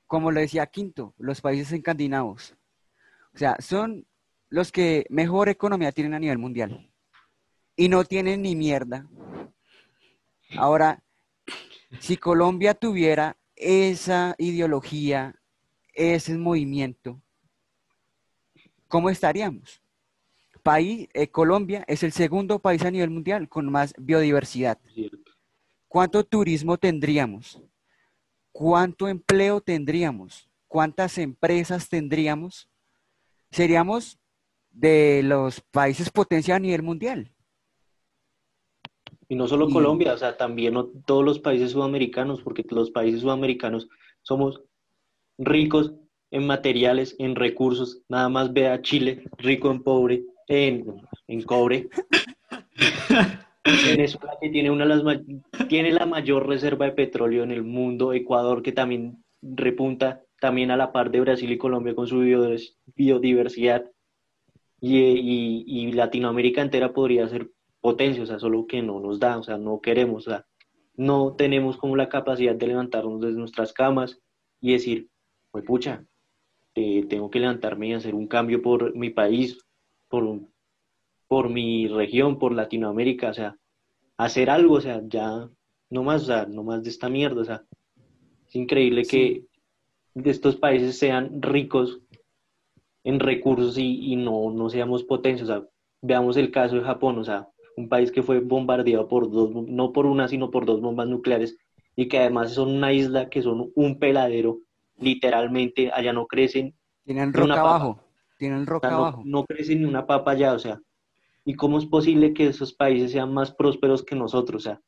[0.07, 2.57] como lo decía Quinto, los países escandinavos.
[3.32, 4.07] O sea, son
[4.48, 6.90] los que mejor economía tienen a nivel mundial.
[7.77, 9.07] Y no tienen ni mierda.
[10.57, 11.02] Ahora,
[12.01, 15.36] si Colombia tuviera esa ideología,
[15.94, 17.23] ese movimiento,
[18.89, 19.80] ¿cómo estaríamos?
[20.61, 24.78] País, eh, Colombia es el segundo país a nivel mundial con más biodiversidad.
[25.89, 27.61] ¿Cuánto turismo tendríamos?
[28.53, 30.49] ¿Cuánto empleo tendríamos?
[30.69, 32.69] ¿Cuántas empresas tendríamos?
[33.51, 34.19] Seríamos
[34.70, 37.32] de los países potencia a nivel mundial.
[39.28, 40.74] Y no solo Colombia, o sea, también
[41.07, 43.89] todos los países sudamericanos, porque los países sudamericanos
[44.23, 44.62] somos
[45.39, 45.95] ricos
[46.31, 48.03] en materiales, en recursos.
[48.09, 50.85] Nada más ve a Chile, rico en pobre, en,
[51.29, 51.89] en cobre.
[53.65, 55.03] Venezuela que tiene una las
[55.69, 60.77] tiene la mayor reserva de petróleo en el mundo, Ecuador que también repunta también a
[60.77, 62.21] la par de Brasil y Colombia con su
[62.97, 63.85] biodiversidad
[64.81, 67.51] y, Latinoamérica entera podría ser
[67.81, 70.47] potencia, o sea, solo que no nos da, o sea, no queremos, o sea,
[70.97, 74.21] no tenemos como la capacidad de levantarnos desde nuestras camas
[74.61, 75.09] y decir,
[75.51, 76.05] pues pucha,
[76.75, 79.59] eh, tengo que levantarme y hacer un cambio por mi país,
[80.11, 80.41] por,
[81.28, 83.57] por mi región, por Latinoamérica, o sea,
[84.19, 85.49] hacer algo, o sea, ya
[85.89, 87.65] no más, o sea, no más de esta mierda, o sea,
[88.47, 89.47] es increíble que
[90.15, 92.01] de estos países sean ricos
[93.05, 95.65] en recursos y, no, no seamos potencia, o sea,
[96.03, 99.93] veamos el caso de Japón, o sea, un país que fue bombardeado por dos, no
[99.93, 101.57] por una, sino por dos bombas nucleares
[101.97, 104.59] y que además son una isla que son un peladero,
[104.99, 106.74] literalmente, allá no crecen.
[107.05, 108.01] Tienen roca abajo,
[108.41, 109.23] tienen roca abajo.
[109.25, 110.81] No, crecen ni una papa allá, o sea,
[111.45, 114.62] ¿y cómo es posible que esos países sean más prósperos que nosotros?
[114.62, 114.81] O sea,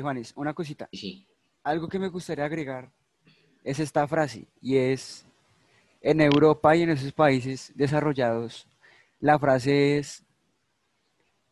[0.00, 0.88] Juanes, una cosita.
[0.92, 1.26] Sí.
[1.62, 2.90] Algo que me gustaría agregar
[3.62, 5.26] es esta frase, y es,
[6.00, 8.66] en Europa y en esos países desarrollados,
[9.20, 10.24] la frase es,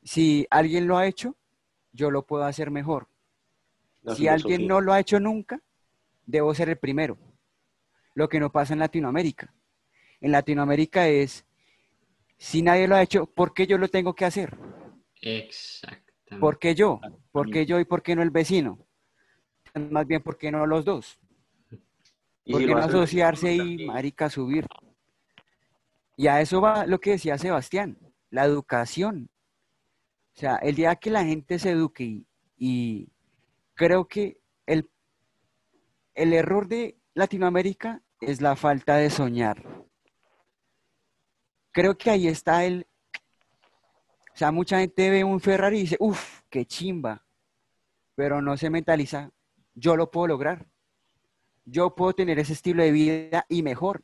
[0.08, 1.36] si alguien lo ha hecho,
[1.92, 3.08] yo lo puedo hacer mejor.
[4.16, 5.60] si alguien no lo ha hecho nunca,
[6.24, 7.18] debo ser el primero.
[8.14, 9.54] Lo que no pasa en Latinoamérica
[10.20, 11.44] en Latinoamérica es,
[12.36, 14.56] si nadie lo ha hecho, ¿por qué yo lo tengo que hacer?
[15.20, 16.40] Exactamente.
[16.40, 17.00] ¿Por qué yo?
[17.30, 18.86] ¿Por qué yo y por qué no el vecino?
[19.74, 21.18] Más bien, ¿por qué no los dos?
[22.44, 24.66] ¿Por qué no asociarse y, marica, subir?
[26.16, 27.98] Y a eso va lo que decía Sebastián,
[28.30, 29.30] la educación.
[30.38, 32.22] O sea, el día que la gente se eduque
[32.56, 33.08] y,
[33.74, 34.88] creo que el,
[36.14, 39.78] el error de Latinoamérica es la falta de soñar
[41.78, 42.88] creo que ahí está el...
[44.34, 47.24] O sea, mucha gente ve un Ferrari y dice, uff, qué chimba,
[48.16, 49.30] pero no se mentaliza,
[49.74, 50.66] yo lo puedo lograr.
[51.64, 54.02] yo puedo tener ese estilo de vida y mejor.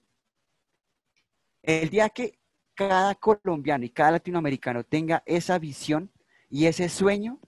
[1.63, 2.39] El día que
[2.75, 6.13] cada colombiano y cada latinoamericano tenga esa visión
[6.55, 7.41] y ese sueño,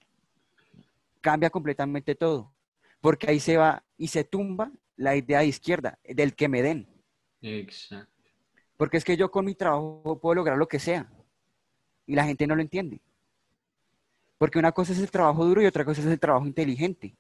[1.21, 2.53] cambia completamente todo.
[3.01, 6.89] Porque ahí se va y se tumba la idea de izquierda, del que me den.
[7.41, 8.33] Exacto.
[8.77, 11.09] Porque es que yo con mi trabajo puedo lograr lo que sea.
[12.05, 13.01] Y la gente no lo entiende.
[14.39, 17.17] Porque una cosa es el trabajo duro y otra cosa es el trabajo inteligente.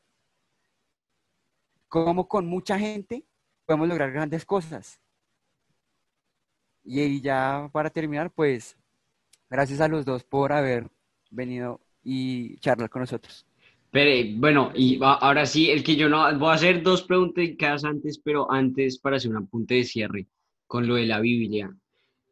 [1.86, 3.24] Como con mucha gente
[3.64, 5.00] podemos lograr grandes cosas.
[6.82, 8.76] Y ya para terminar, pues,
[9.48, 10.90] gracias a los dos por haber
[11.36, 13.46] venido y charlar con nosotros.
[13.90, 18.18] Pero, bueno, y ahora sí, el que yo no, voy a hacer dos preguntas antes,
[18.18, 20.26] pero antes para hacer un apunte de cierre
[20.66, 21.74] con lo de la Biblia.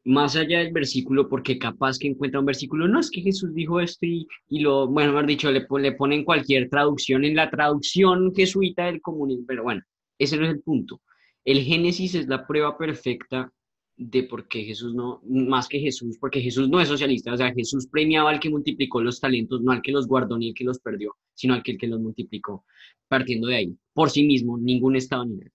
[0.04, 3.80] Más allá del versículo, porque capaz que encuentra un versículo, no es que Jesús dijo
[3.80, 8.34] esto y, y lo, bueno, mejor dicho, le, le ponen cualquier traducción en la traducción
[8.34, 9.82] jesuita del comunismo, pero bueno,
[10.18, 11.00] ese no es el punto.
[11.44, 13.50] El Génesis es la prueba perfecta
[13.96, 17.52] de por qué Jesús no, más que Jesús, porque Jesús no es socialista, o sea,
[17.52, 20.64] Jesús premiaba al que multiplicó los talentos, no al que los guardó ni al que
[20.64, 22.64] los perdió, sino al que, el que los multiplicó,
[23.08, 25.52] partiendo de ahí, por sí mismo, ningún estado ni nada.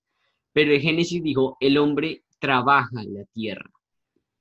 [0.53, 3.70] Pero el Génesis dijo, el hombre trabaja en la tierra,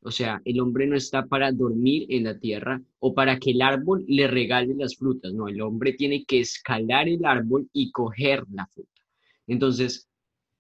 [0.01, 3.62] o sea, el hombre no está para dormir en la tierra o para que el
[3.62, 8.45] árbol le regale las frutas, no, el hombre tiene que escalar el árbol y coger
[8.53, 9.03] la fruta.
[9.49, 10.09] Entonces,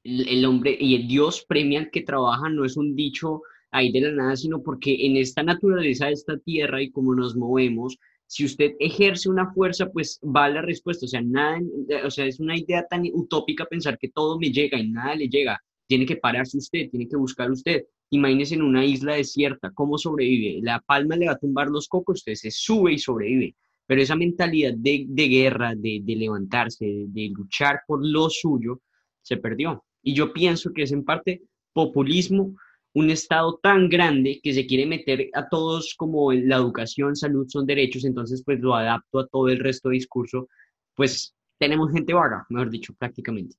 [0.04, 4.00] el hombre y el Dios premia al que trabaja, no es un dicho ahí de
[4.00, 8.44] la nada, sino porque en esta naturaleza de esta tierra y como nos movemos, si
[8.44, 11.06] usted ejerce una fuerza, pues va la respuesta.
[11.06, 11.60] O sea, nada,
[12.04, 15.28] o sea, es una idea tan utópica pensar que todo me llega y nada le
[15.28, 15.58] llega.
[15.86, 17.84] Tiene que pararse usted, tiene que buscar usted.
[18.10, 20.60] Imagínese en una isla desierta, ¿cómo sobrevive?
[20.62, 23.56] La palma le va a tumbar los cocos, usted se sube y sobrevive.
[23.86, 28.82] Pero esa mentalidad de, guerra, de, de levantarse, de luchar por lo suyo,
[29.22, 29.84] se perdió.
[30.08, 31.42] Y yo pienso que es en parte
[31.74, 32.56] populismo,
[32.94, 37.66] un Estado tan grande que se quiere meter a todos como la educación, salud son
[37.66, 40.48] derechos, entonces pues lo adapto a todo el resto de discurso,
[40.94, 43.56] pues tenemos gente vaga, mejor dicho, prácticamente.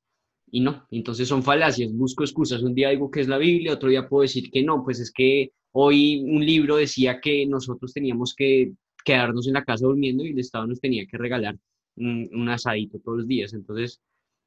[0.49, 3.89] Y no, entonces son falacias, busco excusas, un día digo que es la Biblia, otro
[3.89, 8.34] día puedo decir que no, pues es que hoy un libro decía que nosotros teníamos
[8.34, 8.71] que
[9.05, 11.59] quedarnos en la casa durmiendo y el Estado nos tenía que regalar
[11.95, 14.01] un, un asadito todos los días, entonces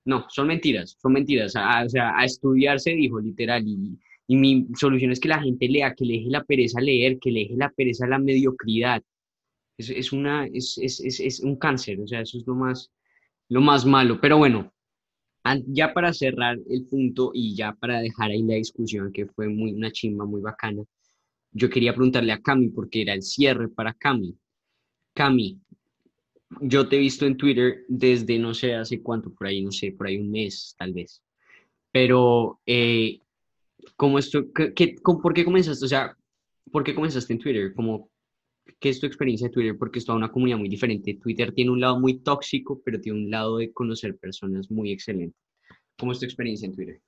[0.05, 1.55] no, son mentiras, son mentiras.
[1.57, 3.99] o sea, a estudiar se dijo literal y,
[4.29, 7.31] mi solución es que la gente lea, que le deje la pereza a leer, que
[7.31, 9.03] le deje la pereza a la mediocridad.
[9.77, 12.91] Es, es una, es, es, es, un cáncer, o sea, eso es lo más,
[13.51, 14.19] lo más malo.
[14.23, 14.73] Pero bueno,
[15.67, 19.73] ya para cerrar el punto y ya para dejar ahí la discusión, que fue muy,
[19.73, 20.83] una chimba muy bacana,
[21.51, 24.35] yo quería preguntarle a Cami, porque era el cierre para Cami.
[25.15, 25.61] Cami,
[26.61, 29.93] yo te he visto en Twitter desde no sé hace cuánto, por ahí, no sé,
[29.93, 31.23] por ahí un mes tal vez.
[31.91, 33.19] Pero, eh,
[33.97, 35.85] ¿cómo esto, qué, ¿por qué comenzaste?
[35.85, 36.17] O sea,
[36.71, 37.75] ¿por qué comenzaste en Twitter?
[37.75, 38.11] Como,
[38.79, 39.77] ¿Qué es tu experiencia de Twitter?
[39.79, 41.15] Porque es toda una comunidad muy diferente.
[41.15, 45.37] Twitter tiene un lado muy tóxico, pero tiene un lado de conocer personas muy excelente.
[45.99, 47.01] ¿Cómo es tu experiencia en Twitter?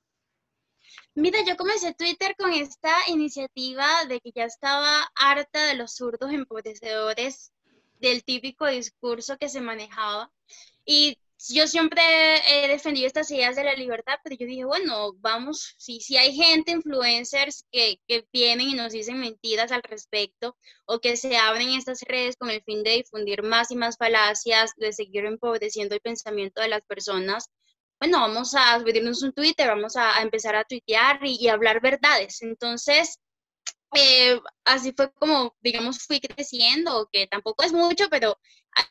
[1.15, 6.31] Mira, yo comencé Twitter con esta iniciativa de que ya estaba harta de los zurdos
[6.31, 7.51] empobrecedores
[8.09, 10.31] del típico discurso que se manejaba.
[10.85, 11.17] Y
[11.49, 12.01] yo siempre
[12.47, 16.33] he defendido estas ideas de la libertad, pero yo dije, bueno, vamos, si, si hay
[16.33, 21.69] gente, influencers que, que vienen y nos dicen mentiras al respecto o que se abren
[21.69, 26.01] estas redes con el fin de difundir más y más falacias, de seguir empobreciendo el
[26.01, 27.49] pensamiento de las personas,
[27.99, 32.41] bueno, vamos a subirnos un Twitter, vamos a, empezar a tuitear y, y hablar verdades.
[32.41, 33.19] Entonces,
[33.93, 38.37] eh, así fue como, digamos, fui creciendo, que tampoco es mucho, pero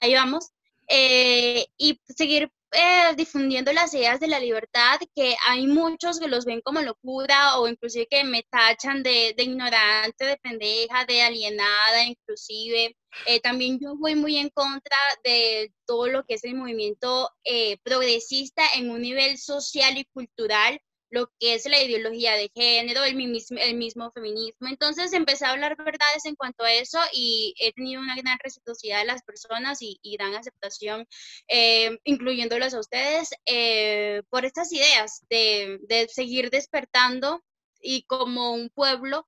[0.01, 0.51] ahí vamos.
[0.89, 6.45] Eh, y seguir eh, difundiendo las ideas de la libertad, que hay muchos que los
[6.45, 12.05] ven como locura o inclusive que me tachan de, de ignorante, de pendeja, de alienada,
[12.05, 12.97] inclusive.
[13.43, 17.31] también yo voy muy en contra de todo lo que es el movimiento
[17.83, 20.81] progresista en un nivel social y cultural
[21.15, 24.69] lo que es la ideología de género, el mismo, el mismo feminismo.
[24.69, 28.99] Entonces empecé a hablar verdades en cuanto a eso y he tenido una gran reciprocidad
[28.99, 31.07] de las personas y, gran aceptación,
[31.49, 37.45] eh, incluyéndolas a ustedes, eh, por estas ideas de, de seguir despertando
[37.81, 39.27] y como un pueblo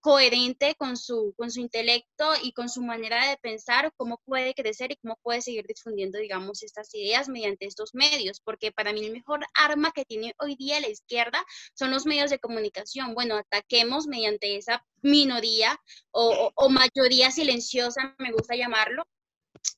[0.00, 4.92] coherente con su, con su intelecto y con su manera de pensar, cómo puede crecer
[4.92, 9.12] y cómo puede seguir difundiendo, digamos, estas ideas mediante estos medios, porque para mí el
[9.12, 11.44] mejor arma que tiene hoy día la izquierda
[11.74, 13.14] son los medios de comunicación.
[13.14, 15.78] Bueno, ataquemos mediante esa minoría
[16.10, 19.04] o, o mayoría silenciosa, me gusta llamarlo,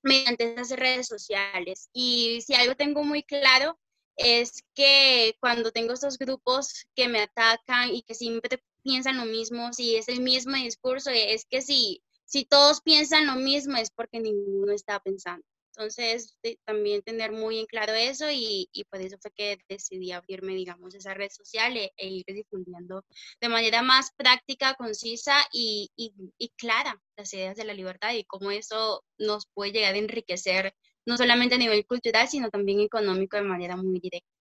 [0.02, 1.88] mediante esas redes sociales.
[1.92, 3.78] Y si algo tengo muy claro
[4.16, 9.72] es que cuando tengo estos grupos que me atacan y que siempre piensan lo mismo,
[9.72, 14.20] si es el mismo discurso, es que si, si todos piensan lo mismo es porque
[14.20, 15.44] ninguno está pensando.
[15.78, 20.54] Entonces, también tener muy en claro eso y, y, por eso fue que decidí abrirme,
[20.54, 23.04] digamos, esa red social e, e ir difundiendo
[23.40, 28.24] de manera más práctica, concisa y, y, y, clara las ideas de la libertad y
[28.24, 30.74] cómo eso nos puede llegar a enriquecer
[31.06, 34.37] no solamente a nivel cultural, sino también económico de manera muy directa.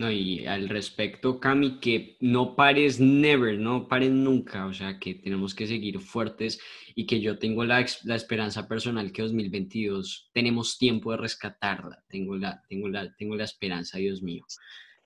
[0.00, 5.14] No, y al respecto, Cami, que no pares never, no pares nunca, o sea, que
[5.16, 6.58] tenemos que seguir fuertes
[6.94, 12.34] y que yo tengo la, la esperanza personal que 2022 tenemos tiempo de rescatarla, tengo
[12.34, 14.46] la, tengo, la, tengo la esperanza, Dios mío.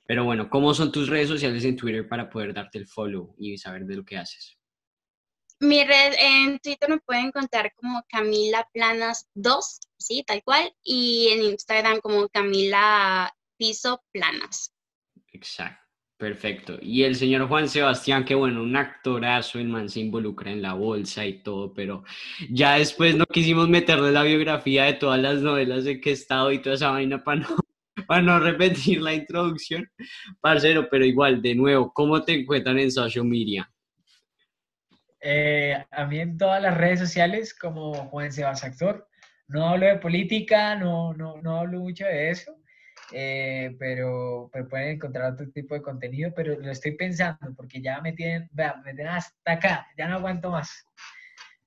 [0.07, 3.59] Pero bueno, ¿cómo son tus redes sociales en Twitter para poder darte el follow y
[3.59, 4.57] saber de lo que haces?
[5.59, 11.31] Mi red en Twitter me pueden encontrar como Camila Planas 2, sí, tal cual, y
[11.33, 14.74] en Instagram como Camila Piso Planas.
[15.35, 15.85] Exacto.
[16.17, 16.79] Perfecto.
[16.81, 20.73] Y el señor Juan Sebastián, que bueno, un actorazo, el man se involucra en la
[20.75, 22.05] bolsa y todo, pero
[22.51, 26.53] ya después no quisimos meterle la biografía de todas las novelas de que he estado
[26.53, 27.49] y toda esa vaina para no,
[28.07, 29.91] para no repetir la introducción,
[30.41, 33.69] parcero, pero igual, de nuevo, ¿cómo te encuentran en social media?
[35.21, 39.09] Eh, a mí en todas las redes sociales como Juan Sebastián Actor.
[39.49, 42.57] No hablo de política, no, no, no hablo mucho de eso.
[43.17, 48.13] Eh, pero, pueden encontrar otro tipo de contenido, pero lo estoy pensando porque ya me
[48.13, 50.85] tienen, vea, me tienen hasta acá, ya no aguanto más.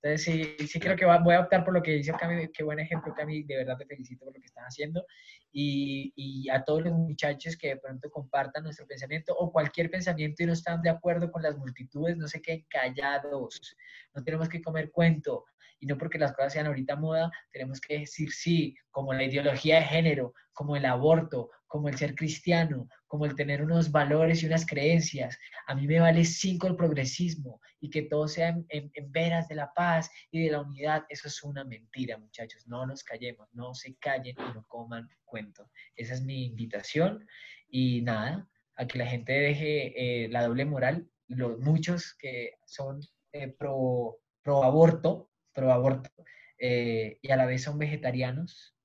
[0.02, 2.80] Entonces sí, sí creo que voy a optar por lo que dice Cami, qué buen
[2.80, 5.06] ejemplo Cami, de verdad te felicito por lo que están haciendo.
[5.52, 10.44] Y, y, a todos los muchachos que de pronto compartan nuestro pensamiento o cualquier pensamiento
[10.44, 13.76] y no están de acuerdo con las multitudes, no se queden callados,
[14.14, 15.46] no tenemos que comer cuento,
[15.80, 19.76] y no porque las cosas sean ahorita moda, tenemos que decir sí, como la ideología
[19.76, 24.48] de género, como el aborto, como el ser cristiano, como el tener unos valores y
[24.48, 25.38] unas creencias.
[25.68, 29.72] A mí me vale cinco el progresismo y que todo sea en, veras de la
[29.74, 31.06] paz y de la unidad.
[31.10, 32.66] Eso es una mentira, muchachos.
[32.68, 35.70] No nos callemos, no se callen y no coman cuento.
[35.96, 37.26] Esa es mi invitación
[37.70, 41.10] y nada, a que la gente deje eh, la doble moral.
[41.28, 43.02] Los muchos que son
[43.34, 46.12] eh, pro, pro aborto, pro aborto,
[46.60, 48.76] eh, y a la vez son vegetarianos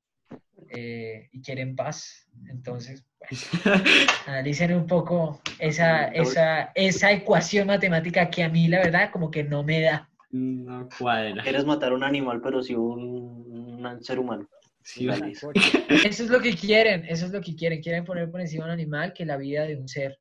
[0.71, 2.27] eh, y quieren paz.
[2.49, 3.05] Entonces,
[4.27, 9.45] analicen un poco esa, esa, esa ecuación matemática que a mí, la verdad, como que
[9.45, 10.09] no me da.
[10.31, 11.43] No cuadra.
[11.43, 14.49] Quieres matar un animal, pero sí un, un ser humano.
[14.83, 17.83] Sí, eso es lo que quieren, eso es lo que quieren.
[17.83, 20.19] Quieren poner por encima un animal que la vida de un ser.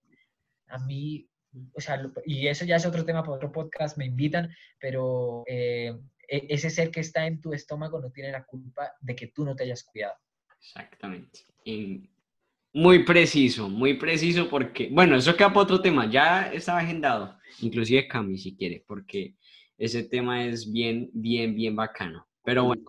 [0.67, 1.27] A mí,
[1.73, 5.97] o sea, y eso ya es otro tema para otro podcast, me invitan, pero eh,
[6.31, 9.55] ese ser que está en tu estómago no tiene la culpa de que tú no
[9.55, 10.15] te hayas cuidado.
[10.57, 11.41] Exactamente.
[12.73, 18.07] muy preciso, muy preciso porque, bueno, eso queda para otro tema, ya estaba agendado, inclusive
[18.07, 19.35] Cami si quiere, porque
[19.77, 22.27] ese tema es bien, bien, bien bacano.
[22.43, 22.83] Pero bueno,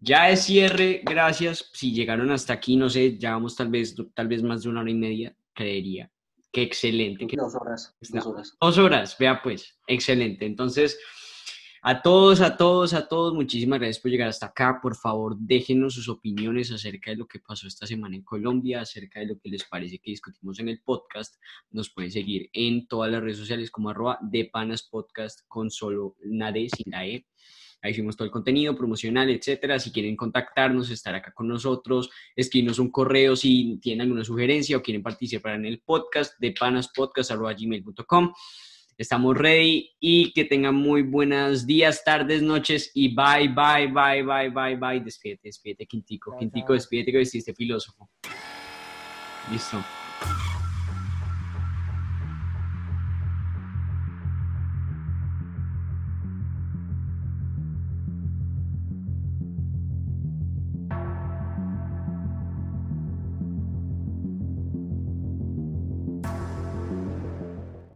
[0.00, 1.70] ya de cierre, gracias.
[1.74, 4.90] Si llegaron hasta aquí, no sé, llevamos tal vez, tal vez más de una hora
[4.90, 6.10] y media, creería.
[6.50, 7.26] Qué excelente.
[7.36, 7.96] Dos horas.
[8.00, 8.56] Dos horas.
[8.60, 10.46] Dos horas, vea pues, excelente.
[10.46, 10.98] Entonces,
[11.82, 14.80] a todos, a todos, a todos, muchísimas gracias por llegar hasta acá.
[14.82, 19.20] Por favor, déjenos sus opiniones acerca de lo que pasó esta semana en Colombia, acerca
[19.20, 21.36] de lo que les parece que discutimos en el podcast.
[21.70, 26.16] Nos pueden seguir en todas las redes sociales como arroba de panas podcast con solo
[26.24, 27.26] una sin la E.
[27.80, 29.78] Ahí subimos todo el contenido promocional, etcétera.
[29.78, 34.82] Si quieren contactarnos, estar acá con nosotros, escribirnos un correo si tienen alguna sugerencia o
[34.82, 38.32] quieren participar en el podcast de panaspodcast.gmail.com.
[38.98, 44.50] Estamos ready y que tengan muy buenos días, tardes, noches y bye, bye, bye, bye,
[44.50, 45.00] bye, bye.
[45.00, 46.36] Despídete, despídete, Quintico.
[46.36, 48.10] Quintico, despídete que vestiste filósofo.
[49.52, 49.84] Listo.